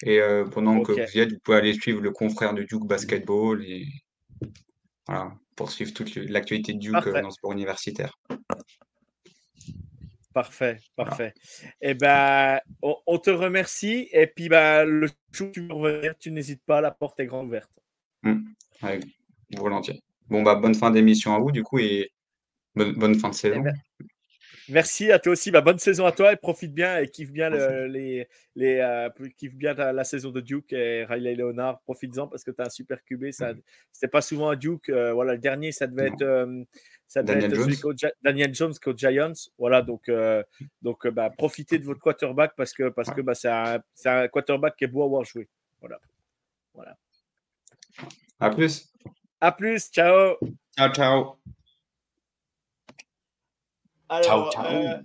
Et 0.04 0.20
pendant 0.52 0.82
que 0.82 0.92
vous 0.92 0.98
y 1.18 1.20
êtes, 1.20 1.32
vous 1.34 1.40
pouvez 1.44 1.58
aller 1.58 1.74
suivre 1.74 2.02
le 2.02 2.12
confrère 2.12 2.54
de 2.54 2.64
Duke 2.64 2.86
Basketball 2.88 3.64
et 3.66 3.86
voilà, 5.08 5.32
pour 5.56 5.72
suivre 5.72 5.94
toute 5.94 6.14
l'actualité 6.16 6.74
de 6.74 6.80
Duke 6.80 6.92
Parfait. 6.94 7.12
dans 7.14 7.28
le 7.28 7.32
sport 7.32 7.52
universitaire. 7.52 8.18
Parfait, 10.34 10.80
parfait. 10.96 11.34
Eh 11.82 11.94
ben, 11.94 12.60
on, 12.82 13.18
te 13.18 13.30
remercie. 13.30 14.08
Et 14.12 14.28
puis, 14.28 14.48
ben, 14.48 14.86
le 14.86 15.08
jour 15.32 15.50
où 15.50 15.52
tu 15.52 15.68
veux 15.68 15.74
revenir, 15.74 16.18
tu 16.18 16.32
n'hésites 16.32 16.64
pas, 16.66 16.80
la 16.80 16.92
porte 16.92 17.20
est 17.20 17.26
grande 17.26 17.48
ouverte. 17.48 17.72
Mmh. 18.24 18.40
volontiers. 19.58 20.02
Bon, 20.30 20.42
bah, 20.42 20.56
bonne 20.56 20.76
fin 20.76 20.92
d'émission 20.92 21.36
à 21.36 21.40
vous, 21.40 21.52
du 21.52 21.64
coup, 21.64 21.80
et 21.80 22.12
bonne, 22.76 23.16
fin 23.16 23.30
de 23.30 23.36
saison. 23.36 23.58
Eh 23.58 23.64
ben, 23.64 23.74
merci 24.72 25.12
à 25.12 25.20
toi 25.20 25.34
aussi. 25.34 25.52
Bah, 25.52 25.62
bonne 25.62 25.80
saison 25.80 26.06
à 26.06 26.12
toi 26.12 26.34
et 26.34 26.36
profite 26.36 26.74
bien 26.74 26.98
et 26.98 27.08
kiffe 27.08 27.32
bien, 27.32 27.50
les, 27.50 28.28
les, 28.56 28.78
euh, 28.78 29.10
kiffe 29.38 29.56
bien 29.56 29.74
la, 29.74 30.04
saison 30.04 30.32
de 30.32 30.42
Duke 30.42 30.74
et 30.74 31.06
Riley 31.06 31.36
Leonard. 31.36 31.82
Profites-en 31.82 32.28
parce 32.28 32.44
que 32.44 32.52
tu 32.52 32.62
as 32.62 32.66
un 32.66 32.70
super 32.70 33.04
QB. 33.04 33.26
Mmh. 33.26 33.54
C'était 33.92 34.08
pas 34.08 34.22
souvent 34.22 34.50
un 34.50 34.56
Duke. 34.56 34.90
Euh, 34.90 35.14
voilà, 35.14 35.34
le 35.34 35.40
dernier, 35.40 35.72
ça 35.72 35.88
devait 35.88 36.08
être. 36.08 36.22
Euh, 36.22 36.64
ça 37.12 37.24
Daniel, 37.24 37.54
Jones. 37.54 37.96
Daniel 38.22 38.56
Jones 38.56 38.74
qu'au 38.82 38.96
Giants. 38.96 39.34
Voilà, 39.58 39.82
donc, 39.82 40.08
euh, 40.08 40.42
donc 40.82 41.06
euh, 41.06 41.12
bah, 41.12 41.30
profitez 41.30 41.78
de 41.78 41.84
votre 41.84 42.00
quarterback 42.00 42.54
parce 42.56 42.72
que 42.72 42.88
parce 42.88 43.12
que 43.12 43.20
bah, 43.20 43.36
c'est 43.36 43.50
un, 43.50 43.82
un, 44.06 44.28
quarterback 44.30 44.78
qui 44.78 44.86
est 44.86 44.88
beau 44.88 45.02
à 45.02 45.06
avoir 45.08 45.26
joué. 45.26 45.50
Voilà. 45.82 46.00
voilà. 46.74 46.98
À 48.40 48.50
plus. 48.50 48.94
À 49.42 49.52
plus. 49.52 49.92
Ciao. 49.92 50.38
Ciao, 50.78 50.94
ciao. 50.94 51.42
Alors, 54.12 54.52
ciao, 54.52 54.64
ciao. 54.64 54.74
Euh, 54.74 54.98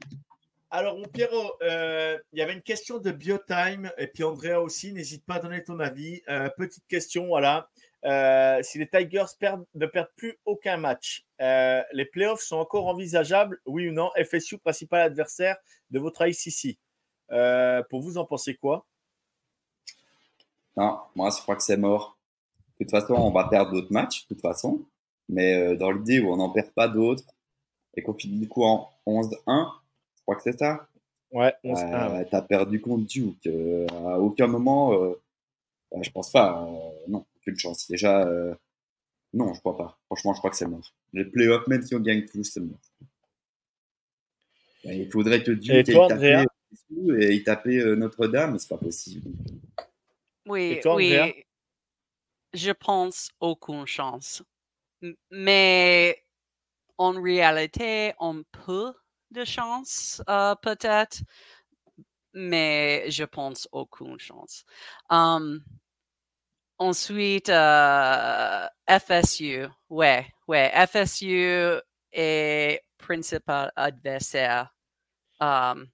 alors, 0.71 0.99
mon 0.99 1.07
Pierrot, 1.07 1.53
il 1.63 2.39
y 2.39 2.43
avait 2.43 2.53
une 2.53 2.63
question 2.63 2.99
de 2.99 3.11
Biotime 3.11 3.91
et 3.97 4.09
puis 4.09 4.25
Andrea 4.25 4.61
aussi. 4.61 4.93
N'hésite 4.93 5.25
pas 5.25 5.37
à 5.37 5.39
donner 5.39 5.65
ton 5.65 5.81
avis. 5.81 6.21
petite 6.59 6.87
question, 6.89 7.29
voilà. 7.29 7.69
Euh, 8.07 8.63
si 8.63 8.79
les 8.79 8.89
Tigers 8.89 9.25
ne 9.75 9.87
perdent 9.87 10.13
plus 10.17 10.39
aucun 10.45 10.77
match, 10.77 11.27
euh, 11.41 11.83
les 11.93 12.05
playoffs 12.05 12.43
sont 12.43 12.57
encore 12.57 12.87
envisageables, 12.87 13.61
oui 13.67 13.89
ou 13.89 13.93
non? 13.93 14.11
FSU, 14.23 14.59
principal 14.59 15.01
adversaire 15.01 15.57
de 15.91 15.99
votre 15.99 16.27
ICC. 16.27 16.79
Euh, 17.33 17.83
pour 17.91 18.01
vous, 18.01 18.17
en 18.17 18.25
pensez 18.25 18.55
quoi? 18.55 18.87
Non, 20.77 21.01
moi, 21.17 21.31
je 21.31 21.43
crois 21.43 21.57
que 21.57 21.63
c'est 21.63 21.77
mort. 21.77 22.17
De 22.79 22.85
toute 22.85 22.91
façon, 22.93 23.15
on 23.15 23.33
va 23.33 23.49
perdre 23.49 23.73
d'autres 23.73 23.93
matchs, 23.93 24.29
de 24.29 24.35
toute 24.35 24.43
façon. 24.43 24.85
Mais 25.29 25.77
dans 25.77 25.91
l'idée 25.91 26.21
où 26.21 26.33
on 26.33 26.37
n'en 26.37 26.51
perd 26.51 26.71
pas 26.71 26.87
d'autres 26.87 27.25
et 27.95 28.03
qu'on 28.03 28.15
finit 28.15 28.39
du 28.39 28.49
coup 28.49 28.63
en 28.63 28.89
11-1, 29.07 29.73
je 30.17 30.23
crois 30.23 30.37
que 30.37 30.43
c'est 30.43 30.59
ça. 30.59 30.89
Ouais, 31.33 31.55
11-1. 31.65 32.29
T'as 32.31 32.43
perdu 32.43 32.81
contre 32.81 33.07
Duke. 33.07 33.49
à 34.07 34.19
aucun 34.21 34.47
moment, 34.47 34.93
je 36.01 36.11
pense 36.11 36.31
pas. 36.31 36.69
non 37.09 37.25
de 37.53 37.59
chance. 37.59 37.89
Déjà, 37.89 38.27
euh, 38.27 38.55
non, 39.33 39.55
je 39.55 39.61
crois 39.61 39.77
pas. 39.77 39.99
Franchement, 40.07 40.35
je 40.35 40.39
crois 40.39 40.51
que 40.51 40.57
c'est 40.57 40.67
mort. 40.67 40.95
Les 41.13 41.25
playoffs, 41.25 41.67
même 41.67 41.83
si 41.83 41.95
on 41.95 42.01
gagne 42.01 42.25
tous, 42.27 42.45
c'est 42.45 42.61
mort. 42.61 42.79
Il 44.85 45.11
faudrait 45.11 45.43
que 45.43 45.51
Dieu 45.51 45.75
et 45.75 47.35
il 47.35 47.43
tapait 47.43 47.79
euh, 47.79 47.97
Notre-Dame, 47.97 48.59
c'est 48.59 48.69
pas 48.69 48.79
possible. 48.79 49.31
Oui, 50.47 50.81
oui. 50.85 51.45
Je 52.53 52.71
pense 52.71 53.31
aucune 53.41 53.87
chance. 53.87 54.43
Mais 55.31 56.25
en 56.99 57.21
réalité, 57.21 58.15
on 58.19 58.43
peut 58.65 58.93
de 59.31 59.45
chance, 59.45 60.23
euh, 60.29 60.55
peut-être, 60.57 61.19
mais 62.33 63.11
je 63.11 63.25
pense 63.25 63.69
aucune 63.73 64.19
chance. 64.19 64.65
Um, 65.11 65.63
Ensuite, 66.79 67.49
euh, 67.49 68.67
FSU. 68.87 69.67
Ouais, 69.89 70.27
ouais. 70.47 70.71
FSU 70.87 71.81
est 72.13 72.83
principal 72.99 73.73
adversaire. 73.77 74.75
Um, 75.41 75.87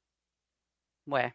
ouais. 1.06 1.32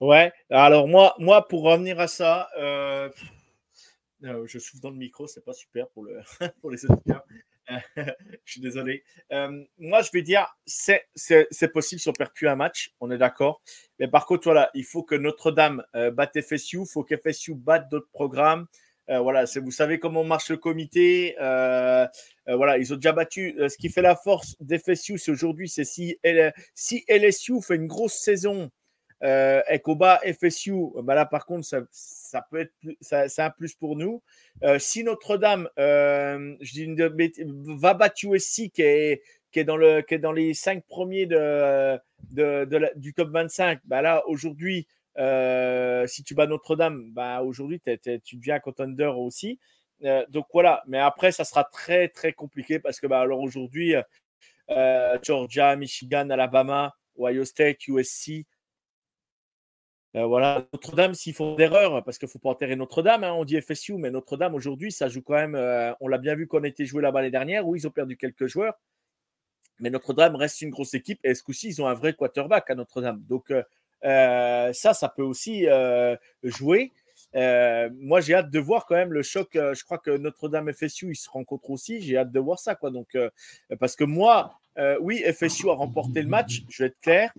Ouais. 0.00 0.32
Alors 0.50 0.88
moi, 0.88 1.14
moi, 1.18 1.46
pour 1.46 1.62
revenir 1.64 2.00
à 2.00 2.08
ça, 2.08 2.48
euh, 2.56 3.10
euh, 4.24 4.46
je 4.46 4.58
souffle 4.58 4.82
dans 4.82 4.90
le 4.90 4.96
micro, 4.96 5.26
c'est 5.26 5.44
pas 5.44 5.52
super 5.52 5.88
pour, 5.90 6.04
le, 6.04 6.20
pour 6.60 6.70
les 6.70 6.84
auditeurs. 6.86 7.24
je 7.96 8.12
suis 8.52 8.60
désolé. 8.60 9.04
Euh, 9.32 9.64
moi, 9.78 10.02
je 10.02 10.10
vais 10.12 10.22
dire, 10.22 10.46
c'est 10.66 11.02
possible 11.72 12.00
si 12.00 12.08
on 12.08 12.12
perd 12.12 12.32
plus 12.32 12.48
un 12.48 12.56
match, 12.56 12.94
on 13.00 13.10
est 13.10 13.18
d'accord. 13.18 13.60
Mais 13.98 14.08
par 14.08 14.26
contre, 14.26 14.44
voilà, 14.44 14.70
il 14.74 14.84
faut 14.84 15.02
que 15.02 15.14
Notre-Dame 15.14 15.84
euh, 15.94 16.10
batte 16.10 16.40
FSU, 16.40 16.80
il 16.80 16.86
faut 16.86 17.04
qu'FSU 17.04 17.54
batte 17.54 17.88
d'autres 17.90 18.10
programmes. 18.10 18.66
Euh, 19.10 19.20
voilà, 19.20 19.44
vous 19.56 19.70
savez 19.70 19.98
comment 19.98 20.22
marche 20.24 20.50
le 20.50 20.58
comité. 20.58 21.34
voilà, 21.38 22.78
ils 22.78 22.92
ont 22.92 22.96
déjà 22.96 23.12
battu. 23.12 23.54
ce 23.56 23.76
qui 23.76 23.90
fait 23.90 24.02
la 24.02 24.16
force 24.16 24.56
d'FSU, 24.60 25.18
aujourd'hui, 25.28 25.68
c'est 25.68 25.84
si, 25.84 26.18
LSU 26.24 27.62
fait 27.62 27.76
une 27.76 27.86
grosse 27.86 28.14
saison 28.14 28.70
euh, 29.24 29.62
Ekoba, 29.68 30.20
FSU, 30.40 30.74
bah 31.02 31.14
là 31.14 31.26
par 31.26 31.44
contre, 31.44 31.66
ça, 31.66 31.80
ça 32.28 32.46
peut 32.50 32.60
être 32.60 32.72
c'est 33.00 33.40
un 33.40 33.50
plus 33.50 33.74
pour 33.74 33.96
nous. 33.96 34.22
Euh, 34.62 34.78
si 34.78 35.02
Notre-Dame, 35.02 35.68
euh, 35.78 36.56
je 36.60 36.72
dis 36.72 36.94
va 37.80 37.94
battre 37.94 38.24
USC 38.24 38.70
qui 38.70 38.82
est, 38.82 39.22
qui 39.50 39.60
est, 39.60 39.64
dans 39.64 39.76
le, 39.76 40.02
qui 40.02 40.14
est 40.14 40.18
dans 40.18 40.32
les 40.32 40.54
cinq 40.54 40.84
premiers 40.86 41.26
de, 41.26 41.98
de, 42.30 42.92
du 42.96 43.14
top 43.14 43.30
25, 43.30 43.80
bah 43.84 44.02
là 44.02 44.22
aujourd'hui, 44.26 44.86
euh, 45.18 46.06
si 46.06 46.22
tu 46.22 46.34
bats 46.34 46.46
Notre-Dame, 46.46 47.10
bah 47.12 47.42
aujourd'hui 47.42 47.80
tu 47.80 48.36
deviens 48.36 48.60
contender 48.60 49.06
aussi. 49.06 49.58
Donc 50.28 50.46
voilà, 50.52 50.82
mais 50.86 50.98
après 50.98 51.32
ça 51.32 51.44
sera 51.44 51.64
très 51.64 52.08
très 52.08 52.32
compliqué 52.32 52.78
parce 52.78 53.00
que 53.00 53.06
bah 53.06 53.20
alors 53.20 53.40
aujourd'hui, 53.40 53.94
Georgia, 55.22 55.76
Michigan, 55.76 56.28
Alabama, 56.30 56.94
Ohio 57.18 57.44
State, 57.44 57.88
USC. 57.88 58.44
Euh, 60.16 60.24
voilà, 60.24 60.66
Notre-Dame, 60.72 61.14
s'ils 61.14 61.34
font 61.34 61.54
d'erreurs, 61.54 62.02
parce 62.02 62.18
qu'il 62.18 62.26
ne 62.26 62.30
faut 62.30 62.38
pas 62.38 62.48
enterrer 62.48 62.76
Notre-Dame, 62.76 63.24
hein, 63.24 63.32
on 63.32 63.44
dit 63.44 63.60
FSU, 63.60 63.94
mais 63.98 64.10
Notre-Dame 64.10 64.54
aujourd'hui, 64.54 64.90
ça 64.90 65.08
joue 65.08 65.22
quand 65.22 65.34
même. 65.34 65.54
Euh, 65.54 65.92
on 66.00 66.08
l'a 66.08 66.18
bien 66.18 66.34
vu 66.34 66.46
qu'on 66.46 66.64
été 66.64 66.86
joué 66.86 67.02
là-bas 67.02 67.20
l'année 67.20 67.30
dernière, 67.30 67.66
où 67.68 67.76
ils 67.76 67.86
ont 67.86 67.90
perdu 67.90 68.16
quelques 68.16 68.46
joueurs. 68.46 68.74
Mais 69.80 69.90
Notre-Dame 69.90 70.34
reste 70.34 70.62
une 70.62 70.70
grosse 70.70 70.94
équipe, 70.94 71.20
et 71.24 71.34
ce 71.34 71.42
coup-ci, 71.42 71.68
ils 71.68 71.82
ont 71.82 71.86
un 71.86 71.94
vrai 71.94 72.14
quarterback 72.14 72.70
à 72.70 72.74
Notre-Dame. 72.74 73.22
Donc, 73.28 73.52
euh, 73.52 74.72
ça, 74.72 74.94
ça 74.94 75.08
peut 75.10 75.22
aussi 75.22 75.66
jouer. 76.42 76.92
moi, 77.34 78.20
j'ai 78.22 78.34
hâte 78.34 78.50
de 78.50 78.58
voir 78.58 78.86
quand 78.86 78.96
même 78.96 79.12
le 79.12 79.22
choc. 79.22 79.50
je 79.52 79.84
crois 79.84 79.98
que 79.98 80.16
Notre-Dame 80.16 80.72
FSU, 80.72 81.10
ils 81.10 81.16
se 81.16 81.28
rencontrent 81.28 81.70
aussi. 81.70 82.00
J'ai 82.00 82.16
hâte 82.16 82.32
de 82.32 82.40
voir 82.40 82.58
ça, 82.58 82.74
quoi. 82.74 82.90
Donc, 82.90 83.16
parce 83.78 83.94
que 83.94 84.04
moi, 84.04 84.58
oui, 85.00 85.22
FSU 85.32 85.68
a 85.68 85.74
remporté 85.74 86.22
le 86.22 86.28
match. 86.28 86.62
Je 86.70 86.82
vais 86.82 86.88
être 86.88 87.00
clair. 87.00 87.32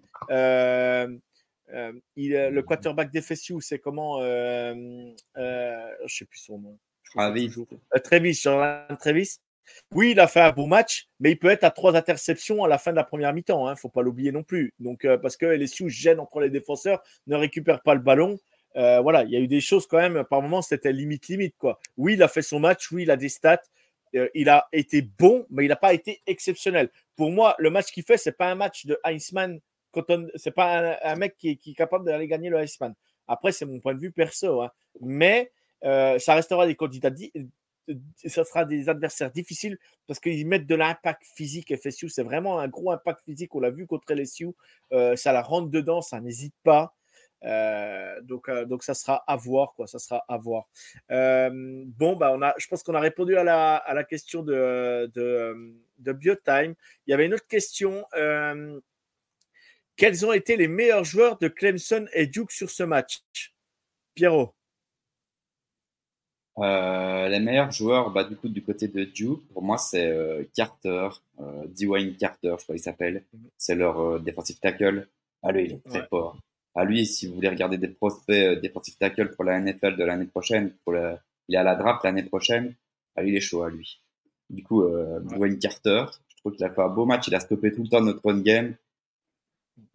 Euh, 1.74 1.94
il, 2.16 2.32
le 2.32 2.62
quarterback 2.62 3.12
d'FSU, 3.12 3.56
c'est 3.62 3.80
comment 3.80 4.22
euh, 4.22 4.74
euh, 5.38 5.88
Je 6.00 6.04
ne 6.04 6.08
sais 6.08 6.26
plus 6.26 6.40
son 6.40 6.60
nom. 6.60 6.78
Travis. 7.12 7.52
Travis, 8.04 8.44
Travis. 9.00 9.38
Oui, 9.92 10.12
il 10.12 10.20
a 10.20 10.28
fait 10.28 10.42
un 10.42 10.52
bon 10.52 10.68
match, 10.68 11.08
mais 11.20 11.32
il 11.32 11.38
peut 11.38 11.50
être 11.50 11.64
à 11.64 11.70
trois 11.70 11.96
interceptions 11.96 12.64
à 12.64 12.68
la 12.68 12.80
fin 12.80 12.92
de 12.92 12.96
la 12.96 13.04
première 13.04 13.34
mi-temps. 13.34 13.68
Il 13.68 13.70
hein, 13.70 13.74
ne 13.74 13.78
faut 13.78 13.90
pas 13.90 14.02
l'oublier 14.02 14.32
non 14.32 14.44
plus. 14.44 14.74
Donc, 14.80 15.08
parce 15.22 15.38
que 15.38 15.46
LSU 15.46 15.90
gêne 15.90 16.20
entre 16.20 16.40
les 16.40 16.50
défenseurs, 16.50 17.04
ne 17.28 17.36
récupère 17.36 17.82
pas 17.82 17.94
le 17.94 18.00
ballon. 18.00 18.40
voilà, 18.76 19.24
il 19.24 19.32
y 19.32 19.36
a 19.36 19.40
eu 19.40 19.48
des 19.48 19.62
choses 19.62 19.86
quand 19.86 19.98
même. 19.98 20.24
Par 20.24 20.42
moments, 20.42 20.64
c'était 20.64 20.92
limite, 20.92 21.28
limite. 21.28 21.56
Quoi. 21.58 21.80
Oui, 21.98 22.14
il 22.14 22.24
a 22.24 22.28
fait 22.28 22.42
son 22.42 22.60
match. 22.60 22.92
Oui, 22.92 23.04
il 23.04 23.12
a 23.12 23.18
des 23.18 23.30
stats. 23.30 23.62
il 24.34 24.50
a 24.50 24.68
été 24.72 25.04
bon, 25.04 25.46
mais 25.52 25.66
il 25.66 25.68
n'a 25.68 25.76
pas 25.76 25.94
été 25.94 26.22
exceptionnel. 26.26 26.90
Pour 27.16 27.32
moi, 27.32 27.56
le 27.60 27.70
match 27.70 27.92
qu'il 27.92 28.04
fait, 28.04 28.18
ce 28.18 28.30
n'est 28.30 28.34
pas 28.36 28.50
un 28.50 28.56
match 28.56 28.88
de 28.88 29.00
Heisman 29.04 29.60
c'est 30.36 30.52
pas 30.52 30.98
un, 31.04 31.16
mec 31.16 31.36
qui, 31.38 31.50
est 31.50 31.74
capable 31.76 32.06
d'aller 32.06 32.28
gagner 32.28 32.50
le 32.50 32.62
Iceman. 32.62 32.94
Après, 33.28 33.52
c'est 33.52 33.66
mon 33.66 33.80
point 33.80 33.94
de 33.94 34.00
vue 34.00 34.12
perso. 34.12 34.62
Hein. 34.62 34.72
Mais 35.02 35.52
euh, 35.84 36.20
ça 36.20 36.34
restera 36.34 36.66
des 36.66 36.76
candidats. 36.76 37.12
Ça 38.26 38.44
sera 38.44 38.66
des 38.66 38.88
adversaires 38.88 39.32
difficiles 39.32 39.78
parce 40.08 40.20
qu'ils 40.20 40.48
mettent 40.48 40.68
de 40.68 40.76
l'impact 40.76 41.24
physique. 41.36 41.76
FSU, 41.76 42.10
c'est 42.10 42.24
vraiment 42.24 42.60
un 42.60 42.68
gros 42.68 42.92
impact 42.92 43.22
physique. 43.26 43.56
On 43.56 43.60
l'a 43.60 43.72
vu 43.72 43.88
contre 43.88 44.14
LSU. 44.14 44.50
Euh, 44.92 45.16
ça 45.16 45.32
la 45.32 45.42
rentre 45.42 45.70
dedans, 45.70 46.02
ça 46.02 46.20
n'hésite 46.22 46.56
pas. 46.64 46.96
Euh, 47.46 48.20
donc, 48.22 48.52
donc 48.68 48.84
ça 48.84 48.94
sera 48.94 49.24
à 49.26 49.36
voir. 49.38 49.74
Ça 49.86 49.98
sera 49.98 50.24
à 50.28 50.38
voir. 50.38 50.68
bon, 51.10 52.16
bah, 52.16 52.32
on 52.34 52.42
a, 52.42 52.54
je 52.58 52.68
pense 52.68 52.84
qu'on 52.84 52.96
a 52.96 53.00
répondu 53.00 53.38
à 53.38 53.44
la, 53.44 53.76
à 53.76 53.94
la 53.94 54.04
question 54.04 54.44
de, 54.44 55.12
de 55.14 56.14
Biotime. 56.14 56.76
Il 57.06 57.12
y 57.12 57.14
avait 57.14 57.26
une 57.26 57.34
autre 57.34 57.48
question. 57.48 58.06
Quels 60.00 60.26
ont 60.26 60.32
été 60.32 60.56
les 60.56 60.70
meilleurs 60.70 61.04
joueurs 61.04 61.38
de 61.40 61.50
Clemson 61.50 62.08
et 62.14 62.26
Duke 62.26 62.54
sur 62.54 62.70
ce 62.70 62.84
match? 62.84 63.22
Pierrot 64.16 64.54
euh, 66.58 67.30
les 67.30 67.40
meilleurs 67.40 67.72
joueurs, 67.72 68.10
bah, 68.10 68.26
du 68.26 68.36
coup, 68.36 68.50
du 68.50 68.62
côté 68.62 68.90
de 68.90 69.06
Duke, 69.06 69.48
pour 69.54 69.62
moi, 69.62 69.78
c'est 69.78 70.08
euh, 70.08 70.44
Carter, 70.54 71.10
euh, 71.40 71.66
Dwayne 71.68 72.16
Carter, 72.18 72.56
je 72.58 72.64
crois 72.64 72.76
qu'il 72.76 72.84
s'appelle. 72.84 73.24
C'est 73.58 73.76
leur 73.76 74.00
euh, 74.00 74.20
defensive 74.20 74.60
tackle. 74.60 75.08
Ah, 75.42 75.54
lui, 75.54 75.66
il 75.66 75.72
est 75.74 75.84
très 75.84 76.06
fort. 76.08 76.38
À 76.76 76.84
lui, 76.84 77.06
si 77.06 77.28
vous 77.28 77.36
voulez 77.36 77.48
regarder 77.48 77.78
des 77.78 77.88
prospects 77.88 78.60
defensive 78.62 78.98
tackle 78.98 79.32
pour 79.36 79.46
la 79.46 79.60
NFL 79.60 79.96
de 79.96 80.04
l'année 80.04 80.26
prochaine, 80.26 80.72
pour 80.84 80.96
il 80.96 81.56
est 81.56 81.58
à 81.58 81.64
la 81.64 81.76
draft 81.76 82.04
l'année 82.04 82.24
prochaine, 82.24 82.74
ah, 83.16 83.22
lui, 83.22 83.32
il 83.32 83.36
est 83.38 83.42
chaud 83.42 83.64
à 83.64 83.70
lui. 83.70 84.02
Du 84.50 84.64
coup, 84.64 84.84
Dwayne 85.24 85.60
Carter, 85.60 86.06
je 86.10 86.36
Je 86.36 86.42
trouve 86.42 86.54
qu'il 86.54 86.66
a 86.66 86.70
fait 86.70 86.82
un 86.82 86.90
beau 86.90 87.06
match. 87.06 87.28
Il 87.28 87.36
a 87.36 87.40
stoppé 87.40 87.74
tout 87.74 87.84
le 87.84 87.90
temps 87.90 88.02
notre 88.02 88.26
run 88.26 88.40
game. 88.42 88.76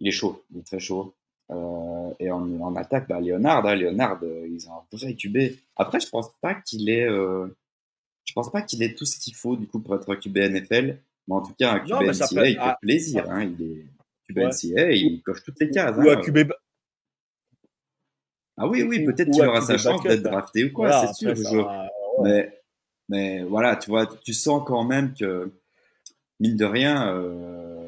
Il 0.00 0.08
est 0.08 0.12
chaud. 0.12 0.42
Il 0.50 0.60
est 0.60 0.66
très 0.66 0.80
chaud. 0.80 1.14
Euh, 1.50 2.10
et 2.18 2.30
en, 2.30 2.60
en, 2.60 2.74
attaque, 2.76 3.08
bah, 3.08 3.20
Leonard, 3.20 3.66
hein, 3.66 3.74
Leonard, 3.74 4.18
euh, 4.22 4.48
ils 4.48 4.68
ont 4.68 4.72
un 4.72 4.96
vrai 4.96 5.14
QB. 5.14 5.38
Après, 5.76 6.00
je 6.00 6.08
pense 6.08 6.30
pas 6.40 6.54
qu'il 6.54 6.88
est, 6.88 7.06
euh, 7.06 7.46
je 8.24 8.32
pense 8.32 8.50
pas 8.50 8.62
qu'il 8.62 8.82
ait 8.82 8.94
tout 8.94 9.04
ce 9.04 9.18
qu'il 9.18 9.34
faut 9.34 9.56
du 9.56 9.66
coup 9.66 9.80
pour 9.80 9.94
être 9.94 10.14
QB 10.14 10.36
NFL. 10.36 10.98
Mais 11.28 11.34
en 11.34 11.42
tout 11.42 11.54
cas, 11.58 11.72
un 11.72 11.80
QB 11.80 11.98
peut... 11.98 12.06
il 12.06 12.14
fait 12.14 12.56
ah, 12.58 12.78
plaisir. 12.80 13.30
Hein, 13.30 13.44
il 13.44 13.62
est 13.62 13.86
QB 14.28 14.38
ouais. 14.38 14.98
Il 14.98 15.22
coche 15.22 15.42
toutes 15.44 15.60
les 15.60 15.70
cases. 15.70 15.96
Ou 15.96 16.08
hein. 16.08 16.18
un 16.18 16.20
QB. 16.22 16.52
Ah 18.56 18.68
oui, 18.68 18.82
oui, 18.82 19.04
peut-être 19.04 19.30
qu'il 19.30 19.44
aura 19.44 19.60
sa 19.60 19.76
chance 19.76 20.02
d'être 20.02 20.22
drafté 20.22 20.64
ou 20.64 20.72
quoi, 20.72 20.88
voilà, 20.88 21.12
c'est 21.12 21.34
sûr. 21.34 21.66
Ouais. 21.66 22.22
Mais, 22.22 22.62
mais 23.08 23.42
voilà, 23.42 23.74
tu 23.74 23.90
vois, 23.90 24.06
tu 24.06 24.32
sens 24.32 24.62
quand 24.64 24.84
même 24.84 25.12
que 25.12 25.50
mine 26.38 26.56
de 26.56 26.64
rien. 26.64 27.12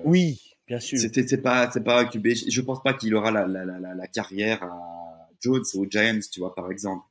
Oui, 0.04 0.55
bien 0.66 0.80
sûr. 0.80 0.98
C'est 0.98 1.42
pas, 1.42 1.70
c'est 1.70 1.82
pas 1.82 2.00
un 2.00 2.04
QB. 2.06 2.28
Je 2.48 2.60
pense 2.60 2.82
pas 2.82 2.94
qu'il 2.94 3.14
aura 3.14 3.30
la, 3.30 3.46
la, 3.46 3.64
la, 3.64 3.94
la, 3.94 4.06
carrière 4.06 4.62
à 4.62 5.28
Jones 5.40 5.64
ou 5.74 5.84
aux 5.84 5.90
Giants, 5.90 6.18
tu 6.30 6.40
vois, 6.40 6.54
par 6.54 6.70
exemple. 6.70 7.04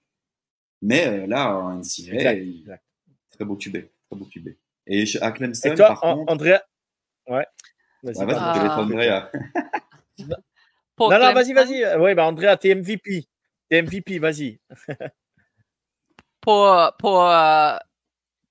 Mais 0.81 1.07
euh, 1.07 1.27
là, 1.27 1.55
en 1.57 1.77
NCAA, 1.77 2.13
exact, 2.13 2.41
exact. 2.41 2.83
très 3.31 3.45
beau 3.45 3.55
QB, 3.55 3.71
très 3.71 4.17
beau 4.17 4.25
QB. 4.25 4.49
Et 4.87 5.05
à 5.21 5.31
Clemson, 5.31 5.71
Et 5.71 5.75
toi, 5.75 5.87
par 5.87 6.03
en, 6.03 6.15
contre, 6.17 6.33
Andrea, 6.33 6.61
ouais. 7.27 7.45
Vas-y, 8.03 8.25
vas 8.25 8.37
ah. 8.37 8.53
je 8.55 8.61
vais 8.61 8.67
Andrea. 8.67 9.31
non, 10.19 11.19
non, 11.19 11.33
vas-y, 11.33 11.53
vas-y. 11.53 11.97
Oui, 11.97 12.13
bah 12.13 12.25
Andrea, 12.25 12.55
t'es 12.57 12.75
MVP. 12.75 13.25
T'es 13.69 13.81
MVP, 13.81 14.19
vas-y. 14.19 14.59
pour 16.41 16.93
pour 16.99 17.23
uh, 17.23 17.79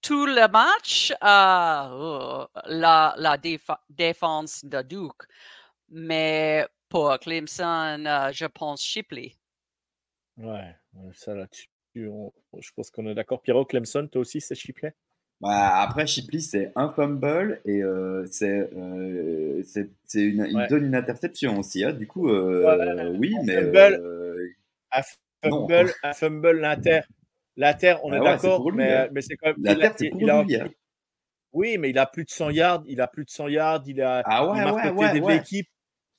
tout 0.04 0.26
le 0.26 0.46
match, 0.48 1.12
uh, 1.22 2.46
la, 2.66 3.14
la 3.16 3.38
déf 3.38 3.70
défense 3.88 4.62
de 4.64 4.82
Duke. 4.82 5.22
Mais 5.88 6.66
pour 6.90 7.18
Clemson, 7.18 8.04
uh, 8.06 8.30
je 8.32 8.44
pense 8.44 8.82
Shipley. 8.82 9.32
Ouais, 10.36 10.76
ça 11.14 11.34
là-dessus, 11.34 11.70
je 11.94 12.70
pense 12.76 12.90
qu'on 12.90 13.06
est 13.06 13.14
d'accord. 13.14 13.40
Pierrot, 13.40 13.64
Clemson, 13.64 14.06
toi 14.06 14.20
aussi, 14.20 14.40
c'est 14.42 14.54
Shipley? 14.54 14.94
Bah, 15.40 15.80
après, 15.80 16.06
Shipley, 16.06 16.40
c'est 16.40 16.72
un 16.76 16.90
fumble 16.90 17.60
et 17.64 17.82
euh, 17.82 18.26
c'est 18.30 18.70
euh, 18.76 19.62
une, 20.14 20.46
il 20.50 20.66
donne 20.68 20.84
une 20.86 20.94
interception 20.94 21.58
aussi. 21.58 21.82
Hein. 21.84 21.92
Du 21.92 22.06
coup, 22.06 22.28
euh, 22.28 23.14
oui, 23.18 23.34
mais. 23.44 23.62
Fumble, 23.62 24.54
un 24.92 25.02
fumble, 25.02 25.92
un 26.02 26.12
fumble, 26.12 26.60
l'inter. 26.60 27.00
L'inter, 27.56 27.96
on 28.02 28.12
ah 28.12 28.16
est 28.16 28.18
ouais, 28.18 28.24
d'accord, 28.24 28.72
mais, 28.72 28.92
hein. 28.92 29.08
mais 29.12 29.20
c'est 29.20 29.36
quand 29.36 29.48
même. 29.48 29.56
L'inter, 29.58 29.92
c'est 29.96 30.10
pour 30.10 30.30
a, 30.30 30.42
lui, 30.42 30.56
hein. 30.56 30.68
Oui, 31.52 31.78
mais 31.78 31.90
il 31.90 31.98
a 31.98 32.06
plus 32.06 32.24
de 32.24 32.30
100 32.30 32.50
yards. 32.50 32.82
Il 32.86 33.00
a 33.00 33.06
plus 33.06 33.24
de 33.24 33.30
100 33.30 33.48
yards. 33.48 33.82
Il 33.86 34.02
a, 34.02 34.22
ah 34.24 34.46
ouais, 34.46 34.58
il 34.58 34.64
marque 34.64 34.98
ouais, 34.98 35.20
ouais. 35.20 35.42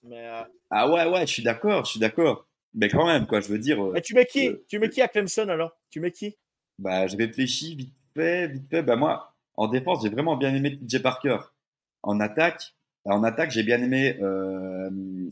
Mais, 0.04 0.28
euh... 0.28 0.44
Ah 0.70 0.90
ouais, 0.90 1.06
ouais, 1.06 1.22
je 1.22 1.34
suis 1.34 1.44
d'accord, 1.44 1.84
je 1.86 1.92
suis 1.92 2.00
d'accord. 2.00 2.48
Mais 2.74 2.90
quand 2.90 3.06
même, 3.06 3.28
quoi, 3.28 3.42
je 3.42 3.50
veux 3.50 3.60
dire. 3.60 3.82
Mais 3.94 4.02
tu 4.02 4.14
mets 4.14 4.26
qui? 4.26 4.52
Tu 4.68 4.80
mets 4.80 4.90
qui 4.90 5.02
à 5.02 5.08
Clemson 5.08 5.50
alors? 5.50 5.78
Tu 5.90 6.00
mets 6.00 6.12
qui? 6.12 6.38
Bah, 6.80 7.08
je 7.08 7.18
réfléchis 7.18 7.76
vite 7.76 7.96
fait, 8.14 8.48
vite 8.48 8.70
fait. 8.70 8.82
Bah, 8.82 8.96
moi, 8.96 9.34
en 9.56 9.68
défense, 9.68 10.04
j'ai 10.04 10.10
vraiment 10.10 10.38
bien 10.38 10.54
aimé 10.54 10.78
TJ 10.78 11.02
Parker. 11.02 11.38
En 12.04 12.20
attaque, 12.20 12.76
en 13.06 13.24
attaque, 13.24 13.52
j'ai 13.52 13.64
bien 13.64 13.82
aimé 13.82 14.18
euh, 14.22 14.90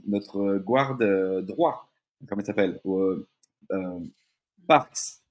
notre 0.07 0.57
guard 0.57 0.97
euh, 1.01 1.41
droit. 1.41 1.89
Comment 2.27 2.41
il 2.41 2.45
s'appelle? 2.45 2.79
Euh, 2.85 3.99
Parks. 4.67 5.22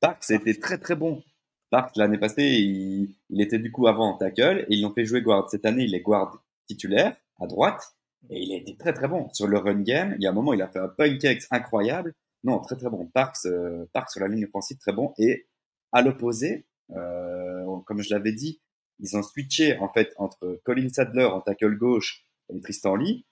Parks 0.00 0.30
était 0.30 0.54
très 0.54 0.78
très 0.78 0.94
bon. 0.94 1.22
Parks, 1.70 1.96
l'année 1.96 2.18
passée, 2.18 2.44
il, 2.44 3.40
était 3.40 3.58
du 3.58 3.70
coup 3.70 3.86
avant 3.86 4.14
en 4.14 4.16
tackle 4.16 4.64
et 4.68 4.74
ils 4.74 4.82
l'ont 4.82 4.92
fait 4.92 5.04
jouer 5.04 5.22
guard. 5.22 5.50
Cette 5.50 5.66
année, 5.66 5.84
il 5.84 5.94
est 5.94 6.00
guard 6.00 6.42
titulaire 6.66 7.16
à 7.40 7.46
droite 7.46 7.94
et 8.30 8.40
il 8.40 8.52
a 8.52 8.56
été 8.56 8.76
très 8.76 8.92
très 8.92 9.08
bon. 9.08 9.28
Sur 9.32 9.46
le 9.46 9.58
run 9.58 9.82
game, 9.82 10.14
il 10.18 10.22
y 10.22 10.26
a 10.26 10.30
un 10.30 10.34
moment, 10.34 10.54
il 10.54 10.62
a 10.62 10.68
fait 10.68 10.78
un 10.78 10.88
pancake 10.88 11.42
incroyable. 11.50 12.14
Non, 12.44 12.60
très 12.60 12.76
très 12.76 12.88
bon. 12.88 13.06
Parks, 13.06 13.46
euh, 13.46 13.84
sur 14.08 14.20
la 14.20 14.28
ligne 14.28 14.46
offensive, 14.46 14.78
très 14.78 14.92
bon. 14.92 15.12
Et 15.18 15.46
à 15.92 16.02
l'opposé, 16.02 16.66
euh, 16.92 17.80
comme 17.84 18.00
je 18.00 18.14
l'avais 18.14 18.32
dit, 18.32 18.60
ils 19.00 19.16
ont 19.16 19.22
switché 19.22 19.78
en 19.78 19.88
fait 19.88 20.12
entre 20.16 20.60
Colin 20.64 20.88
Sadler 20.88 21.24
en 21.24 21.40
tackle 21.40 21.76
gauche 21.76 22.24
et 22.52 22.60
Tristan 22.60 22.96
Lee. 22.96 23.26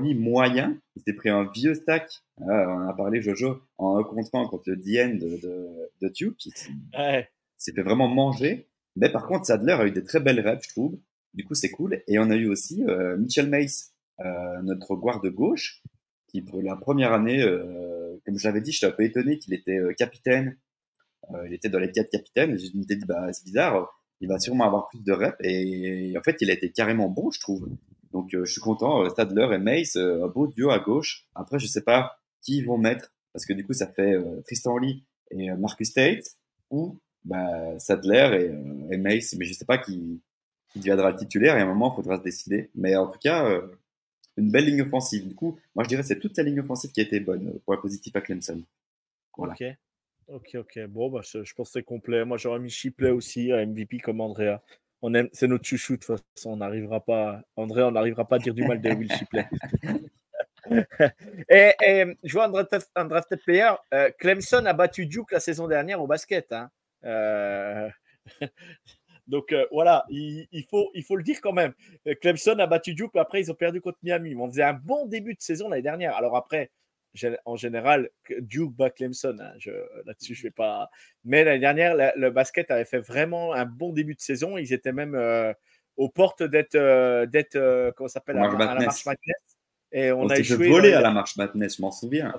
Lee 0.00 0.14
moyen, 0.14 0.78
il 0.96 1.02
s'est 1.02 1.12
pris 1.12 1.30
un 1.30 1.50
vieux 1.52 1.74
stack, 1.74 2.22
euh, 2.40 2.44
on 2.44 2.88
a 2.88 2.94
parlé 2.94 3.20
Jojo, 3.22 3.60
en 3.78 3.98
1 3.98 4.04
contre 4.04 4.34
1 4.34 4.46
contre 4.46 4.70
le 4.70 4.76
DN 4.76 5.18
de, 5.18 5.36
de, 5.40 5.68
de 6.00 6.08
Duke, 6.08 6.48
ouais. 6.96 7.28
s'est 7.56 7.72
fait 7.72 7.82
vraiment 7.82 8.08
manger. 8.08 8.68
Mais 8.96 9.10
par 9.10 9.26
contre, 9.26 9.46
Sadler 9.46 9.72
a 9.72 9.86
eu 9.86 9.90
des 9.90 10.04
très 10.04 10.20
belles 10.20 10.40
reps, 10.40 10.66
je 10.66 10.70
trouve. 10.70 10.98
Du 11.34 11.44
coup, 11.44 11.54
c'est 11.54 11.70
cool. 11.70 12.02
Et 12.06 12.18
on 12.18 12.30
a 12.30 12.36
eu 12.36 12.46
aussi 12.46 12.84
euh, 12.84 13.16
Mitchell 13.16 13.48
Mace, 13.48 13.92
euh, 14.20 14.62
notre 14.62 14.94
de 15.20 15.28
gauche, 15.30 15.82
qui 16.28 16.42
pour 16.42 16.62
la 16.62 16.76
première 16.76 17.12
année, 17.12 17.42
euh, 17.42 18.16
comme 18.24 18.38
je 18.38 18.46
l'avais 18.46 18.60
dit, 18.60 18.70
j'étais 18.70 18.86
un 18.86 18.92
peu 18.92 19.02
étonné 19.02 19.38
qu'il 19.38 19.52
était 19.52 19.80
capitaine 19.98 20.56
euh, 21.32 21.46
il 21.46 21.54
était 21.54 21.68
dans 21.68 21.78
les 21.78 21.90
quatre 21.90 22.10
capitaines. 22.10 22.50
Je 22.58 22.76
me 22.76 22.82
suis 22.82 22.96
dit, 22.96 23.06
bah, 23.06 23.32
c'est 23.32 23.44
bizarre, 23.44 23.88
il 24.20 24.28
va 24.28 24.38
sûrement 24.38 24.64
avoir 24.64 24.88
plus 24.88 25.02
de 25.02 25.12
reps. 25.12 25.36
Et, 25.40 26.10
et, 26.10 26.18
en 26.18 26.22
fait, 26.22 26.36
il 26.40 26.50
a 26.50 26.54
été 26.54 26.70
carrément 26.70 27.08
bon, 27.08 27.30
je 27.30 27.40
trouve. 27.40 27.68
Donc, 28.14 28.32
euh, 28.32 28.44
je 28.44 28.52
suis 28.52 28.60
content. 28.60 29.08
Stadler 29.10 29.48
et 29.52 29.58
Mace, 29.58 29.96
euh, 29.96 30.24
un 30.24 30.28
beau 30.28 30.46
duo 30.46 30.70
à 30.70 30.78
gauche. 30.78 31.26
Après, 31.34 31.58
je 31.58 31.66
sais 31.66 31.82
pas 31.82 32.16
qui 32.40 32.58
ils 32.58 32.64
vont 32.64 32.78
mettre, 32.78 33.12
parce 33.32 33.44
que 33.44 33.52
du 33.52 33.66
coup, 33.66 33.72
ça 33.72 33.86
fait 33.86 34.14
Tristan 34.44 34.78
Lee 34.78 35.04
et 35.30 35.50
Marcus 35.52 35.92
Tate, 35.92 36.24
ou 36.70 36.98
bah, 37.24 37.78
Sadler 37.78 38.52
et, 38.90 38.94
et, 38.94 38.98
Mace. 38.98 39.34
Mais 39.38 39.44
je 39.44 39.54
sais 39.54 39.64
pas 39.64 39.78
qui, 39.78 40.22
qui 40.72 40.78
deviendra 40.78 41.10
le 41.10 41.16
titulaire. 41.16 41.56
Et 41.56 41.60
à 41.60 41.64
un 41.64 41.66
moment, 41.66 41.92
il 41.92 41.96
faudra 41.96 42.18
se 42.18 42.22
décider. 42.22 42.70
Mais 42.74 42.94
en 42.96 43.08
tout 43.08 43.18
cas, 43.18 43.62
une 44.36 44.50
belle 44.50 44.66
ligne 44.66 44.82
offensive. 44.82 45.26
Du 45.26 45.34
coup, 45.34 45.58
moi, 45.74 45.84
je 45.84 45.88
dirais 45.88 46.02
que 46.02 46.08
c'est 46.08 46.20
toute 46.20 46.36
la 46.36 46.44
ligne 46.44 46.60
offensive 46.60 46.92
qui 46.92 47.00
a 47.00 47.04
été 47.04 47.18
bonne 47.20 47.58
pour 47.64 47.74
un 47.74 47.78
positif 47.78 48.14
à 48.14 48.20
Clemson. 48.20 48.62
Okay. 49.36 49.76
Ok, 50.28 50.54
ok. 50.54 50.86
Bon, 50.88 51.10
bah, 51.10 51.20
je, 51.24 51.44
je 51.44 51.54
pense 51.54 51.68
que 51.68 51.72
c'est 51.80 51.82
complet. 51.82 52.24
Moi, 52.24 52.36
j'aurais 52.36 52.60
mis 52.60 52.70
Shipley 52.70 53.10
aussi 53.10 53.52
à 53.52 53.64
MVP 53.64 53.98
comme 53.98 54.20
Andrea. 54.20 54.60
On 55.06 55.12
aime, 55.12 55.28
c'est 55.34 55.48
notre 55.48 55.66
chouchou 55.66 55.98
de 55.98 56.02
toute 56.02 56.18
façon. 56.34 56.52
On 56.52 56.56
n'arrivera 56.56 56.98
pas, 56.98 57.42
André, 57.56 57.82
on 57.82 57.90
n'arrivera 57.90 58.26
pas 58.26 58.36
à 58.36 58.38
dire 58.38 58.54
du 58.54 58.66
mal 58.66 58.80
de 58.80 58.88
Will 58.88 59.12
Shipley. 59.12 59.46
et, 61.50 61.74
et, 61.86 62.16
je 62.22 62.32
vois 62.32 62.46
un 62.46 62.48
drafted, 62.48 62.80
un 62.96 63.04
drafted 63.04 63.38
player. 63.42 63.72
Euh, 63.92 64.10
Clemson 64.18 64.64
a 64.64 64.72
battu 64.72 65.04
Duke 65.04 65.32
la 65.32 65.40
saison 65.40 65.68
dernière 65.68 66.00
au 66.00 66.06
basket. 66.06 66.50
Hein. 66.52 66.70
Euh... 67.04 67.90
Donc 69.26 69.52
euh, 69.52 69.66
voilà, 69.70 70.06
il, 70.08 70.48
il, 70.52 70.64
faut, 70.64 70.90
il 70.94 71.04
faut 71.04 71.16
le 71.16 71.22
dire 71.22 71.42
quand 71.42 71.52
même. 71.52 71.74
Clemson 72.22 72.58
a 72.58 72.66
battu 72.66 72.94
Duke, 72.94 73.14
après 73.16 73.42
ils 73.42 73.50
ont 73.50 73.54
perdu 73.54 73.82
contre 73.82 73.98
Miami. 74.02 74.34
On 74.34 74.48
faisait 74.48 74.62
un 74.62 74.72
bon 74.72 75.04
début 75.04 75.34
de 75.34 75.42
saison 75.42 75.68
l'année 75.68 75.82
dernière. 75.82 76.16
Alors 76.16 76.34
après, 76.34 76.70
en 77.44 77.56
général, 77.56 78.10
Duke 78.40 78.74
bat 78.74 78.90
Clemson. 78.90 79.36
Hein, 79.40 79.52
Là-dessus, 80.06 80.34
je 80.34 80.40
ne 80.40 80.48
vais 80.48 80.52
pas. 80.52 80.90
Mais 81.24 81.44
l'année 81.44 81.60
dernière, 81.60 81.94
la, 81.94 82.12
le 82.16 82.30
basket 82.30 82.70
avait 82.70 82.84
fait 82.84 83.00
vraiment 83.00 83.54
un 83.54 83.66
bon 83.66 83.92
début 83.92 84.14
de 84.14 84.20
saison. 84.20 84.56
Ils 84.56 84.72
étaient 84.72 84.92
même 84.92 85.14
euh, 85.14 85.52
aux 85.96 86.08
portes 86.08 86.42
d'être, 86.42 86.74
euh, 86.74 87.26
d'être 87.26 87.56
euh, 87.56 87.92
comment 87.92 88.08
ça 88.08 88.14
s'appelle, 88.14 88.38
à, 88.38 88.44
à, 88.44 88.74
la 88.74 88.86
marche 88.86 89.06
Madness. 89.06 89.36
Et 89.92 90.10
on, 90.10 90.22
on 90.22 90.28
a 90.28 90.38
échoué. 90.38 90.68
volé 90.68 90.92
à 90.92 91.00
la 91.00 91.10
marche 91.10 91.36
Madness, 91.36 91.76
je 91.76 91.82
m'en 91.82 91.92
souviens. 91.92 92.34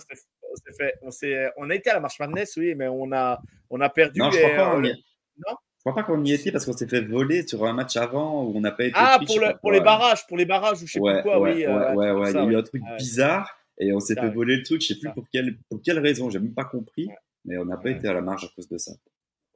On, 1.01 1.11
fait, 1.11 1.51
on, 1.57 1.69
a 1.69 1.75
été 1.75 1.89
à 1.89 1.95
la 1.95 1.99
marche 1.99 2.19
Madness, 2.19 2.57
oui, 2.57 2.75
mais 2.75 2.87
on 2.87 3.11
a, 3.13 3.41
on 3.69 3.79
a 3.79 3.89
perdu. 3.89 4.19
Non, 4.19 4.31
je 4.31 4.39
crois 4.39 4.55
pas. 4.55 4.75
Euh, 4.75 4.81
non? 4.81 5.55
Je 5.77 5.91
crois 5.91 5.95
pas 5.95 6.03
qu'on 6.03 6.23
y 6.25 6.33
était 6.33 6.51
parce 6.51 6.65
qu'on 6.65 6.73
s'est 6.73 6.87
fait 6.87 7.01
voler 7.01 7.45
sur 7.47 7.63
un 7.65 7.73
match 7.73 7.95
avant 7.95 8.43
où 8.43 8.57
on 8.57 8.59
n'a 8.59 8.71
pas 8.71 8.85
été. 8.85 8.93
Ah, 8.95 9.19
pour, 9.25 9.39
le, 9.39 9.57
pour 9.59 9.71
les 9.71 9.81
barrages, 9.81 10.25
pour 10.27 10.35
les 10.35 10.45
barrages 10.45 10.81
ou 10.81 10.87
je 10.87 10.93
sais 10.93 10.99
ouais, 10.99 11.21
plus 11.21 11.23
quoi, 11.23 11.39
ouais, 11.39 11.53
oui. 11.53 11.67
Ouais, 11.67 11.93
ouais, 11.93 12.11
ouais, 12.11 12.31
il 12.31 12.35
y 12.35 12.39
a 12.39 12.43
eu 12.43 12.55
un 12.57 12.63
truc 12.63 12.81
bizarre 12.97 13.54
et 13.77 13.93
on 13.93 13.99
s'est 13.99 14.15
fait 14.15 14.29
voler 14.29 14.57
le 14.57 14.63
truc. 14.63 14.81
Je 14.81 14.87
sais 14.87 14.99
plus 14.99 15.11
pour 15.13 15.27
quelle, 15.31 15.57
pour 15.69 15.81
quelle 15.81 15.99
raison, 15.99 16.29
j'ai 16.29 16.39
même 16.39 16.53
pas 16.53 16.65
compris, 16.65 17.07
mais 17.43 17.57
on 17.57 17.65
n'a 17.65 17.77
pas 17.77 17.91
été 17.91 18.07
à 18.07 18.13
la 18.13 18.21
marche 18.21 18.45
à 18.45 18.47
cause 18.55 18.67
de 18.67 18.77
ça. 18.77 18.93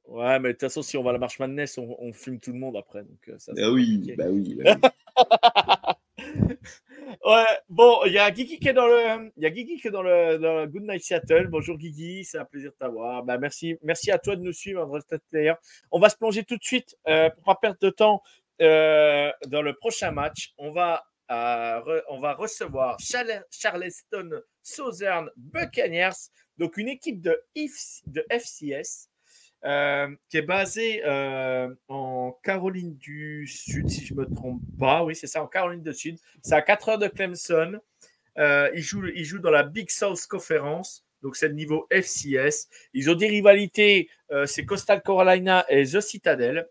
Ouais, 0.05 0.39
mais 0.39 0.49
de 0.49 0.53
toute 0.53 0.61
façon, 0.61 0.81
si 0.81 0.97
on 0.97 1.03
va 1.03 1.11
à 1.11 1.13
la 1.13 1.19
marche 1.19 1.37
Madness, 1.39 1.77
on, 1.77 1.95
on 1.99 2.13
fume 2.13 2.39
tout 2.39 2.51
le 2.51 2.57
monde 2.57 2.75
après. 2.75 3.03
Donc, 3.03 3.31
ça, 3.37 3.53
bah, 3.53 3.69
oui, 3.71 4.15
bah 4.17 4.25
oui, 4.29 4.55
bah 4.55 4.75
oui. 6.17 6.55
ouais, 7.25 7.45
bon, 7.69 7.99
il 8.05 8.13
y 8.13 8.17
a 8.17 8.31
Guigui 8.31 8.59
qui 8.59 8.69
est 8.69 8.73
dans 8.73 8.87
le, 8.87 9.31
il 9.37 9.43
y 9.43 9.45
a 9.45 9.51
Guigui 9.51 9.77
qui 9.77 9.87
est 9.87 9.91
dans 9.91 10.01
le, 10.01 10.39
dans 10.39 10.61
le 10.61 10.67
Good 10.67 10.83
Night 10.83 11.03
Seattle. 11.03 11.47
Bonjour 11.47 11.77
Guigui, 11.77 12.25
c'est 12.25 12.39
un 12.39 12.45
plaisir 12.45 12.71
de 12.71 12.75
t'avoir. 12.77 13.23
Bah, 13.23 13.37
merci, 13.37 13.77
merci 13.83 14.09
à 14.11 14.17
toi 14.17 14.35
de 14.35 14.41
nous 14.41 14.51
suivre, 14.51 14.81
André 14.81 14.99
Player. 15.29 15.53
On 15.91 15.99
va 15.99 16.09
se 16.09 16.17
plonger 16.17 16.43
tout 16.43 16.57
de 16.57 16.63
suite 16.63 16.97
euh, 17.07 17.29
pour 17.29 17.43
pas 17.43 17.55
perdre 17.55 17.77
de 17.79 17.89
temps 17.91 18.23
euh, 18.61 19.31
dans 19.47 19.61
le 19.61 19.73
prochain 19.73 20.11
match. 20.11 20.53
On 20.57 20.71
va 20.71 21.03
euh, 21.31 22.01
on 22.09 22.19
va 22.19 22.33
recevoir 22.33 22.97
Charleston 22.99 24.41
Southern 24.63 25.29
Buccaneers, 25.37 26.31
donc 26.57 26.77
une 26.77 26.89
équipe 26.89 27.21
de, 27.21 27.39
FCS 28.29 29.09
euh, 29.63 30.15
qui 30.27 30.37
est 30.37 30.41
basée 30.41 31.03
euh, 31.05 31.73
en 31.87 32.35
Caroline 32.43 32.97
du 32.97 33.45
Sud, 33.45 33.89
si 33.89 34.05
je 34.05 34.15
ne 34.15 34.21
me 34.21 34.25
trompe 34.25 34.61
pas. 34.79 35.03
Oui, 35.03 35.15
c'est 35.15 35.27
ça, 35.27 35.43
en 35.43 35.47
Caroline 35.47 35.83
du 35.83 35.93
Sud. 35.93 36.17
C'est 36.41 36.55
à 36.55 36.63
4 36.63 36.89
heures 36.89 36.97
de 36.97 37.07
Clemson. 37.07 37.79
Ils, 38.37 38.81
jouent, 38.81 39.39
dans 39.39 39.51
la 39.51 39.63
Big 39.63 39.91
South 39.91 40.25
Conference. 40.27 41.05
Donc, 41.21 41.35
c'est 41.35 41.49
le 41.49 41.53
niveau 41.53 41.85
FCS. 41.91 42.69
Ils 42.93 43.09
ont 43.09 43.15
des 43.15 43.27
rivalités. 43.27 44.09
C'est 44.45 44.65
Coastal 44.65 45.03
Carolina 45.03 45.65
et 45.67 45.83
The 45.83 45.99
Citadel. 45.99 46.67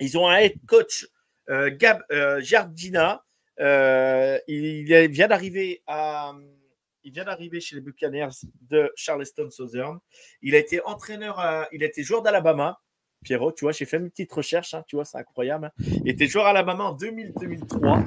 Ils 0.00 0.16
ont 0.16 0.26
un 0.26 0.38
head 0.38 0.54
coach 0.66 1.06
Gab, 1.46 2.02
Jardina, 2.40 3.22
euh, 3.60 4.38
il, 4.48 4.84
vient 5.10 5.28
d'arriver 5.28 5.82
à. 5.86 6.32
Il 7.06 7.12
vient 7.12 7.24
d'arriver 7.24 7.60
chez 7.60 7.76
les 7.76 7.82
Buccaneers 7.82 8.30
de 8.62 8.90
Charleston 8.96 9.50
Southern. 9.50 9.98
Il 10.40 10.54
a 10.54 10.58
été 10.58 10.80
entraîneur, 10.84 11.38
il 11.70 11.82
a 11.82 11.86
été 11.86 12.02
joueur 12.02 12.22
d'Alabama. 12.22 12.80
Pierrot, 13.24 13.52
tu 13.52 13.64
vois, 13.64 13.72
j'ai 13.72 13.86
fait 13.86 13.96
une 13.96 14.10
petite 14.10 14.32
recherche, 14.32 14.74
hein, 14.74 14.84
tu 14.86 14.96
vois, 14.96 15.04
c'est 15.04 15.18
incroyable. 15.18 15.72
Il 15.78 16.08
était 16.08 16.26
joueur 16.26 16.46
à 16.46 16.50
Alabama 16.50 16.84
en 16.84 16.96
2000-2003 16.96 18.04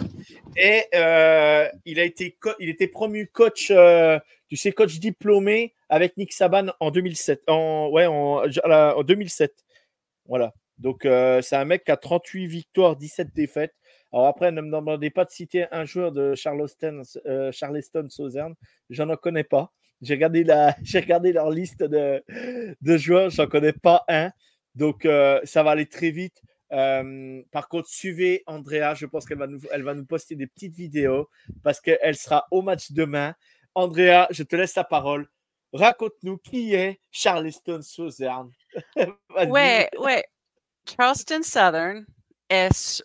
et 0.56 0.84
euh, 0.94 1.68
il 1.86 2.00
a 2.00 2.04
été, 2.04 2.38
il 2.60 2.70
était 2.70 2.88
promu 2.88 3.28
coach, 3.28 3.72
euh, 3.72 4.20
tu 4.48 4.56
sais, 4.56 4.72
coach 4.72 5.00
diplômé 5.00 5.74
avec 5.90 6.16
Nick 6.18 6.32
Saban 6.34 6.68
en 6.80 6.92
2007, 6.92 7.44
en, 7.50 7.90
ouais, 7.90 8.06
en, 8.06 8.38
à 8.40 8.68
la- 8.68 8.98
en 8.98 9.04
2007. 9.04 9.54
Voilà. 10.26 10.54
Donc, 10.78 11.00
c'est 11.04 11.56
un 11.56 11.66
mec 11.66 11.84
qui 11.84 11.92
a 11.92 11.98
38 11.98 12.46
victoires, 12.46 12.96
17 12.96 13.34
défaites. 13.34 13.74
Alors 14.14 14.28
après, 14.28 14.52
ne 14.52 14.62
me 14.62 14.72
demandez 14.72 15.10
pas 15.10 15.26
de 15.26 15.30
citer 15.30 15.66
un 15.72 15.86
joueur 15.86 16.12
de 16.12 16.34
Charleston, 16.36 17.02
euh, 17.26 17.52
Charleston 17.52 18.08
Southern. 18.10 18.56
J'en 18.90 19.10
en 19.10 19.18
connais 19.18 19.44
pas. 19.44 19.72
J'ai 20.02 20.14
regardé, 20.14 20.44
la, 20.44 20.76
j'ai 20.84 21.00
regardé 21.00 21.34
leur 21.34 21.50
liste 21.50 21.84
de, 21.84 22.24
de 22.82 22.98
joueurs. 22.98 23.30
J'en 23.30 23.48
connais 23.48 23.74
pas 23.74 24.04
un. 24.08 24.32
Donc, 24.76 25.06
euh, 25.06 25.40
ça 25.44 25.64
va 25.64 25.72
aller 25.72 25.88
très 25.88 26.12
vite. 26.12 26.42
Euh, 26.72 27.42
par 27.52 27.68
contre, 27.68 27.90
suivez 27.90 28.44
Andrea. 28.46 28.94
Je 28.96 29.06
pense 29.06 29.26
qu'elle 29.26 29.38
va 29.38 29.48
nous, 29.48 29.60
elle 29.72 29.84
va 29.84 29.94
nous 29.94 30.06
poster 30.06 30.36
des 30.36 30.48
petites 30.48 30.76
vidéos 30.76 31.30
parce 31.64 31.82
qu'elle 31.82 32.16
sera 32.16 32.46
au 32.52 32.62
match 32.62 32.92
demain. 32.92 33.34
Andrea, 33.76 34.28
je 34.32 34.44
te 34.44 34.56
laisse 34.56 34.76
la 34.76 34.84
parole. 34.84 35.28
Raconte-nous 35.74 36.38
qui 36.38 36.74
est 36.74 37.00
Charleston 37.12 37.82
Southern. 37.82 38.52
Ouais, 39.50 39.90
ouais. 40.00 40.24
Charleston 40.86 41.42
Southern 41.44 42.06
est 42.50 43.04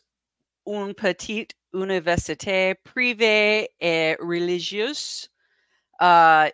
une 0.67 0.95
petite 0.95 1.55
université 1.73 2.75
privée 2.85 3.71
et 3.81 4.17
religieuse. 4.21 5.29
Euh, 6.01 6.49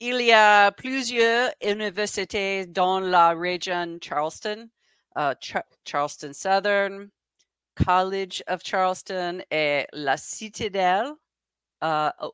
il 0.00 0.20
y 0.22 0.32
a 0.32 0.70
plusieurs 0.72 1.52
universités 1.62 2.66
dans 2.66 3.00
la 3.00 3.30
région 3.34 3.98
Charleston, 4.00 4.68
euh, 5.16 5.34
Cha- 5.40 5.66
Charleston 5.84 6.32
Southern, 6.32 7.10
College 7.74 8.42
of 8.48 8.62
Charleston 8.64 9.42
et 9.50 9.86
la 9.92 10.16
Citadelle. 10.16 11.12
Euh, 11.82 12.10
oh, 12.22 12.32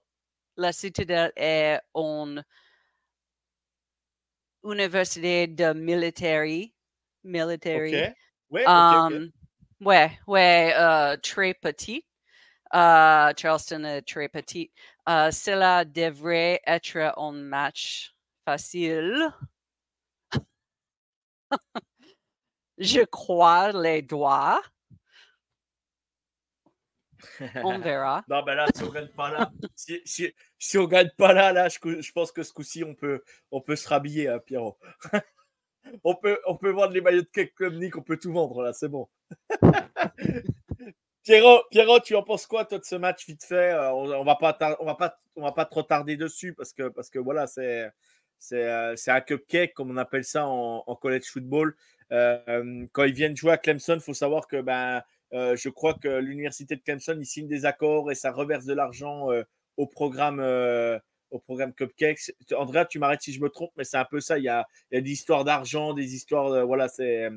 la 0.57 0.73
Citadelle 0.73 1.33
est 1.37 1.81
une 1.95 2.45
université 4.63 5.47
de 5.47 5.73
military. 5.73 6.73
Um, 8.67 9.33
ouais, 9.81 10.19
ouais, 10.27 10.75
euh, 10.77 11.17
très 11.17 11.55
petit. 11.55 12.05
Euh, 12.75 13.33
Charleston 13.37 13.85
est 13.85 14.03
très 14.03 14.29
petit. 14.29 14.73
Euh, 15.09 15.31
cela 15.31 15.85
devrait 15.85 16.61
être 16.67 17.15
un 17.17 17.33
match 17.33 18.15
facile. 18.45 19.33
Je 22.79 23.03
crois 23.05 23.73
les 23.73 24.03
doigts. 24.03 24.61
On 27.63 27.79
verra. 27.79 28.25
Non, 28.29 28.43
ben 28.43 28.55
là, 28.55 28.67
si 28.75 28.83
on 28.83 28.91
gagne 28.91 29.09
pas 29.09 29.31
là, 29.31 29.51
si, 29.75 30.01
si, 30.05 30.35
si 30.59 30.79
on 30.79 30.87
gagne 30.87 31.11
pas 31.17 31.33
là, 31.33 31.53
là, 31.53 31.69
je, 31.69 31.79
je 32.01 32.13
pense 32.13 32.33
que 32.33 32.43
ce 32.43 32.53
coup-ci, 32.53 32.85
on 32.85 32.95
peut, 32.95 33.23
on 33.51 33.61
peut 33.61 33.77
se 33.77 33.89
rhabiller, 33.89 34.29
hein, 34.29 34.39
Pierrot. 34.39 34.79
on, 36.05 36.15
peut, 36.15 36.39
on 36.47 36.57
peut 36.57 36.71
vendre 36.71 36.93
les 36.93 37.01
maillots 37.01 37.23
de 37.23 37.29
Cake 37.33 37.55
Club 37.55 37.75
Nick, 37.75 37.97
on 37.97 38.03
peut 38.03 38.17
tout 38.17 38.33
vendre 38.33 38.63
là, 38.63 38.73
c'est 38.73 38.89
bon. 38.89 39.09
Pierrot, 41.25 41.63
Pierrot, 41.71 42.01
tu 42.01 42.15
en 42.15 42.23
penses 42.23 42.47
quoi, 42.47 42.67
toi, 42.67 42.79
de 42.79 42.85
ce 42.85 42.97
match 42.97 43.27
vite 43.27 43.45
fait? 43.45 43.73
Euh, 43.73 43.91
on, 43.93 44.13
on 44.13 44.25
va 44.25 44.37
pas, 44.37 44.77
on 44.79 44.85
va 44.85 44.95
pas, 44.95 45.19
on 45.37 45.43
va 45.43 45.53
pas 45.53 45.65
trop 45.65 45.83
tarder 45.83 46.19
dessus 46.19 46.53
parce 46.53 46.75
que, 46.75 46.89
parce 46.89 47.09
que 47.09 47.19
voilà, 47.19 47.47
c'est, 47.47 47.91
c'est, 48.39 48.63
euh, 48.65 48.95
un 49.07 49.21
cupcake, 49.23 49.73
comme 49.73 49.91
on 49.91 49.97
appelle 49.97 50.25
ça 50.25 50.47
en, 50.47 50.85
en 50.87 50.97
college 50.97 51.25
football. 51.25 51.77
Euh, 52.13 52.87
quand 52.93 53.05
ils 53.05 53.15
viennent 53.15 53.35
jouer 53.37 53.53
à 53.53 53.57
Clemson, 53.57 53.95
il 53.95 54.01
faut 54.01 54.13
savoir 54.13 54.47
que 54.47 54.61
ben, 54.61 55.03
je 55.33 55.69
crois 55.71 55.95
que 55.95 56.09
l'université 56.09 56.77
de 56.77 56.83
Clemson, 56.83 57.17
ils 57.19 57.25
signent 57.25 57.49
des 57.49 57.65
accords 57.65 58.13
et 58.13 58.15
ça 58.15 58.31
reverse 58.31 58.67
de 58.67 58.75
l'argent 58.75 59.29
au 59.79 59.87
programme. 59.87 60.41
Euh, 61.35 61.37
au 61.37 61.41
programme 61.41 61.73
Cupcakes. 61.73 62.33
Andrea, 62.57 62.85
tu 62.87 62.99
m'arrêtes 62.99 63.23
si 63.23 63.33
je 63.33 63.41
me 63.41 63.49
trompe, 63.49 63.73
mais 63.77 63.85
c'est 63.85 63.97
un 63.97 64.05
peu 64.05 64.21
ça. 64.21 64.39
Il 64.39 64.45
y 64.45 64.49
a, 64.49 64.67
des 64.91 65.11
histoires 65.11 65.45
d'argent, 65.45 65.93
des 65.93 66.15
histoires. 66.15 66.67
voilà, 66.67 66.89
c'est, 66.89 67.29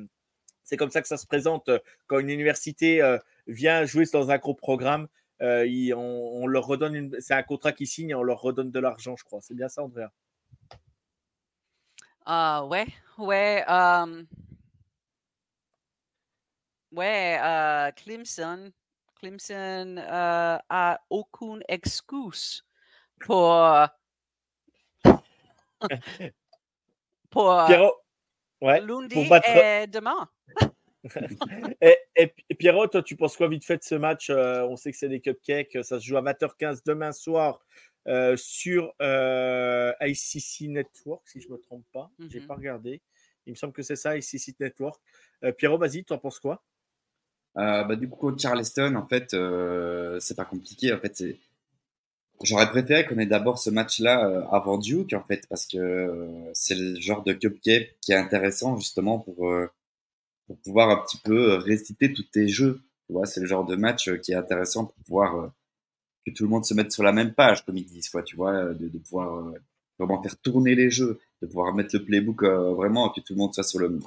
c'est 0.64 0.76
comme 0.76 0.90
ça 0.90 1.02
que 1.02 1.08
ça 1.08 1.16
se 1.16 1.26
présente. 1.26 1.70
Quand 2.06 2.18
une 2.18 2.30
université 2.30 3.02
euh, 3.02 3.18
vient 3.46 3.84
jouer 3.84 4.04
dans 4.12 4.30
un 4.30 4.38
gros 4.38 4.54
programme, 4.54 5.08
euh, 5.40 5.66
on, 5.94 6.46
leur 6.46 6.66
redonne. 6.66 6.94
une- 6.94 7.16
c'est 7.20 7.34
un 7.34 7.42
contrat 7.42 7.72
qu'ils 7.72 7.86
signent 7.86 8.10
et 8.10 8.14
on 8.14 8.22
leur 8.22 8.40
redonne 8.40 8.70
de 8.70 8.80
l'argent, 8.80 9.16
je 9.16 9.24
crois. 9.24 9.40
C'est 9.40 9.54
bien 9.54 9.68
ça, 9.68 9.82
Andrea? 9.82 10.10
Ah 12.26 12.66
ouais, 12.66 12.86
ouais. 13.18 13.64
ouais, 16.92 17.38
euh, 17.42 17.90
Clemson, 17.92 18.70
Clemson 19.18 19.96
euh, 19.96 20.58
a 20.68 21.00
aucune 21.08 21.62
excuse 21.68 22.67
pour 23.20 23.52
pour 27.30 27.62
Pierrot, 27.66 27.94
ouais. 28.62 28.80
lundi 28.80 29.14
pour 29.14 29.28
battre- 29.28 29.48
et 29.48 29.86
demain. 29.86 30.28
Et, 31.80 31.96
et- 32.16 32.34
et 32.50 32.54
Pierrot, 32.56 32.88
toi, 32.88 33.02
tu 33.02 33.14
penses 33.14 33.36
quoi 33.36 33.48
vite 33.48 33.64
fait 33.64 33.78
de 33.78 33.84
ce 33.84 33.94
match 33.94 34.30
Euh, 34.30 34.66
On 34.68 34.74
sait 34.76 34.90
que 34.90 34.98
c'est 34.98 35.08
des 35.08 35.20
cupcakes. 35.20 35.78
Ça 35.82 36.00
se 36.00 36.04
joue 36.04 36.16
à 36.16 36.22
20h15 36.22 36.82
demain 36.84 37.12
soir 37.12 37.60
euh, 38.08 38.36
sur 38.36 38.92
euh, 39.00 39.92
ICC 40.00 40.68
Network, 40.68 41.22
si 41.28 41.40
je 41.40 41.46
ne 41.48 41.52
me 41.52 41.58
trompe 41.58 41.84
pas. 41.92 42.10
J'ai 42.28 42.40
Mhm. 42.40 42.46
pas 42.48 42.54
regardé. 42.56 43.00
Il 43.46 43.50
me 43.52 43.54
semble 43.54 43.72
que 43.72 43.82
c'est 43.82 43.96
ça, 43.96 44.16
ICC 44.18 44.58
Network. 44.58 45.00
Euh, 45.44 45.52
Pierrot, 45.52 45.78
vas-y, 45.78 46.04
tu 46.04 46.12
en 46.12 46.18
penses 46.18 46.40
quoi? 46.40 46.62
Euh, 47.56 47.84
bah, 47.84 47.94
du 47.96 48.08
coup, 48.08 48.16
contre 48.18 48.42
Charleston, 48.42 48.96
en 48.96 49.06
fait, 49.06 49.32
euh, 49.34 50.18
c'est 50.20 50.34
pas 50.36 50.44
compliqué. 50.44 50.92
En 50.92 50.98
fait, 50.98 51.14
c'est... 51.16 51.38
J'aurais 52.42 52.70
préféré 52.70 53.04
qu'on 53.06 53.18
ait 53.18 53.26
d'abord 53.26 53.58
ce 53.58 53.68
match-là 53.70 54.28
euh, 54.28 54.44
avant 54.50 54.78
Duke, 54.78 55.12
en 55.12 55.22
fait, 55.24 55.44
parce 55.48 55.66
que 55.66 55.76
euh, 55.78 56.50
c'est 56.54 56.76
le 56.76 56.94
genre 57.00 57.24
de 57.24 57.32
cupcake 57.32 57.96
qui 58.00 58.12
est 58.12 58.16
intéressant, 58.16 58.76
justement, 58.78 59.18
pour, 59.18 59.48
euh, 59.50 59.68
pour 60.46 60.56
pouvoir 60.58 60.90
un 60.90 60.96
petit 61.04 61.18
peu 61.18 61.54
réciter 61.56 62.12
tous 62.12 62.24
tes 62.30 62.48
jeux. 62.48 62.80
Tu 63.06 63.12
vois, 63.14 63.26
c'est 63.26 63.40
le 63.40 63.46
genre 63.46 63.64
de 63.64 63.76
match 63.76 64.10
qui 64.20 64.32
est 64.32 64.36
intéressant 64.36 64.86
pour 64.86 64.94
pouvoir 65.04 65.52
que 66.26 66.32
tout 66.32 66.44
le 66.44 66.50
monde 66.50 66.64
se 66.64 66.74
mette 66.74 66.92
sur 66.92 67.02
la 67.02 67.12
même 67.12 67.34
page, 67.34 67.64
comme 67.64 67.76
ils 67.76 67.86
disent, 67.86 68.10
quoi, 68.10 68.22
tu 68.22 68.36
vois, 68.36 68.74
de, 68.74 68.88
de 68.88 68.98
pouvoir 68.98 69.52
vraiment 69.98 70.22
faire 70.22 70.36
tourner 70.38 70.74
les 70.74 70.90
jeux, 70.90 71.18
de 71.42 71.46
pouvoir 71.46 71.74
mettre 71.74 71.96
le 71.96 72.04
playbook 72.04 72.44
vraiment, 72.44 73.08
que 73.10 73.20
tout 73.20 73.34
le 73.34 73.38
monde 73.38 73.54
soit 73.54 73.64
sur 73.64 73.80
le, 73.80 73.98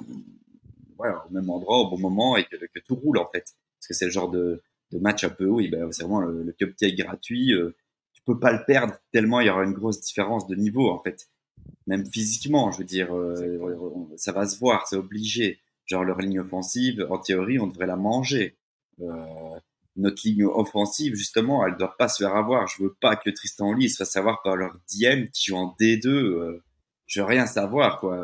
ouais, 0.98 1.10
au 1.28 1.32
même 1.32 1.50
endroit, 1.50 1.78
au 1.78 1.90
bon 1.90 1.98
moment, 1.98 2.36
et 2.36 2.44
que, 2.44 2.56
que 2.56 2.78
tout 2.86 2.94
roule, 2.96 3.18
en 3.18 3.26
fait. 3.26 3.54
Parce 3.78 3.88
que 3.88 3.94
c'est 3.94 4.04
le 4.06 4.10
genre 4.10 4.30
de, 4.30 4.62
de 4.92 4.98
match 4.98 5.24
un 5.24 5.30
peu, 5.30 5.46
oui, 5.46 5.68
ben, 5.68 5.90
c'est 5.92 6.02
vraiment 6.04 6.20
le, 6.20 6.42
le 6.44 6.52
cupcake 6.52 6.96
gratuit. 6.96 7.52
euh, 7.54 7.74
peux 8.24 8.38
pas 8.38 8.52
le 8.52 8.64
perdre 8.64 8.94
tellement 9.12 9.40
il 9.40 9.46
y 9.46 9.50
aura 9.50 9.64
une 9.64 9.72
grosse 9.72 10.00
différence 10.00 10.46
de 10.46 10.54
niveau, 10.54 10.90
en 10.90 11.02
fait. 11.02 11.28
Même 11.86 12.06
physiquement, 12.06 12.70
je 12.70 12.78
veux 12.78 12.84
dire, 12.84 13.14
euh, 13.14 14.08
ça 14.16 14.32
va 14.32 14.46
se 14.46 14.58
voir, 14.58 14.86
c'est 14.86 14.96
obligé. 14.96 15.60
Genre, 15.86 16.04
leur 16.04 16.18
ligne 16.18 16.40
offensive, 16.40 17.06
en 17.10 17.18
théorie, 17.18 17.58
on 17.58 17.66
devrait 17.66 17.86
la 17.86 17.96
manger. 17.96 18.56
Euh, 19.00 19.24
notre 19.96 20.26
ligne 20.26 20.44
offensive, 20.44 21.14
justement, 21.14 21.66
elle 21.66 21.76
doit 21.76 21.96
pas 21.96 22.08
se 22.08 22.22
faire 22.22 22.36
avoir. 22.36 22.66
Je 22.68 22.82
veux 22.82 22.94
pas 23.00 23.16
que 23.16 23.30
Tristan 23.30 23.72
Lee 23.72 23.90
se 23.90 23.96
fasse 23.96 24.16
avoir 24.16 24.42
par 24.42 24.56
leur 24.56 24.74
DM 24.90 25.26
qui 25.32 25.50
joue 25.50 25.56
en 25.56 25.74
D2. 25.78 26.08
euh, 26.08 26.62
je 27.06 27.20
veux 27.20 27.26
rien 27.26 27.46
savoir, 27.46 28.00
quoi. 28.00 28.16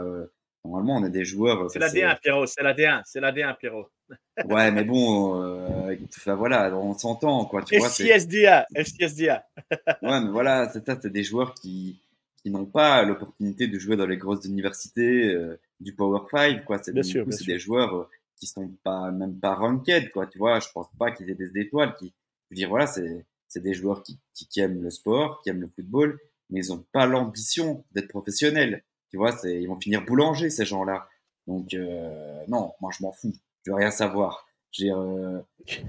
Normalement, 0.68 0.96
on 0.96 1.04
a 1.04 1.08
des 1.08 1.24
joueurs. 1.24 1.70
C'est 1.70 1.78
la 1.78 1.88
D1, 1.88 2.20
Pierrot. 2.20 2.46
C'est 2.46 2.62
la 2.62 2.74
D1. 2.74 3.02
C'est 3.06 3.20
la 3.20 3.32
D1, 3.32 3.56
Pierrot. 3.56 3.88
Ouais, 4.44 4.70
mais 4.70 4.84
bon, 4.84 5.42
euh, 5.42 5.96
enfin, 6.16 6.34
voilà, 6.34 6.74
on 6.76 6.96
s'entend, 6.96 7.44
quoi. 7.46 7.62
Tu 7.62 7.78
vois, 7.78 7.88
FCSDA. 7.88 8.66
Ouais, 10.02 10.20
mais 10.20 10.30
voilà, 10.30 10.70
c'est 10.72 10.86
ça, 10.86 10.96
c'est 11.00 11.10
des 11.10 11.24
joueurs 11.24 11.54
qui, 11.54 12.00
qui 12.42 12.50
n'ont 12.50 12.66
pas 12.66 13.02
l'opportunité 13.02 13.66
de 13.66 13.78
jouer 13.78 13.96
dans 13.96 14.06
les 14.06 14.16
grosses 14.16 14.44
universités 14.44 15.34
euh, 15.34 15.58
du 15.80 15.94
Power 15.94 16.20
5, 16.30 16.64
quoi. 16.64 16.78
C'est 16.82 16.92
des 16.94 17.58
joueurs 17.58 17.94
euh, 17.94 18.08
qui 18.36 18.46
sont 18.46 18.70
pas, 18.84 19.10
même 19.10 19.40
pas 19.40 19.54
ranked, 19.54 20.10
quoi. 20.12 20.26
Tu 20.26 20.38
vois, 20.38 20.60
je 20.60 20.68
pense 20.72 20.88
pas 20.98 21.10
qu'ils 21.10 21.28
aient 21.30 21.34
des 21.34 21.58
étoiles 21.58 21.94
qui, 21.98 22.06
je 22.06 22.54
veux 22.54 22.56
dire, 22.56 22.68
voilà, 22.68 22.86
c'est, 22.86 23.26
c'est 23.48 23.62
des 23.62 23.74
joueurs 23.74 24.02
qui, 24.02 24.18
qui, 24.34 24.46
qui 24.46 24.60
aiment 24.60 24.82
le 24.82 24.90
sport, 24.90 25.40
qui 25.42 25.50
aiment 25.50 25.62
le 25.62 25.68
football, 25.74 26.18
mais 26.50 26.60
ils 26.60 26.72
ont 26.72 26.84
pas 26.92 27.06
l'ambition 27.06 27.84
d'être 27.92 28.08
professionnels. 28.08 28.84
Tu 29.11 29.16
vois, 29.16 29.32
c'est, 29.32 29.61
ils 29.61 29.66
vont 29.66 29.80
finir 29.80 30.04
boulanger, 30.04 30.50
ces 30.50 30.64
gens-là. 30.64 31.09
Donc, 31.46 31.72
euh, 31.74 32.42
non, 32.48 32.72
moi, 32.80 32.90
je 32.96 33.02
m'en 33.02 33.12
fous. 33.12 33.32
Je 33.64 33.70
veux 33.70 33.76
rien 33.76 33.90
savoir. 33.90 34.46
J'ai, 34.70 34.90
euh, 34.92 35.40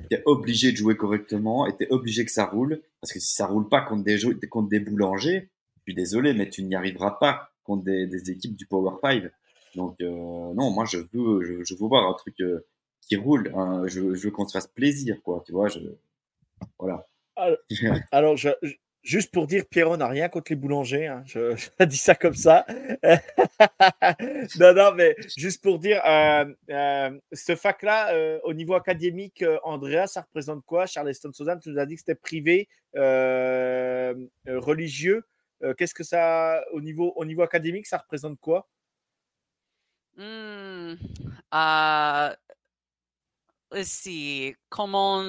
t'es 0.09 0.24
obligé 0.26 0.72
de 0.72 0.78
jouer 0.78 0.95
correctement 0.95 1.67
et 1.67 1.76
t'es 1.76 1.88
obligé 1.91 2.24
que 2.24 2.32
ça 2.32 2.45
roule 2.45 2.82
parce 3.01 3.11
que 3.11 3.20
si 3.20 3.34
ça 3.34 3.45
roule 3.45 3.67
pas 3.67 3.82
contre 3.82 4.03
des 4.05 4.17
contre 4.49 4.70
des 4.70 4.80
boulangers, 4.80 5.49
je 5.76 5.82
suis 5.91 5.93
désolé, 5.95 6.34
mais 6.34 6.49
tu 6.49 6.63
n'y 6.63 6.76
arriveras 6.76 7.11
pas 7.11 7.49
contre 7.63 7.84
des, 7.84 8.07
des 8.07 8.32
équipes 8.32 8.55
du 8.55 8.65
Power 8.67 8.95
5. 9.01 9.24
Donc 9.76 9.99
euh, 10.01 10.07
non, 10.53 10.72
moi 10.72 10.86
je 10.86 10.97
veux, 11.13 11.43
je, 11.43 11.63
je 11.63 11.74
veux 11.76 11.88
voir 11.88 12.09
un 12.09 12.13
truc, 12.13 12.39
euh, 12.39 12.65
qui 13.01 13.17
roule. 13.17 13.51
hein. 13.55 13.84
Je, 13.88 14.13
je 14.15 14.24
veux 14.24 14.32
qu'on 14.32 14.47
se 14.47 14.53
fasse 14.53 14.67
plaisir, 14.67 15.22
quoi. 15.24 15.43
Tu 15.45 15.51
vois, 15.51 15.67
je... 15.67 15.80
voilà. 16.80 17.05
Alors, 17.36 17.57
je- 18.63 18.76
juste 19.04 19.32
pour 19.34 19.47
dire, 19.47 19.66
Pierrot 19.70 19.97
n'a 19.97 20.08
rien 20.08 20.30
contre 20.30 20.52
les 20.52 20.56
boulangers. 20.56 21.08
hein, 21.08 21.24
Je, 21.26 21.56
dis 21.86 21.97
ça 21.97 22.16
comme 22.16 22.34
ça. 22.36 22.66
non, 24.60 24.74
non, 24.74 24.93
mais 24.95 25.16
juste 25.38 25.62
pour 25.64 25.80
dire, 25.80 26.02
euh, 26.06 26.45
euh, 26.70 27.12
ce 27.34 27.56
fac-là, 27.56 28.14
euh, 28.14 28.39
au 28.43 28.54
niveau 28.54 28.76
académique, 28.76 29.43
Andrea, 29.64 30.08
ça 30.08 30.22
représente 30.22 30.64
quoi? 30.66 30.86
Charleston 30.86 31.32
Southern, 31.34 31.60
tu 31.60 31.70
nous 31.70 31.80
as 31.80 31.86
dit 31.86 31.95
que 31.95 32.02
c'était 32.02 32.16
privé, 32.16 32.68
religieux. 34.45 35.24
Qu'est-ce 35.78 35.93
que 35.93 36.04
ça, 36.04 36.64
au 36.72 36.82
niveau, 36.82 37.12
au 37.16 37.26
niveau 37.26 37.41
académique, 37.41 37.86
ça 37.88 37.97
représente 37.97 38.39
quoi? 38.39 38.68
Hmm, 40.20 40.95
euh, 41.54 42.36
let's 43.72 43.88
see, 43.88 44.54
comment 44.68 45.24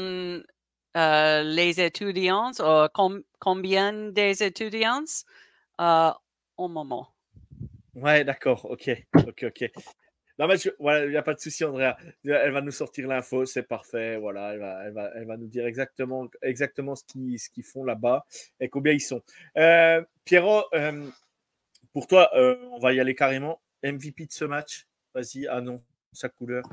euh, 0.96 1.42
les 1.42 1.80
étudiants, 1.80 2.50
ou 2.58 2.88
com- 2.92 3.22
combien 3.38 4.10
des 4.10 4.42
étudiants 4.42 5.04
euh, 5.80 6.10
au 6.56 6.68
moment? 6.68 7.08
Ouais, 7.94 8.24
d'accord, 8.24 8.64
ok, 8.70 8.90
ok, 9.26 9.44
ok. 9.48 9.70
Non, 10.38 10.46
mais 10.48 10.56
je- 10.56 10.70
voilà, 10.78 11.04
il 11.04 11.10
n'y 11.10 11.16
a 11.16 11.22
pas 11.22 11.34
de 11.34 11.40
souci, 11.40 11.64
Andrea. 11.64 11.96
Elle 12.24 12.52
va 12.52 12.62
nous 12.62 12.70
sortir 12.70 13.06
l'info, 13.08 13.44
c'est 13.44 13.62
parfait. 13.64 14.16
Voilà, 14.16 14.54
elle 14.54 14.60
va, 14.60 14.84
elle 14.86 14.92
va, 14.92 15.10
elle 15.14 15.26
va 15.26 15.36
nous 15.36 15.48
dire 15.48 15.66
exactement, 15.66 16.28
exactement 16.40 16.96
ce 16.96 17.04
qu'ils 17.04 17.38
ce 17.38 17.50
qu'ils 17.50 17.64
font 17.64 17.84
là-bas 17.84 18.24
et 18.58 18.68
combien 18.70 18.92
ils 18.94 19.00
sont. 19.02 19.20
Euh, 19.58 20.02
Pierrot, 20.24 20.64
euh, 20.72 21.10
pour 21.92 22.06
toi, 22.06 22.30
euh, 22.34 22.56
on 22.72 22.78
va 22.78 22.94
y 22.94 23.00
aller 23.00 23.14
carrément. 23.14 23.60
MVP 23.82 24.26
de 24.26 24.32
ce 24.32 24.44
match, 24.46 24.86
vas-y, 25.14 25.46
annonce 25.46 25.82
sa 26.12 26.28
couleur. 26.30 26.64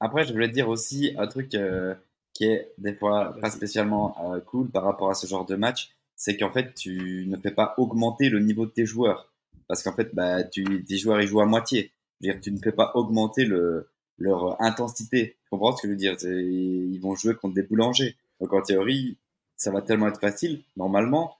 Après, 0.00 0.24
je 0.24 0.32
voulais 0.32 0.48
te 0.48 0.52
dire 0.54 0.68
aussi 0.68 1.14
un 1.18 1.26
truc 1.26 1.54
euh, 1.54 1.94
qui 2.36 2.44
est 2.44 2.72
des 2.78 2.94
fois 2.94 3.36
pas 3.40 3.50
spécialement 3.50 4.16
euh, 4.32 4.40
cool 4.40 4.70
par 4.70 4.84
rapport 4.84 5.10
à 5.10 5.14
ce 5.14 5.26
genre 5.26 5.46
de 5.46 5.56
match, 5.56 5.90
c'est 6.16 6.36
qu'en 6.36 6.52
fait, 6.52 6.74
tu 6.74 7.26
ne 7.28 7.36
fais 7.36 7.50
pas 7.50 7.74
augmenter 7.78 8.28
le 8.28 8.40
niveau 8.40 8.66
de 8.66 8.70
tes 8.70 8.86
joueurs. 8.86 9.32
Parce 9.68 9.82
qu'en 9.82 9.92
fait, 9.92 10.14
bah, 10.14 10.44
tu, 10.44 10.84
tes 10.84 10.98
joueurs, 10.98 11.20
ils 11.20 11.28
jouent 11.28 11.40
à 11.40 11.46
moitié. 11.46 11.92
Je 12.20 12.28
veux 12.28 12.32
dire, 12.32 12.40
tu 12.40 12.52
ne 12.52 12.58
fais 12.58 12.72
pas 12.72 12.92
augmenter 12.94 13.44
le, 13.44 13.88
leur 14.18 14.60
intensité. 14.62 15.36
Tu 15.42 15.50
comprends 15.50 15.76
ce 15.76 15.82
que 15.82 15.88
je 15.88 15.92
veux 15.92 15.98
dire? 15.98 16.16
Ils 16.22 17.00
vont 17.00 17.14
jouer 17.14 17.34
contre 17.34 17.54
des 17.54 17.62
boulangers. 17.62 18.16
Donc, 18.40 18.52
en 18.52 18.62
théorie, 18.62 19.18
ça 19.56 19.70
va 19.70 19.82
tellement 19.82 20.08
être 20.08 20.20
facile, 20.20 20.62
normalement, 20.76 21.36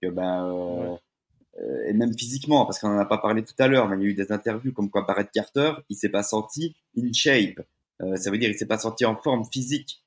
que 0.00 0.08
ben, 0.08 0.46
euh, 0.48 0.96
euh, 1.60 1.86
et 1.86 1.92
même 1.92 2.16
physiquement, 2.16 2.64
parce 2.64 2.78
qu'on 2.78 2.88
en 2.88 2.98
a 2.98 3.04
pas 3.04 3.18
parlé 3.18 3.44
tout 3.44 3.54
à 3.58 3.68
l'heure, 3.68 3.88
mais 3.88 3.96
il 3.96 4.02
y 4.02 4.06
a 4.06 4.08
eu 4.08 4.14
des 4.14 4.32
interviews 4.32 4.72
comme 4.72 4.90
quoi 4.90 5.02
Barrett 5.02 5.30
Carter, 5.30 5.74
il 5.88 5.96
s'est 5.96 6.08
pas 6.08 6.22
senti 6.22 6.74
in 6.96 7.12
shape. 7.12 7.60
Euh, 8.00 8.16
ça 8.16 8.30
veut 8.30 8.38
dire 8.38 8.48
il 8.48 8.56
s'est 8.56 8.66
pas 8.66 8.78
senti 8.78 9.04
en 9.04 9.16
forme 9.16 9.44
physique. 9.44 10.02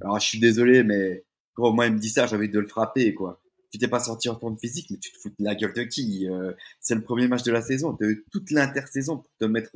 Alors 0.00 0.18
je 0.20 0.26
suis 0.26 0.40
désolé, 0.40 0.82
mais 0.82 1.24
gros, 1.56 1.72
moi 1.72 1.86
il 1.86 1.92
me 1.94 1.98
dit 1.98 2.08
ça, 2.10 2.26
j'ai 2.26 2.36
envie 2.36 2.48
de 2.48 2.58
le 2.58 2.66
frapper 2.68 3.14
quoi. 3.14 3.40
Tu 3.70 3.78
t'es 3.78 3.88
pas 3.88 4.00
senti 4.00 4.28
en 4.28 4.38
forme 4.38 4.58
physique, 4.58 4.88
mais 4.90 4.98
tu 4.98 5.12
te 5.12 5.18
fous 5.18 5.30
de 5.30 5.34
la 5.44 5.54
gueule 5.54 5.72
de 5.74 5.82
qui 5.84 6.28
Euh, 6.28 6.52
C'est 6.80 6.94
le 6.94 7.02
premier 7.02 7.28
match 7.28 7.42
de 7.42 7.52
la 7.52 7.62
saison, 7.62 7.96
de 8.00 8.24
toute 8.30 8.50
l'intersaison 8.50 9.18
pour 9.18 9.30
te 9.38 9.44
mettre 9.46 9.70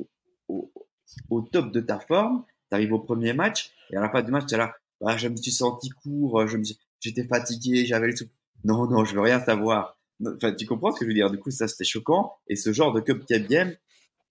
au, 1.29 1.41
top 1.41 1.71
de 1.71 1.79
ta 1.81 1.99
forme. 1.99 2.43
T'arrives 2.69 2.93
au 2.93 2.99
premier 2.99 3.33
match 3.33 3.71
et 3.91 3.95
à 3.97 4.01
la 4.01 4.09
fin 4.09 4.21
du 4.21 4.31
match 4.31 4.45
t'es 4.47 4.57
là, 4.57 4.75
ah, 5.05 5.15
je 5.17 5.27
me 5.29 5.35
suis 5.37 5.51
senti 5.51 5.89
court, 5.89 6.43
suis- 6.49 6.77
j'étais 6.99 7.23
fatigué, 7.25 7.85
j'avais 7.85 8.07
le 8.07 8.15
souffle. 8.15 8.31
Non 8.65 8.87
non, 8.87 9.05
je 9.05 9.15
veux 9.15 9.21
rien 9.21 9.39
savoir. 9.43 9.97
Enfin, 10.25 10.53
tu 10.53 10.65
comprends 10.65 10.91
ce 10.91 10.99
que 10.99 11.05
je 11.05 11.09
veux 11.09 11.13
dire? 11.15 11.29
Du 11.31 11.37
coup, 11.39 11.51
ça 11.51 11.67
c'était 11.67 11.83
choquant. 11.85 12.33
Et 12.47 12.55
ce 12.55 12.73
genre 12.73 12.91
de 12.93 12.99
cupcake 13.01 13.47
game, 13.47 13.69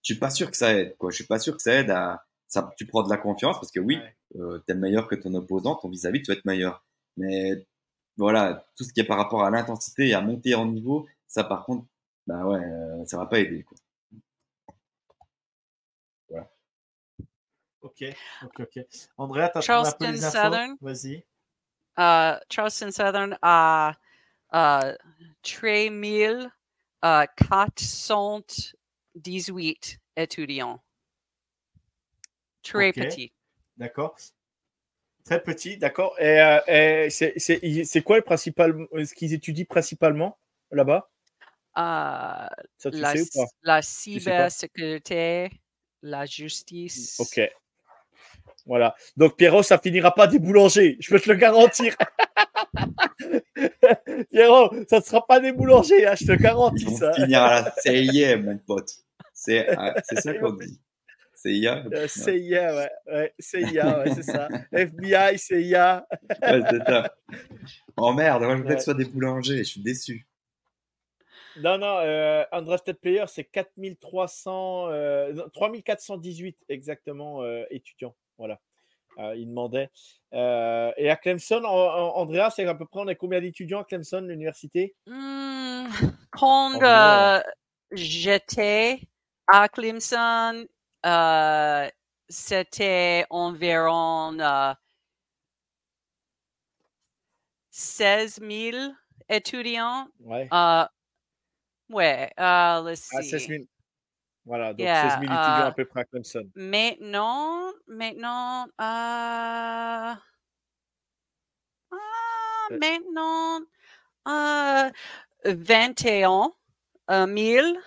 je 0.03 0.13
suis 0.13 0.19
pas 0.19 0.29
sûr 0.29 0.51
que 0.51 0.57
ça 0.57 0.73
aide. 0.77 0.95
Quoi, 0.97 1.11
je 1.11 1.17
suis 1.17 1.25
pas 1.25 1.39
sûr 1.39 1.55
que 1.55 1.61
ça 1.63 1.73
aide 1.75 1.91
à. 1.91 2.25
Ça, 2.47 2.71
tu 2.77 2.85
prends 2.85 3.03
de 3.03 3.09
la 3.09 3.17
confiance 3.17 3.57
parce 3.57 3.71
que 3.71 3.79
oui, 3.79 3.97
Ouais. 3.97 4.15
euh, 4.37 4.59
t'es 4.67 4.73
meilleur 4.73 5.07
que 5.07 5.15
ton 5.15 5.33
opposant, 5.33 5.75
ton 5.75 5.89
vis-à-vis, 5.89 6.21
tu 6.21 6.31
vas 6.31 6.37
être 6.37 6.45
meilleur. 6.45 6.83
Mais 7.17 7.65
voilà, 8.17 8.65
tout 8.77 8.83
ce 8.83 8.93
qui 8.93 9.01
est 9.01 9.05
par 9.05 9.17
rapport 9.17 9.43
à 9.43 9.49
l'intensité 9.49 10.07
et 10.07 10.13
à 10.13 10.21
monter 10.21 10.55
en 10.55 10.65
niveau, 10.65 11.07
ça 11.27 11.43
par 11.43 11.65
contre, 11.65 11.85
bah 12.25 12.45
ouais, 12.45 12.59
euh, 12.63 13.05
ça 13.05 13.17
va 13.17 13.25
pas 13.25 13.39
aider. 13.39 13.63
Quoi. 13.63 13.77
Ok, 17.81 18.03
ok, 18.43 18.59
ok. 18.59 18.79
Andrea, 19.17 19.49
tu 19.49 19.57
as 19.71 19.79
un 19.79 19.91
peu 19.91 20.05
les 20.11 20.19
Charleston 20.19 20.31
Southern. 20.31 20.75
Vas-y. 20.81 21.23
Uh, 21.97 22.37
Charleston 22.49 22.91
Southern 22.91 23.37
a 23.41 23.93
uh, 24.53 24.93
3000 25.43 26.51
uh, 27.03 27.25
418 27.37 29.99
étudiants. 30.17 30.81
Très 32.73 32.91
petit. 32.93 33.31
D'accord. 33.77 34.15
Très 35.23 35.41
petit, 35.43 35.77
d'accord. 35.77 36.15
Et, 36.19 36.39
euh, 36.41 36.59
et 36.67 37.09
c'est- 37.09 37.33
c'est 37.37 37.59
il- 37.61 37.85
c'est 37.85 38.01
quoi 38.01 38.15
le 38.17 38.21
principal, 38.23 38.73
ce 38.93 39.13
qu'ils 39.13 39.33
étudient 39.33 39.65
principalement 39.65 40.37
là-bas? 40.71 41.09
Uh, 41.75 42.47
Ça, 42.77 42.89
tu 42.91 42.97
la, 42.97 43.13
sais 43.15 43.21
ou 43.21 43.25
pas? 43.35 43.45
la 43.61 43.81
cybersécurité, 43.81 45.49
la 46.01 46.25
justice. 46.25 47.19
Ok. 47.19 47.39
Voilà. 48.65 48.95
Donc, 49.15 49.37
Pierrot, 49.37 49.63
ça 49.63 49.77
finira 49.77 50.13
pas 50.13 50.27
des 50.27 50.39
boulangers. 50.39 50.97
Je 50.99 51.09
peux 51.09 51.19
te 51.19 51.29
le 51.29 51.35
garantir. 51.35 51.95
Pierrot, 54.31 54.71
ça 54.89 54.99
ne 54.99 55.03
sera 55.03 55.25
pas 55.25 55.39
des 55.39 55.51
boulangers. 55.51 56.05
hein, 56.07 56.15
je 56.15 56.25
te 56.25 56.31
Ils 56.31 56.37
garantis 56.37 56.85
vont 56.85 56.97
ça. 56.97 57.13
finir 57.13 57.43
à 57.43 57.61
la 57.61 57.73
CIA, 57.77 58.37
mon 58.37 58.57
pote. 58.57 58.91
C'est 59.33 59.67
c'est 60.03 60.19
ça 60.21 60.33
qu'on 60.33 60.53
dit. 60.53 60.79
CIA. 61.41 61.83
Euh, 61.93 62.07
CIA, 62.07 62.75
ouais. 62.75 62.89
ouais. 63.07 63.33
CIA, 63.39 63.99
ouais, 63.99 64.13
c'est 64.15 64.23
ça. 64.23 64.49
FBI, 64.73 65.37
CIA. 65.37 66.07
ouais, 66.41 66.61
c'est 66.69 66.83
ça. 66.83 67.13
Oh 67.95 68.11
merde, 68.13 68.41
moi 68.43 68.55
je 68.55 68.61
voulais 68.61 68.69
Ouais. 68.69 68.75
que 68.75 68.79
ce 68.81 68.85
soit 68.85 68.93
des 68.95 69.05
boulangers, 69.05 69.57
je 69.59 69.63
suis 69.63 69.81
déçu. 69.81 70.27
Non, 71.57 71.77
non, 71.77 71.97
euh, 72.01 72.43
Undrafted 72.51 72.97
Player, 72.99 73.25
c'est 73.27 73.43
4300, 73.43 74.89
euh, 74.91 75.33
non, 75.33 75.49
3418 75.53 76.57
exactement 76.69 77.41
euh, 77.43 77.63
étudiants. 77.71 78.15
Voilà. 78.37 78.59
Euh, 79.19 79.35
il 79.35 79.47
demandait. 79.47 79.89
Euh, 80.33 80.91
et 80.97 81.09
à 81.09 81.15
Clemson, 81.15 81.63
en- 81.63 81.69
en- 81.69 82.15
Andrea, 82.17 82.49
c'est 82.55 82.65
à 82.67 82.75
peu 82.75 82.85
près, 82.85 82.99
on 83.01 83.07
est 83.07 83.15
combien 83.15 83.41
d'étudiants 83.41 83.81
à 83.81 83.83
Clemson, 83.83 84.21
l'université? 84.21 84.95
Hmm, 85.07 85.87
quand 86.31 86.79
euh, 86.83 87.39
j'étais 87.91 88.99
à 89.47 89.67
Clemson, 89.69 90.65
c'était 92.29 93.25
environ 93.29 94.37
euh, 94.39 94.73
16 97.71 98.39
000 98.41 98.93
étudiants. 99.29 100.07
Ouais. 100.19 100.47
Euh, 100.51 100.85
ouais, 101.89 102.31
euh, 102.39 102.89
let's 102.89 103.13
À 103.13 103.21
see. 103.21 103.29
16 103.29 103.47
000. 103.47 103.63
Voilà, 104.45 104.71
donc 104.73 104.79
Yeah, 104.79 105.09
16 105.09 105.19
000 105.19 105.23
étudiants 105.23 105.37
euh, 105.37 105.67
à 105.67 105.71
peu 105.73 105.85
près 105.85 106.01
à 106.01 106.05
Clemson. 106.05 106.49
Maintenant, 106.55 107.71
maintenant, 107.87 108.65
euh, 108.65 108.69
ah, 108.79 110.17
Euh. 112.71 112.77
maintenant, 112.79 113.61
euh, 114.27 114.89
21 115.45 116.51
euh, 117.11 117.25
000, 117.27 117.77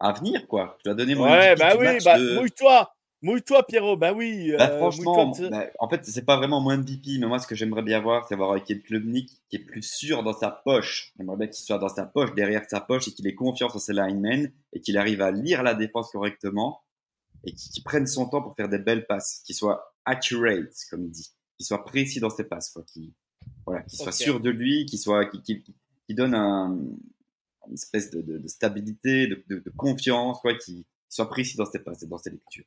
À 0.00 0.12
venir, 0.12 0.46
quoi. 0.48 0.76
Je 0.78 0.84
dois 0.84 0.94
donner 0.94 1.14
mon 1.14 1.24
Ouais, 1.24 1.54
MVP 1.54 1.58
bah 1.58 1.76
du 1.76 1.86
oui, 1.86 1.98
bah, 2.04 2.18
de- 2.18 2.34
mouille-toi, 2.36 2.94
mouille-toi 3.24 3.66
Pierrot, 3.66 3.96
bah 3.96 4.12
oui. 4.12 4.52
Bah, 4.56 4.70
euh, 4.70 4.78
franchement, 4.78 5.32
bah, 5.50 5.66
en 5.80 5.88
fait, 5.88 6.04
c'est 6.04 6.24
pas 6.24 6.36
vraiment 6.36 6.60
mon 6.60 6.76
MVP, 6.76 7.18
mais 7.18 7.26
moi, 7.26 7.38
ce 7.38 7.46
que 7.46 7.54
j'aimerais 7.54 7.82
bien 7.82 8.00
voir, 8.00 8.26
c'est 8.28 8.36
voir 8.36 8.52
avec 8.52 8.64
Klubnik 8.84 9.30
qui 9.48 9.56
est 9.56 9.64
plus 9.64 9.82
sûr 9.82 10.22
dans 10.22 10.32
sa 10.38 10.50
poche. 10.50 11.12
J'aimerais 11.16 11.36
bien 11.36 11.46
qu'il 11.48 11.64
soit 11.64 11.78
dans 11.78 11.88
sa 11.88 12.06
poche, 12.06 12.34
derrière 12.34 12.64
sa 12.68 12.80
poche, 12.80 13.08
et 13.08 13.12
qu'il 13.12 13.26
ait 13.26 13.34
confiance 13.34 13.74
en 13.74 13.78
ses 13.78 13.92
linemen, 13.94 14.52
et 14.72 14.80
qu'il 14.80 14.96
arrive 14.98 15.22
à 15.22 15.30
lire 15.30 15.62
la 15.62 15.74
défense 15.74 16.10
correctement, 16.10 16.82
et 17.44 17.52
qu'il 17.52 17.82
prenne 17.82 18.06
son 18.06 18.28
temps 18.28 18.42
pour 18.42 18.54
faire 18.54 18.68
des 18.68 18.78
belles 18.78 19.06
passes, 19.06 19.42
qu'il 19.44 19.54
soit 19.56 19.94
accurate, 20.04 20.72
comme 20.90 21.04
il 21.04 21.10
dit, 21.10 21.30
qu'il 21.56 21.66
soit 21.66 21.84
précis 21.84 22.20
dans 22.20 22.30
ses 22.30 22.44
passes, 22.44 22.70
quoi, 22.70 22.82
qu'il 22.84 23.12
voilà, 23.66 23.82
qu'il 23.82 23.98
soit 23.98 24.12
sûr 24.12 24.40
de 24.40 24.50
lui, 24.50 24.84
qu'il 24.86 24.98
soit, 24.98 25.30
donne 26.10 26.34
un, 26.34 26.78
une 27.66 27.74
espèce 27.74 28.10
de, 28.10 28.20
de- 28.20 28.38
de 28.38 28.48
stabilité, 28.48 29.26
de, 29.26 29.42
de- 29.48 29.58
de 29.60 29.70
confiance, 29.70 30.38
quoi, 30.40 30.54
qu'il 30.54 30.84
soit 31.08 31.28
précis 31.28 31.56
dans 31.56 31.64
ses 31.66 31.78
passes 31.78 32.02
et 32.02 32.06
dans 32.06 32.18
ses 32.18 32.30
lectures. 32.30 32.64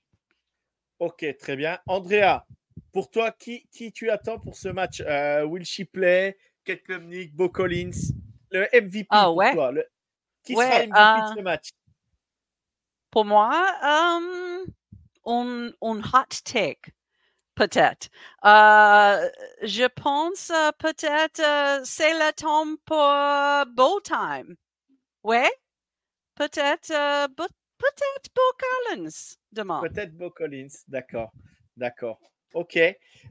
Ok, 0.99 1.25
très 1.39 1.55
bien. 1.55 1.79
Andrea, 1.87 2.43
pour 2.91 3.09
toi, 3.11 3.31
qui, 3.31 3.67
qui 3.71 3.91
tu 3.91 4.09
attends 4.09 4.39
pour 4.39 4.55
ce 4.55 4.69
match? 4.69 5.01
Euh, 5.01 5.43
Will 5.43 5.65
Shipley, 5.65 6.37
Kate 6.63 6.83
Klubnik, 6.83 7.35
Bo 7.35 7.49
Collins, 7.49 7.91
le 8.51 8.67
MVP 8.73 9.07
Ah, 9.11 9.27
pour 9.27 9.35
ouais. 9.35 9.53
toi 9.53 9.71
le- 9.71 9.85
Qui 10.43 10.55
Ouais, 10.55 10.65
sera 10.65 10.83
MVP 10.83 10.99
euh, 10.99 11.21
de 11.21 11.27
ce 11.37 11.41
match? 11.43 11.69
Pour 13.11 13.25
moi, 13.25 13.51
euh, 13.83 14.65
un, 15.25 15.71
un 15.81 15.99
hot 15.99 16.41
take, 16.43 16.91
peut-être. 17.55 18.09
Euh, 18.45 19.29
je 19.63 19.87
pense 19.87 20.49
euh, 20.51 20.71
peut-être 20.77 21.39
euh, 21.39 21.81
c'est 21.83 22.13
le 22.13 22.31
temps 22.33 22.75
pour 22.85 23.01
euh, 23.01 23.65
Bow 23.65 23.99
Time. 24.01 24.55
Ouais, 25.23 25.49
peut-être 26.35 26.91
euh, 26.91 27.27
peut-être 27.78 28.30
Bo 28.36 28.41
Collins 28.57 29.36
demain. 29.51 29.82
Peut-être 29.82 30.15
Bo 30.15 30.30
Collins, 30.30 30.67
d'accord. 30.88 31.32
D'accord. 31.75 32.19
Ok. 32.53 32.80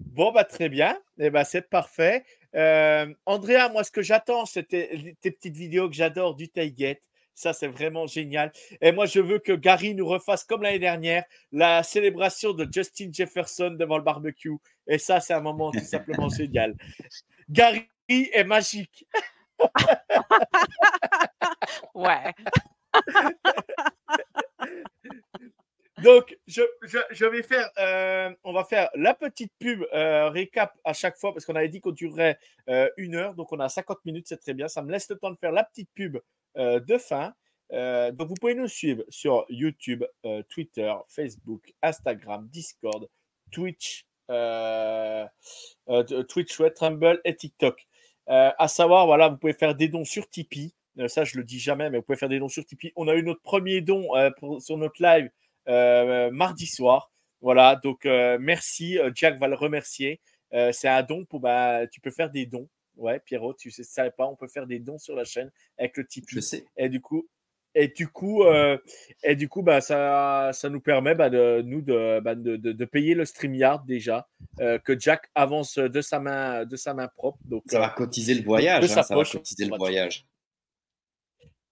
Bon, 0.00 0.32
bah, 0.32 0.44
très 0.44 0.68
bien. 0.68 0.98
Eh 1.18 1.30
ben, 1.30 1.44
c'est 1.44 1.68
parfait. 1.68 2.24
Euh, 2.54 3.12
Andrea, 3.24 3.68
moi, 3.70 3.82
ce 3.82 3.90
que 3.90 4.02
j'attends, 4.02 4.46
c'était 4.46 5.16
tes 5.20 5.30
petites 5.30 5.56
vidéos 5.56 5.88
que 5.88 5.94
j'adore 5.94 6.34
du 6.34 6.48
tailgate. 6.48 7.02
Ça, 7.34 7.52
c'est 7.52 7.68
vraiment 7.68 8.06
génial. 8.06 8.50
Et 8.80 8.92
moi, 8.92 9.04
je 9.04 9.20
veux 9.20 9.38
que 9.38 9.52
Gary 9.52 9.94
nous 9.94 10.06
refasse, 10.06 10.44
comme 10.44 10.62
l'année 10.62 10.78
dernière, 10.78 11.24
la 11.52 11.82
célébration 11.82 12.52
de 12.54 12.66
Justin 12.72 13.10
Jefferson 13.12 13.76
devant 13.78 13.98
le 13.98 14.04
barbecue. 14.04 14.56
Et 14.86 14.98
ça, 14.98 15.20
c'est 15.20 15.34
un 15.34 15.40
moment 15.40 15.70
tout 15.70 15.80
simplement 15.80 16.28
génial. 16.30 16.74
Gary 17.50 17.88
est 18.08 18.44
magique. 18.44 19.06
Ouais. 21.94 22.32
Donc, 26.02 26.38
je, 26.46 27.24
vais 27.24 27.42
faire, 27.42 27.70
euh, 27.78 28.30
on 28.44 28.52
va 28.52 28.64
faire 28.64 28.90
la 28.94 29.14
petite 29.14 29.52
pub 29.58 29.82
euh, 29.94 30.28
récap 30.28 30.76
à 30.84 30.92
chaque 30.92 31.16
fois 31.16 31.32
parce 31.32 31.46
qu'on 31.46 31.54
avait 31.54 31.70
dit 31.70 31.80
qu'on 31.80 31.92
durerait 31.92 32.38
euh, 32.68 32.90
une 32.98 33.14
heure. 33.14 33.34
Donc, 33.34 33.50
on 33.52 33.60
a 33.60 33.68
50 33.70 34.04
minutes, 34.04 34.26
c'est 34.28 34.36
très 34.36 34.52
bien. 34.52 34.68
Ça 34.68 34.82
me 34.82 34.92
laisse 34.92 35.08
le 35.08 35.16
temps 35.16 35.30
de 35.30 35.38
faire 35.38 35.52
la 35.52 35.64
petite 35.64 35.88
pub 35.94 36.18
de 36.56 36.98
fin. 36.98 37.34
Donc, 37.70 38.28
vous 38.28 38.34
pouvez 38.34 38.54
nous 38.54 38.68
suivre 38.68 39.04
sur 39.08 39.46
YouTube, 39.48 40.04
Twitter, 40.48 40.92
Facebook, 41.08 41.72
Instagram, 41.82 42.46
Discord, 42.50 43.08
Twitch, 43.50 44.06
Twitch, 46.28 46.62
Trumble 46.74 47.20
et 47.24 47.36
TikTok. 47.36 47.86
À 48.26 48.68
savoir, 48.68 49.06
voilà, 49.06 49.28
vous 49.30 49.38
pouvez 49.38 49.54
faire 49.54 49.74
des 49.74 49.88
dons 49.88 50.04
sur 50.04 50.28
Tipeee. 50.28 50.74
Euh, 50.98 51.08
ça, 51.08 51.24
je 51.24 51.36
le 51.36 51.44
dis 51.44 51.58
jamais, 51.58 51.90
mais 51.90 51.98
vous 51.98 52.02
pouvez 52.04 52.18
faire 52.18 52.28
des 52.28 52.38
dons 52.38 52.48
sur 52.48 52.64
Tipeee. 52.64 52.92
On 52.96 53.08
a 53.08 53.14
eu 53.14 53.22
notre 53.22 53.42
premier 53.42 53.80
don 53.80 54.14
euh, 54.16 54.30
pour- 54.38 54.60
sur 54.62 54.76
notre 54.78 55.02
live 55.02 55.30
euh, 55.68 56.30
mardi 56.30 56.66
soir. 56.66 57.10
Voilà, 57.42 57.76
donc 57.76 58.04
merci. 58.40 58.98
Jack 59.14 59.38
va 59.38 59.46
le 59.46 59.54
remercier. 59.54 60.20
C'est 60.72 60.88
un 60.88 61.02
don 61.02 61.24
pour. 61.26 61.40
Bah, 61.40 61.86
tu 61.86 62.00
peux 62.00 62.10
faire 62.10 62.30
des 62.30 62.46
dons. 62.46 62.68
Ouais, 62.96 63.20
Pierrot, 63.20 63.52
tu 63.52 63.70
sais, 63.70 63.82
savais 63.82 64.10
pas, 64.10 64.26
on 64.26 64.36
peut 64.36 64.48
faire 64.48 64.66
des 64.66 64.78
dons 64.78 64.98
sur 64.98 65.14
la 65.14 65.24
chaîne 65.24 65.50
avec 65.78 65.96
le 65.98 66.06
Tipeee. 66.06 66.34
Je 66.36 66.40
sais. 66.40 66.64
Et 66.78 66.88
du 66.88 67.00
coup, 67.02 67.28
et 67.74 67.88
du 67.88 68.08
coup, 68.08 68.42
euh, 68.44 68.78
et 69.22 69.36
du 69.36 69.50
coup 69.50 69.60
bah, 69.62 69.82
ça, 69.82 70.48
ça 70.54 70.70
nous 70.70 70.80
permet 70.80 71.14
bah, 71.14 71.28
de, 71.28 71.60
nous 71.62 71.82
de, 71.82 72.20
bah, 72.20 72.34
de, 72.34 72.56
de- 72.56 72.72
de 72.72 72.84
payer 72.86 73.14
le 73.14 73.26
StreamYard 73.26 73.84
déjà, 73.84 74.26
euh, 74.60 74.78
que 74.78 74.98
Jack 74.98 75.28
avance 75.34 75.76
de 75.76 76.00
sa 76.00 76.18
main, 76.20 76.64
de 76.64 76.74
sa 76.76 76.94
main 76.94 77.06
propre. 77.08 77.38
Donc, 77.44 77.64
Ça 77.66 77.76
euh, 77.76 77.80
va 77.80 77.90
cotiser 77.90 78.32
le 78.34 78.42
voyage. 78.44 78.80
de 78.80 78.86
sa 78.86 79.00
hein, 79.00 79.02
ça 79.02 79.14
va 79.14 79.20
poche, 79.20 79.32
cotiser 79.32 79.64
le 79.66 79.70
va- 79.72 79.76
voyage. 79.76 80.24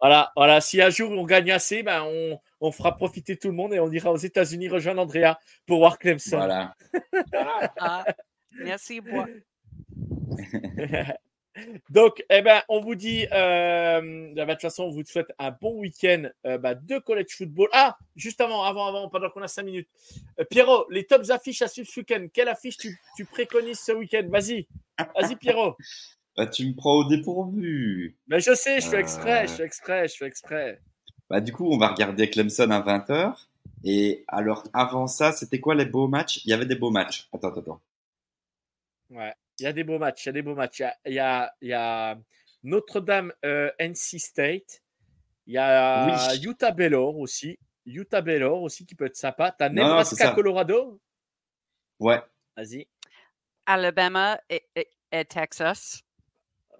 Voilà, 0.05 0.33
voilà. 0.37 0.61
Si 0.61 0.83
un 0.83 0.91
jour 0.91 1.11
on 1.13 1.25
gagne 1.25 1.51
assez, 1.51 1.83
ben 1.83 2.03
on, 2.03 2.39
on 2.61 2.71
fera 2.73 2.95
profiter 2.95 3.39
tout 3.39 3.49
le 3.49 3.55
monde 3.55 3.73
et 3.73 3.81
on 3.81 3.91
ira 3.91 4.13
aux 4.13 4.19
États-Unis 4.19 4.69
rejoindre 4.69 5.01
Andrea 5.01 5.39
pour 5.65 5.79
voir 5.79 5.99
Clemson. 5.99 6.37
Voilà. 6.37 6.75
Ah, 7.81 8.05
merci. 8.53 9.01
Bois. 9.01 9.27
Donc, 11.89 12.23
eh 12.29 12.43
ben, 12.43 12.61
on 12.69 12.81
vous 12.81 12.97
dit, 12.97 13.27
euh, 13.33 14.03
de 14.35 14.45
toute 14.45 14.61
façon, 14.61 14.85
on 14.85 14.91
vous 14.91 15.05
souhaite 15.07 15.33
un 15.39 15.53
bon 15.53 15.79
week-end 15.79 16.25
euh, 16.45 16.59
bah, 16.59 16.75
de 16.75 16.99
college 16.99 17.35
football. 17.39 17.71
Ah, 17.73 17.97
juste 18.15 18.43
avant, 18.43 18.63
avant, 18.63 18.87
avant, 18.87 19.09
pendant 19.09 19.31
qu'on 19.31 19.41
a 19.41 19.49
5 19.49 19.63
minutes. 19.63 19.89
Euh, 20.39 20.45
Pierrot, 20.45 20.87
les 20.91 21.07
tops 21.07 21.31
affiches 21.31 21.63
à 21.63 21.69
suivre 21.69 21.89
ce 21.89 22.01
week-end. 22.01 22.27
Quelle 22.31 22.49
affiche 22.49 22.77
tu, 22.77 23.01
tu 23.17 23.25
préconises 23.25 23.81
ce 23.81 23.93
week-end? 23.93 24.27
Vas-y, 24.29 24.67
vas-y, 24.99 25.37
Pierrot. 25.37 25.79
Bah, 26.37 26.47
tu 26.47 26.66
me 26.66 26.74
prends 26.74 26.95
au 26.95 27.05
dépourvu. 27.09 28.16
Mais 28.26 28.41
je 28.41 28.55
sais, 28.55 28.80
je 28.80 28.89
fais 28.89 28.99
exprès, 28.99 29.45
Euh. 29.45 29.47
je 29.47 29.53
fais 29.55 29.64
exprès, 29.64 30.09
je 30.09 30.16
fais 30.16 30.26
exprès. 30.26 30.80
Bah, 31.30 31.41
du 31.41 31.53
coup, 31.53 31.68
on 31.72 31.78
va 31.78 31.89
regarder 31.89 32.28
Clemson 32.28 32.70
à 32.70 32.80
20h. 32.80 33.49
Et 33.85 34.24
alors, 34.28 34.64
avant 34.72 35.07
ça, 35.07 35.32
c'était 35.32 35.61
quoi 35.61 35.74
les 35.74 35.85
beaux 35.87 36.09
matchs? 36.09 36.41
Il 36.45 36.51
y 36.51 36.53
avait 36.53 36.66
des 36.66 36.74
beaux 36.74 36.91
matchs. 36.91 37.28
Attends, 37.32 37.49
attends, 37.49 37.61
attends. 37.61 37.80
Ouais, 39.11 39.32
il 39.59 39.62
y 39.64 39.66
a 39.66 39.72
des 39.72 39.85
beaux 39.85 39.99
matchs, 39.99 40.24
il 40.24 40.28
y 40.28 40.30
a 40.30 40.32
des 40.32 40.43
beaux 40.43 40.55
matchs. 40.55 40.80
Il 41.05 41.12
y 41.12 41.18
a, 41.18 41.55
il 41.61 41.68
y 41.68 41.72
a, 41.72 42.11
a 42.12 42.18
Notre-Dame 42.62 43.32
euh, 43.45 43.70
NC 43.78 44.18
State. 44.18 44.82
Il 45.47 45.53
y 45.55 45.59
a 45.59 46.07
Oui. 46.32 46.41
Utah 46.43 46.70
Baylor 46.72 47.16
aussi. 47.18 47.59
Utah 47.87 48.22
Baylor 48.22 48.62
aussi 48.62 48.87
qui 48.87 48.95
peut 48.95 49.05
être 49.07 49.16
sympa. 49.16 49.55
T'as 49.57 49.68
Nebraska. 49.68 50.32
Colorado? 50.32 50.99
Ouais, 52.01 52.20
Vas-y. 52.57 52.89
Alabama 53.66 54.41
et, 54.49 54.64
et- 54.74 54.89
et 55.12 55.24
Texas. 55.26 56.03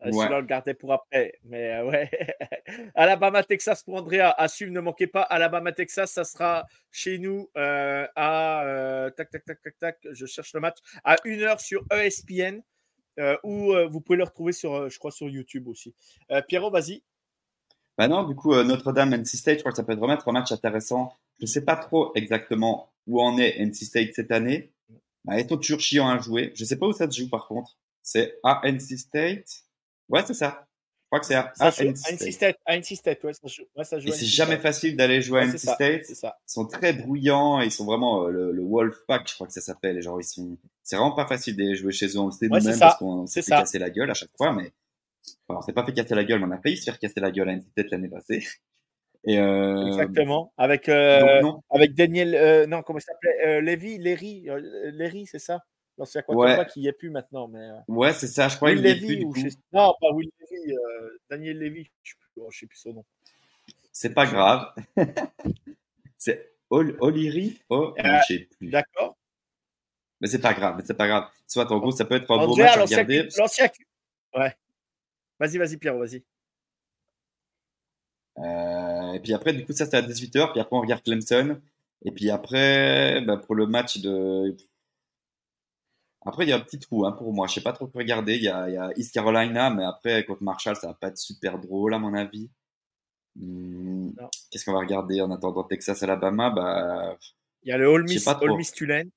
Euh, 0.05 0.11
Ouais. 0.12 0.26
On 0.30 0.36
le 0.36 0.42
gardait 0.46 0.74
pour 0.74 0.92
après. 0.92 1.38
Mais 1.44 1.72
euh, 1.72 1.84
ouais. 1.86 2.11
Alabama, 2.94 3.42
Texas 3.42 3.82
pour 3.82 3.94
Andrea. 3.96 4.34
À 4.36 4.48
suivre, 4.48 4.72
ne 4.72 4.80
manquez 4.80 5.07
pas. 5.07 5.22
Alabama, 5.22 5.72
Texas, 5.72 6.12
ça 6.12 6.24
sera 6.24 6.66
chez 6.90 7.18
nous 7.18 7.50
euh, 7.57 8.07
à. 8.16 8.64
euh, 8.66 9.11
tac, 9.11 9.30
tac, 9.30 9.44
tac, 9.44 9.62
tac, 9.62 9.78
tac. 9.78 9.98
Je 10.12 10.26
cherche 10.26 10.52
le 10.55 10.61
match. 10.61 10.78
À 11.05 11.16
1h 11.16 11.61
sur 11.64 11.84
ESPN. 11.90 12.61
ou 13.44 13.74
vous 13.90 14.00
pouvez 14.00 14.18
le 14.18 14.24
retrouver 14.24 14.52
sur, 14.52 14.88
je 14.90 14.98
crois, 14.98 15.11
sur 15.11 15.28
YouTube 15.28 15.68
aussi. 15.68 15.94
Pierrot, 16.48 16.70
vas-y. 16.70 17.02
Bah 17.96 18.09
non, 18.09 18.24
du 18.24 18.34
coup, 18.34 18.52
Notre-Dame, 18.55 19.14
NC 19.14 19.26
State, 19.36 19.59
je 19.59 19.62
crois 19.62 19.70
que 19.70 19.76
ça 19.76 19.84
peut 19.84 19.94
vraiment 19.94 20.14
être 20.14 20.28
un 20.28 20.32
match 20.32 20.50
intéressant. 20.50 21.12
Je 21.40 21.46
sais 21.46 21.64
pas 21.64 21.76
trop 21.76 22.12
exactement 22.16 22.92
où 23.07 23.20
en 23.22 23.38
est 23.38 23.59
NC 23.64 23.74
State 23.84 24.14
cette 24.14 24.32
année. 24.32 24.72
Bah, 25.24 25.38
ils 25.38 25.48
sont 25.48 25.57
toujours 25.57 25.80
chiants 25.80 26.09
à 26.09 26.18
jouer? 26.18 26.52
Je 26.55 26.64
sais 26.64 26.76
pas 26.76 26.86
où 26.86 26.92
ça 26.92 27.09
se 27.11 27.16
joue 27.20 27.28
par 27.30 27.46
contre. 27.46 27.78
C'est 28.02 28.38
à 28.42 28.61
NC 28.64 28.98
State. 28.98 29.63
Ouais, 30.14 30.22
c'est 30.26 30.34
ça. 30.34 30.66
Je 31.04 31.06
crois 31.18 31.20
que 31.20 31.26
c'est 31.26 31.34
à, 31.34 31.52
à 31.60 31.68
NC 31.70 32.32
State. 32.32 32.56
À 32.66 32.76
NC 32.76 32.96
State, 32.96 33.22
ouais, 33.22 33.32
ça 33.34 33.46
joue, 33.46 33.62
ouais, 33.76 33.84
ça 33.84 34.00
joue 34.00 34.08
c'est 34.10 34.24
jamais 34.26 34.56
facile 34.56 34.96
d'aller 34.96 35.20
jouer 35.22 35.40
à 35.42 35.44
NC 35.46 35.58
State. 35.58 36.04
C'est 36.06 36.14
ça. 36.14 36.36
Ils 36.48 36.52
sont 36.52 36.66
très 36.66 36.92
bruyants. 36.92 37.60
Ils 37.60 37.70
sont 37.70 37.84
vraiment 37.84 38.24
euh, 38.24 38.30
le, 38.30 38.52
le 38.52 38.62
Wolfpack, 38.62 39.28
je 39.28 39.34
crois 39.34 39.46
que 39.46 39.52
ça 39.52 39.60
s'appelle. 39.60 40.00
Genre, 40.02 40.20
ils 40.20 40.24
sont. 40.24 40.56
C'est 40.82 40.96
vraiment 40.96 41.12
pas 41.14 41.26
facile 41.26 41.56
d'aller 41.56 41.76
jouer 41.76 41.92
chez 41.92 42.06
eux. 42.06 42.18
On 42.18 42.26
le 42.26 42.32
sait 42.32 42.48
nous-mêmes 42.48 42.78
parce 42.78 42.96
qu'on 42.96 43.26
s'est 43.26 43.42
fait 43.42 43.50
ça. 43.50 43.58
casser 43.60 43.78
la 43.78 43.90
gueule 43.90 44.10
à 44.10 44.14
chaque 44.14 44.30
fois, 44.36 44.52
mais. 44.52 44.72
Enfin, 45.48 45.60
on 45.60 45.62
s'est 45.62 45.72
pas 45.72 45.84
fait 45.86 45.92
casser 45.92 46.14
la 46.14 46.24
gueule, 46.24 46.40
mais 46.40 46.46
on 46.46 46.50
a 46.50 46.60
failli 46.60 46.76
se 46.76 46.84
faire 46.84 46.98
casser 46.98 47.20
la 47.20 47.30
gueule 47.30 47.48
à 47.48 47.52
NC 47.52 47.64
State 47.70 47.90
l'année 47.92 48.08
passée. 48.08 48.42
Et 49.26 49.38
euh, 49.38 49.86
Exactement. 49.86 50.52
Avec, 50.58 50.86
euh, 50.90 51.40
non. 51.40 51.62
avec 51.70 51.94
Daniel. 51.94 52.34
euh, 52.34 52.66
non, 52.66 52.82
comment 52.82 52.98
il 52.98 53.02
s'appelait? 53.02 53.46
Euh, 53.46 53.60
Lévy, 53.62 53.96
Léry. 53.98 54.50
euh, 54.50 54.60
Léry, 54.92 55.24
c'est 55.26 55.38
ça? 55.38 55.60
L'ancien 55.97 56.22
quarterback 56.22 56.59
Ouais. 56.66 56.72
qui 56.72 56.80
n'y 56.80 56.88
est 56.88 56.92
plus 56.92 57.11
maintenant. 57.11 57.47
Mais, 57.49 57.59
euh, 57.61 57.78
Ouais, 57.88 58.12
c'est 58.12 58.26
ça. 58.26 58.49
Je 58.49 58.57
crois 58.57 58.74
qu'il 58.74 58.84
est 58.86 58.97
plus 58.99 59.24
ou 59.24 59.34
sais- 59.34 59.57
Non, 59.72 59.95
pas 60.01 60.11
Will 60.12 60.28
Levy. 60.40 60.72
euh, 60.72 61.18
Daniel 61.30 61.59
Levy. 61.59 61.84
Je 62.03 62.12
ne 62.14 62.14
sais, 62.14 62.14
plus- 62.18 62.42
oh, 62.42 62.51
sais 62.51 62.66
plus 62.66 62.78
son 62.78 62.92
nom. 62.95 63.05
C'est 63.92 64.12
pas 64.12 64.26
grave. 64.26 64.72
c'est 66.18 66.53
Ol- 66.70 66.97
O'Leary 67.01 67.61
Oh, 67.68 67.95
Euh, 67.99 68.18
je 68.28 68.34
sais 68.34 68.38
plus. 68.59 68.70
D'accord. 68.70 69.16
Mais 70.20 70.26
c'est 70.28 70.40
pas 70.40 70.53
grave. 70.55 70.74
Mais 70.78 70.82
c'est 70.84 70.95
pas 70.97 71.07
grave. 71.07 71.28
Soit 71.47 71.70
en 71.70 71.78
gros, 71.78 71.92
ça 71.92 72.05
peut 72.05 72.16
être 72.16 72.30
un 72.30 72.45
beau 72.47 72.57
match 72.57 72.72
à 72.72 72.76
l'ancien. 72.78 72.99
regarder. 73.05 73.28
l'ancien- 73.38 73.68
Ouais. 74.34 74.57
Vas-y, 75.38 75.59
vas-y, 75.59 75.76
Pierre, 75.76 75.97
vas-y. 75.97 76.24
Euh, 78.38 79.12
et 79.12 79.20
puis 79.20 79.32
après, 79.32 79.53
du 79.53 79.64
coup, 79.64 79.72
ça 79.72 79.86
c'est 79.86 79.97
à 79.97 80.03
18h. 80.03 80.51
Puis 80.53 80.61
après, 80.61 80.76
on 80.76 80.80
regarde 80.80 81.03
Clemson. 81.05 81.61
Et 82.05 82.11
puis 82.11 82.30
après, 82.30 83.20
bah, 83.22 83.36
pour 83.36 83.55
le 83.55 83.66
match 83.66 83.99
de. 83.99 84.57
Après, 86.27 86.45
il 86.45 86.49
y 86.49 86.53
a 86.53 86.57
un 86.57 86.61
petit 86.61 86.79
trou 86.79 87.05
hein, 87.07 87.12
pour 87.12 87.33
moi. 87.33 87.47
Je 87.47 87.55
sais 87.55 87.61
pas 87.61 87.72
trop 87.72 87.87
quoi 87.87 88.01
regarder. 88.01 88.37
Il 88.37 88.43
y 88.43 88.49
a, 88.49 88.68
il 88.68 88.75
y 88.75 88.79
a 88.79 88.91
East 88.97 89.12
Carolina, 89.12 89.70
mais 89.70 89.85
après, 89.85 90.25
contre 90.25 90.43
Marshall, 90.43 90.77
ça 90.77 90.89
va 90.89 90.95
pas 90.95 91.09
être 91.09 91.18
super 91.18 91.59
drôle, 91.59 91.93
à 91.93 91.99
mon 91.99 92.14
avis. 92.14 92.51
Hmm. 93.37 94.11
Qu'est-ce 94.51 94.64
qu'on 94.64 94.72
va 94.72 94.79
regarder 94.79 95.20
en 95.20 95.31
attendant 95.31 95.64
Texas, 95.64 96.03
Alabama? 96.03 96.51
Bah, 96.51 97.16
Il 97.62 97.70
y 97.70 97.72
a 97.72 97.79
le 97.79 98.09
sais 98.09 98.35
Miss, 98.57 98.72
Tulane. 98.72 99.11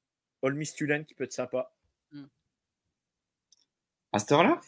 All 0.44 0.54
Miss 0.54 0.74
Tulane 0.74 1.06
qui 1.06 1.14
peut 1.14 1.24
être 1.24 1.34
sympa. 1.34 1.72
à 4.12 4.20
cette 4.20 4.32
heure-là? 4.32 4.60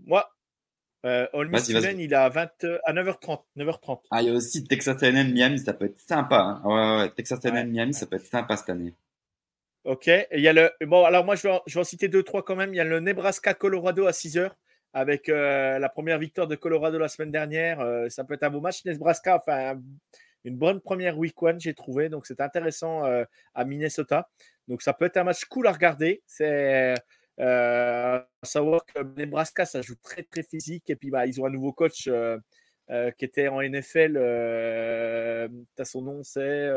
Moi, 0.00 0.28
euh, 1.06 1.26
All 1.32 1.48
Miss. 1.48 1.66
Tulane, 1.66 2.00
il 2.00 2.12
est 2.12 2.16
à, 2.16 2.28
20, 2.28 2.64
à 2.84 2.92
9h30. 2.92 3.44
9h30. 3.56 4.00
Ah, 4.10 4.20
il 4.20 4.28
y 4.28 4.30
a 4.30 4.34
aussi 4.34 4.64
Texas 4.64 5.02
A&M 5.02 5.32
Miami, 5.32 5.60
ça 5.60 5.72
peut 5.72 5.86
être 5.86 6.00
sympa. 6.00 6.38
Hein. 6.38 6.62
Ouais, 6.64 6.74
ouais, 6.74 6.96
ouais, 7.02 7.10
Texas 7.10 7.42
A&M 7.44 7.54
Ouais. 7.54 7.64
Miami, 7.64 7.94
ça 7.94 8.06
peut 8.06 8.16
être 8.16 8.26
sympa 8.26 8.56
cette 8.56 8.70
année. 8.70 8.94
Ok. 9.84 10.06
Il 10.32 10.40
y 10.40 10.48
a 10.48 10.52
le. 10.52 10.70
Bon, 10.82 11.04
alors 11.04 11.24
moi, 11.24 11.34
je 11.36 11.42
vais, 11.44 11.50
en, 11.50 11.62
je 11.66 11.74
vais 11.74 11.80
en 11.80 11.84
citer 11.84 12.08
deux, 12.08 12.22
trois 12.22 12.44
quand 12.44 12.56
même. 12.56 12.74
Il 12.74 12.76
y 12.76 12.80
a 12.80 12.84
le 12.84 13.00
Nebraska-Colorado 13.00 14.06
à 14.06 14.12
6h 14.12 14.50
avec 14.92 15.28
euh, 15.28 15.78
la 15.78 15.88
première 15.88 16.18
victoire 16.18 16.46
de 16.48 16.56
Colorado 16.56 16.98
la 16.98 17.08
semaine 17.08 17.30
dernière. 17.30 17.80
Euh, 17.80 18.08
ça 18.08 18.24
peut 18.24 18.34
être 18.34 18.42
un 18.42 18.50
beau 18.50 18.60
match. 18.60 18.84
Nebraska, 18.84 19.36
enfin, 19.36 19.80
une 20.44 20.56
bonne 20.56 20.80
première 20.80 21.18
week 21.18 21.40
one, 21.42 21.60
j'ai 21.60 21.74
trouvé. 21.74 22.08
Donc, 22.08 22.26
c'est 22.26 22.40
intéressant 22.40 23.04
à 23.54 23.64
Minnesota. 23.64 24.28
Donc, 24.68 24.82
ça 24.82 24.92
peut 24.92 25.06
être 25.06 25.16
un 25.16 25.24
match 25.24 25.44
cool 25.46 25.66
à 25.66 25.72
regarder. 25.72 26.22
C'est 26.26 26.94
à 27.40 28.26
savoir 28.42 28.84
que 28.84 29.02
Nebraska, 29.16 29.64
ça 29.64 29.82
joue 29.82 29.96
très, 30.02 30.22
très 30.22 30.42
physique. 30.42 30.90
Et 30.90 30.96
puis, 30.96 31.10
bah, 31.10 31.26
ils 31.26 31.40
ont 31.40 31.46
un 31.46 31.50
nouveau 31.50 31.72
coach 31.72 32.08
qui 32.08 33.24
était 33.24 33.48
en 33.48 33.60
NFL. 33.62 34.14
tu 34.14 35.82
as 35.82 35.84
son 35.84 36.02
nom, 36.02 36.22
c'est 36.22 36.68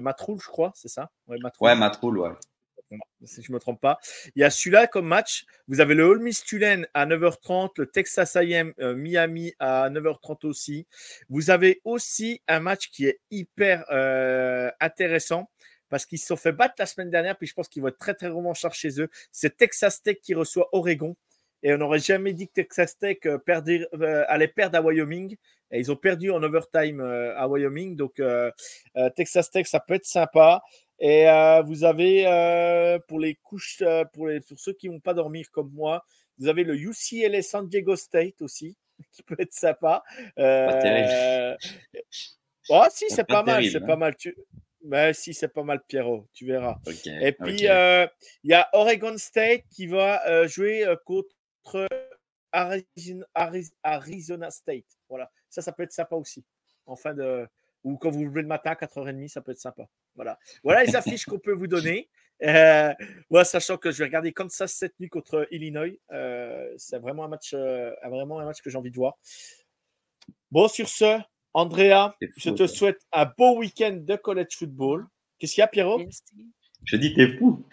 Matroul, 0.00 0.38
je 0.40 0.48
crois, 0.48 0.72
c'est 0.74 0.88
ça? 0.88 1.10
Ouais, 1.26 1.74
Matroul, 1.74 2.18
ouais 2.18 2.30
si 3.24 3.42
je 3.42 3.50
ne 3.50 3.54
me 3.54 3.60
trompe 3.60 3.80
pas. 3.80 3.98
Il 4.34 4.40
y 4.40 4.44
a 4.44 4.50
celui-là 4.50 4.86
comme 4.86 5.06
match. 5.06 5.44
Vous 5.68 5.80
avez 5.80 5.94
le 5.94 6.04
Ole 6.04 6.20
Miss 6.20 6.44
Tulane 6.44 6.86
à 6.94 7.06
9h30, 7.06 7.70
le 7.78 7.86
Texas 7.86 8.36
A&M 8.36 8.72
euh, 8.80 8.94
Miami 8.94 9.54
à 9.58 9.88
9h30 9.90 10.46
aussi. 10.46 10.86
Vous 11.28 11.50
avez 11.50 11.80
aussi 11.84 12.42
un 12.48 12.60
match 12.60 12.90
qui 12.90 13.06
est 13.06 13.20
hyper 13.30 13.84
euh, 13.90 14.70
intéressant 14.80 15.50
parce 15.88 16.06
qu'ils 16.06 16.18
se 16.18 16.26
sont 16.26 16.36
fait 16.36 16.52
battre 16.52 16.74
la 16.78 16.86
semaine 16.86 17.10
dernière, 17.10 17.36
puis 17.36 17.46
je 17.46 17.52
pense 17.52 17.68
qu'ils 17.68 17.82
vont 17.82 17.88
être 17.88 17.98
très 17.98 18.14
très 18.14 18.28
revanchards 18.28 18.74
chez 18.74 18.98
eux. 19.00 19.10
C'est 19.30 19.58
Texas 19.58 20.02
Tech 20.02 20.16
qui 20.22 20.34
reçoit 20.34 20.68
Oregon. 20.72 21.16
Et 21.62 21.72
on 21.72 21.78
n'aurait 21.78 22.00
jamais 22.00 22.32
dit 22.32 22.48
que 22.48 22.54
Texas 22.54 22.98
Tech 22.98 23.18
euh, 23.26 24.24
allait 24.26 24.48
perdre 24.48 24.78
à 24.78 24.82
Wyoming. 24.82 25.36
Et 25.72 25.80
ils 25.80 25.90
ont 25.90 25.96
perdu 25.96 26.30
en 26.30 26.42
overtime 26.42 27.00
à 27.00 27.48
Wyoming. 27.48 27.96
Donc, 27.96 28.20
Texas 29.16 29.50
Tech, 29.50 29.66
ça 29.66 29.80
peut 29.80 29.94
être 29.94 30.04
sympa. 30.04 30.62
Et 31.02 31.28
euh, 31.28 31.62
vous 31.62 31.82
avez, 31.82 32.28
euh, 32.28 32.96
pour 33.08 33.18
les 33.18 33.34
couches, 33.34 33.82
euh, 33.82 34.04
pour, 34.12 34.28
les, 34.28 34.40
pour 34.40 34.56
ceux 34.60 34.72
qui 34.72 34.88
ne 34.88 34.94
vont 34.94 35.00
pas 35.00 35.14
dormir 35.14 35.50
comme 35.50 35.72
moi, 35.72 36.04
vous 36.38 36.46
avez 36.46 36.62
le 36.62 36.76
UCLA 36.76 37.42
San 37.42 37.68
Diego 37.68 37.96
State 37.96 38.40
aussi, 38.40 38.76
qui 39.12 39.24
peut 39.24 39.34
être 39.40 39.52
sympa. 39.52 40.04
Pas 40.36 41.58
oh, 42.68 42.84
si, 42.92 43.06
c'est 43.08 43.26
pas, 43.26 43.42
mal, 43.42 43.64
c'est 43.68 43.80
pas 43.80 43.96
mal. 43.96 44.14
Tu... 44.14 44.36
Mais 44.84 45.12
si, 45.12 45.34
c'est 45.34 45.48
pas 45.48 45.64
mal, 45.64 45.80
Pierrot, 45.88 46.28
tu 46.32 46.46
verras. 46.46 46.78
Et 47.20 47.32
puis, 47.32 47.62
il 47.62 48.08
y 48.44 48.54
a 48.54 48.68
Oregon 48.72 49.18
State 49.18 49.64
qui 49.70 49.88
va 49.88 50.46
jouer 50.46 50.86
contre 51.04 51.88
Arizona 52.52 54.50
State. 54.50 54.86
Voilà, 55.08 55.30
ça, 55.48 55.62
ça 55.62 55.72
peut 55.72 55.82
être 55.82 55.92
sympa 55.92 56.16
aussi. 56.16 56.44
En 56.86 56.96
fin 56.96 57.14
de, 57.14 57.46
ou 57.84 57.96
quand 57.96 58.10
vous 58.10 58.24
levez 58.24 58.42
le 58.42 58.48
matin 58.48 58.70
à 58.70 58.74
4h30, 58.74 59.28
ça 59.28 59.40
peut 59.40 59.52
être 59.52 59.58
sympa. 59.58 59.88
Voilà, 60.14 60.38
voilà 60.62 60.84
les 60.84 60.94
affiches 60.94 61.24
qu'on 61.24 61.38
peut 61.38 61.52
vous 61.52 61.66
donner. 61.66 62.08
Euh, 62.42 62.92
sachant 63.44 63.76
que 63.76 63.90
je 63.90 63.98
vais 63.98 64.04
regarder 64.04 64.32
Kansas 64.32 64.72
cette 64.72 64.98
nuit 64.98 65.08
contre 65.08 65.46
Illinois. 65.50 65.98
Euh, 66.10 66.72
c'est 66.76 66.98
vraiment 66.98 67.24
un 67.24 67.28
match, 67.28 67.54
euh, 67.54 67.92
vraiment 68.04 68.40
un 68.40 68.44
match 68.44 68.60
que 68.60 68.70
j'ai 68.70 68.78
envie 68.78 68.90
de 68.90 68.96
voir. 68.96 69.16
Bon, 70.50 70.68
sur 70.68 70.88
ce, 70.88 71.20
Andrea, 71.54 72.14
je 72.36 72.50
te 72.50 72.66
souhaite 72.66 73.00
un 73.12 73.26
beau 73.26 73.58
week-end 73.58 73.98
de 74.00 74.16
college 74.16 74.56
football. 74.58 75.06
Qu'est-ce 75.38 75.54
qu'il 75.54 75.62
y 75.62 75.64
a, 75.64 75.68
Pierrot? 75.68 76.02
Je 76.84 76.96
dis, 76.96 77.14
t'es 77.14 77.28
fou. 77.36 77.64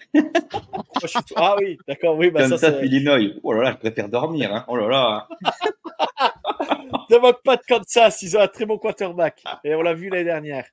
ah 1.35 1.55
oui, 1.59 1.77
d'accord, 1.87 2.17
oui. 2.17 2.29
Bah, 2.31 2.47
Kansas, 2.47 2.75
Illinois. 2.83 3.19
Oh 3.43 3.53
là 3.53 3.63
là, 3.63 3.71
je 3.71 3.77
préfère 3.77 4.09
dormir. 4.09 4.53
Hein. 4.53 4.65
Oh 4.67 4.77
là 4.77 4.87
là. 4.87 5.27
ne 7.09 7.17
moque 7.17 7.43
pas 7.43 7.57
de 7.57 7.63
Kansas, 7.67 8.21
ils 8.21 8.37
ont 8.37 8.41
un 8.41 8.47
très 8.47 8.65
bon 8.65 8.77
quarterback. 8.77 9.43
Et 9.63 9.73
on 9.75 9.81
l'a 9.81 9.93
vu 9.93 10.09
l'année 10.09 10.25
dernière. 10.25 10.65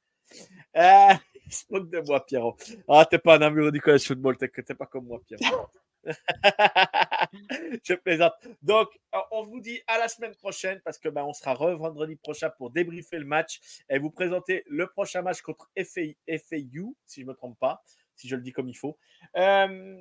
Euh, 0.76 1.14
il 1.46 1.52
se 1.52 1.64
moque 1.70 1.90
de 1.90 2.00
moi, 2.00 2.24
Pierrot. 2.24 2.56
Ah, 2.88 3.06
t'es 3.08 3.18
pas 3.18 3.36
un 3.36 3.42
amoureux 3.42 3.72
du 3.72 3.80
college 3.80 4.06
football, 4.06 4.36
t'es 4.36 4.48
pas 4.74 4.86
comme 4.86 5.06
moi, 5.06 5.20
Pierrot. 5.26 5.68
je 7.84 7.94
plaisante. 7.94 8.32
Donc, 8.62 8.88
euh, 9.14 9.18
on 9.32 9.42
vous 9.42 9.60
dit 9.60 9.80
à 9.86 9.98
la 9.98 10.08
semaine 10.08 10.34
prochaine 10.36 10.80
parce 10.84 10.98
que 10.98 11.08
ben, 11.08 11.24
on 11.24 11.32
sera 11.32 11.54
re 11.54 11.76
vendredi 11.76 12.16
prochain 12.16 12.50
pour 12.50 12.70
débriefer 12.70 13.18
le 13.18 13.24
match 13.24 13.82
et 13.90 13.98
vous 13.98 14.10
présenter 14.10 14.62
le 14.68 14.86
prochain 14.86 15.22
match 15.22 15.40
contre 15.42 15.68
FAU, 15.76 16.96
si 17.06 17.20
je 17.20 17.20
ne 17.22 17.26
me 17.26 17.34
trompe 17.34 17.58
pas, 17.58 17.82
si 18.16 18.28
je 18.28 18.36
le 18.36 18.42
dis 18.42 18.52
comme 18.52 18.68
il 18.68 18.76
faut. 18.76 18.98
Euh, 19.36 20.00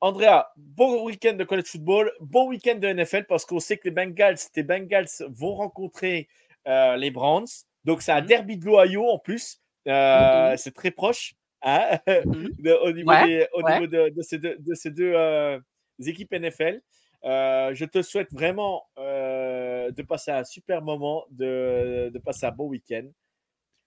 Andrea, 0.00 0.52
bon 0.56 1.04
week-end 1.04 1.32
de 1.34 1.44
college 1.44 1.66
football, 1.66 2.12
bon 2.20 2.48
week-end 2.48 2.76
de 2.76 2.88
NFL 2.88 3.24
parce 3.24 3.44
qu'on 3.44 3.60
sait 3.60 3.78
que 3.78 3.84
les 3.84 3.90
Bengals, 3.90 4.36
les 4.54 4.62
Bengals 4.62 5.08
vont 5.30 5.54
rencontrer 5.54 6.28
euh, 6.68 6.96
les 6.96 7.10
Browns. 7.10 7.46
Donc, 7.84 8.02
c'est 8.02 8.12
un 8.12 8.20
mhm. 8.20 8.26
derby 8.26 8.56
de 8.58 8.66
l'Ohio 8.66 9.08
en 9.08 9.18
plus. 9.18 9.60
Euh, 9.88 10.50
mhm. 10.50 10.56
C'est 10.56 10.74
très 10.74 10.90
proche 10.90 11.34
hein, 11.62 11.98
mhm. 12.06 12.50
au 12.82 12.92
niveau, 12.92 13.86
de, 13.86 14.22
ces 14.22 14.90
deux, 14.90 15.62
équipes 16.04 16.32
NFL. 16.32 16.80
je 17.22 17.84
te 17.84 18.02
souhaite 18.02 18.32
vraiment 18.32 18.84
de 18.98 20.02
passer 20.02 20.30
un 20.30 20.44
super 20.44 20.82
moment, 20.82 21.24
de, 21.30 22.10
de 22.12 22.18
passer 22.18 22.46
un 22.46 22.52
bon 22.52 22.66
week-end. 22.66 23.06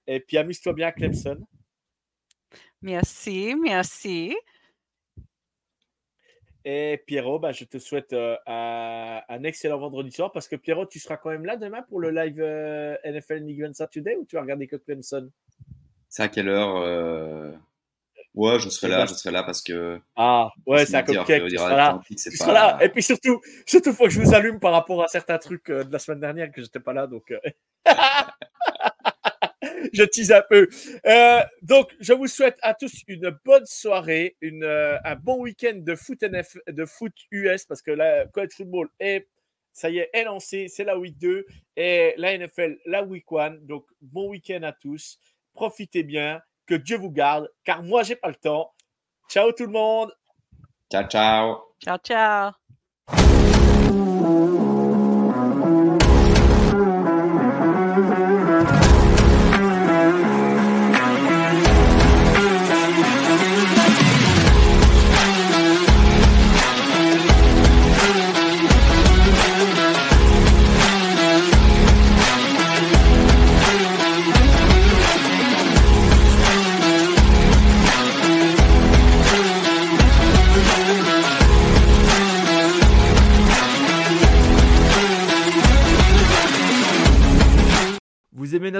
Et 0.07 0.20
puis, 0.20 0.38
amuse-toi 0.38 0.74
bien, 0.74 0.91
Clemson. 0.91 1.45
Merci, 2.82 3.56
merci. 3.62 4.36
Et 6.66 7.02
Pierrot, 7.06 7.40
bah, 7.40 7.52
je 7.52 7.64
te 7.64 7.78
souhaite 7.78 8.14
euh, 8.14 8.36
un, 8.46 9.44
excellent 9.44 9.80
vendredi 9.80 10.12
soir 10.12 10.32
parce 10.32 10.48
que 10.48 10.56
Pierrot, 10.56 10.86
tu 10.86 11.00
seras 11.00 11.18
quand 11.18 11.30
même 11.30 11.46
là 11.46 11.56
demain 11.58 11.82
pour 11.84 12.00
le 12.00 12.12
live 12.12 12.40
euh, 12.40 12.96
NFL 13.06 13.44
League 13.46 13.70
Saturday 13.74 14.16
ou 14.18 14.26
tu 14.26 14.36
vas 14.36 14.42
regarder 14.42 14.68
que 14.68 14.76
Clemson? 14.76 15.30
C'est 16.10 16.24
à 16.24 16.28
quelle 16.28 16.50
heure 16.50 16.76
euh? 16.78 17.52
Ouais, 18.36 18.60
je 18.60 18.70
serai 18.70 18.90
là, 18.90 19.06
je 19.06 19.14
serai 19.14 19.32
là 19.32 19.44
parce 19.44 19.62
que. 19.62 20.00
Ah, 20.16 20.50
ouais, 20.66 20.86
c'est 20.86 20.96
un 20.96 21.04
cupcake. 21.04 21.48
Tu 21.48 21.58
seras 21.58 21.76
là. 21.76 22.00
là. 22.54 22.78
Et 22.84 22.90
puis 22.90 23.02
surtout, 23.02 23.42
surtout, 23.66 23.92
faut 23.92 24.04
que 24.06 24.12
je 24.12 24.22
vous 24.22 24.34
allume 24.34 24.60
par 24.60 24.72
rapport 24.72 25.04
à 25.04 25.08
certains 25.08 25.40
trucs 25.40 25.68
de 25.68 25.92
la 25.92 26.00
semaine 26.00 26.20
dernière 26.20 26.52
que 26.52 26.62
j'étais 26.62 26.80
pas 26.80 26.94
là, 26.94 27.08
donc. 27.08 27.34
je 29.94 30.04
tease 30.04 30.32
un 30.32 30.44
peu. 30.50 30.68
Euh, 31.06 31.42
donc, 31.62 31.96
je 32.00 32.14
vous 32.14 32.28
souhaite 32.28 32.58
à 32.62 32.74
tous 32.74 33.04
une 33.08 33.38
bonne 33.46 33.66
soirée, 33.66 34.38
une, 34.42 34.64
euh, 34.64 34.98
un 35.04 35.16
bon 35.16 35.42
week-end 35.42 35.76
de 35.76 35.96
foot, 35.96 36.22
NF, 36.24 36.58
de 36.68 36.86
foot 36.86 37.14
US 37.32 37.66
parce 37.66 37.82
que 37.82 37.92
la 37.92 38.26
college 38.28 38.54
football 38.56 38.90
est, 39.00 39.28
ça 39.74 39.90
y 39.90 40.00
est, 40.00 40.10
est 40.14 40.24
lancé. 40.24 40.68
C'est 40.68 40.84
la 40.84 40.98
week 40.98 41.18
2 41.18 41.46
et 41.76 42.14
la 42.18 42.38
NFL 42.38 42.78
la 42.86 43.04
week 43.04 43.26
1. 43.32 43.58
Donc, 43.62 43.86
bon 44.02 44.30
week-end 44.30 44.64
à 44.64 44.74
tous. 44.74 45.18
Profitez 45.54 46.04
bien. 46.04 46.42
Que 46.66 46.76
Dieu 46.76 46.98
vous 46.98 47.10
garde, 47.10 47.50
car 47.64 47.82
moi, 47.82 48.04
j'ai 48.04 48.16
pas 48.16 48.28
le 48.28 48.36
temps. 48.36 48.72
Ciao 49.28 49.52
tout 49.52 49.66
le 49.66 49.72
monde. 49.72 50.14
Ciao, 50.92 51.08
ciao. 51.08 51.74
Ciao, 51.84 51.98
ciao. 51.98 52.52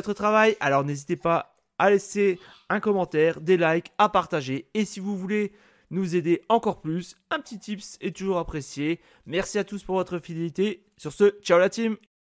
Travail 0.02 0.56
Alors 0.60 0.84
n'hésitez 0.84 1.16
pas 1.16 1.56
à 1.78 1.90
laisser 1.90 2.40
un 2.70 2.80
commentaire, 2.80 3.42
des 3.42 3.58
likes, 3.58 3.92
à 3.98 4.10
partager. 4.10 4.68
Et 4.74 4.86
si 4.86 5.00
vous 5.00 5.18
voulez 5.18 5.54
nous 5.92 6.16
aider 6.16 6.42
encore 6.50 6.82
plus, 6.82 7.16
un 7.32 7.40
petit 7.40 7.58
tips 7.58 7.98
est 8.02 8.16
toujours 8.16 8.38
apprécié. 8.38 9.00
Merci 9.26 9.58
à 9.58 9.64
tous 9.64 9.84
pour 9.84 9.96
votre 9.96 10.20
fidélité. 10.20 10.84
Sur 10.98 11.14
ce, 11.14 11.40
ciao 11.42 11.58
la 11.58 11.70
team 11.70 11.98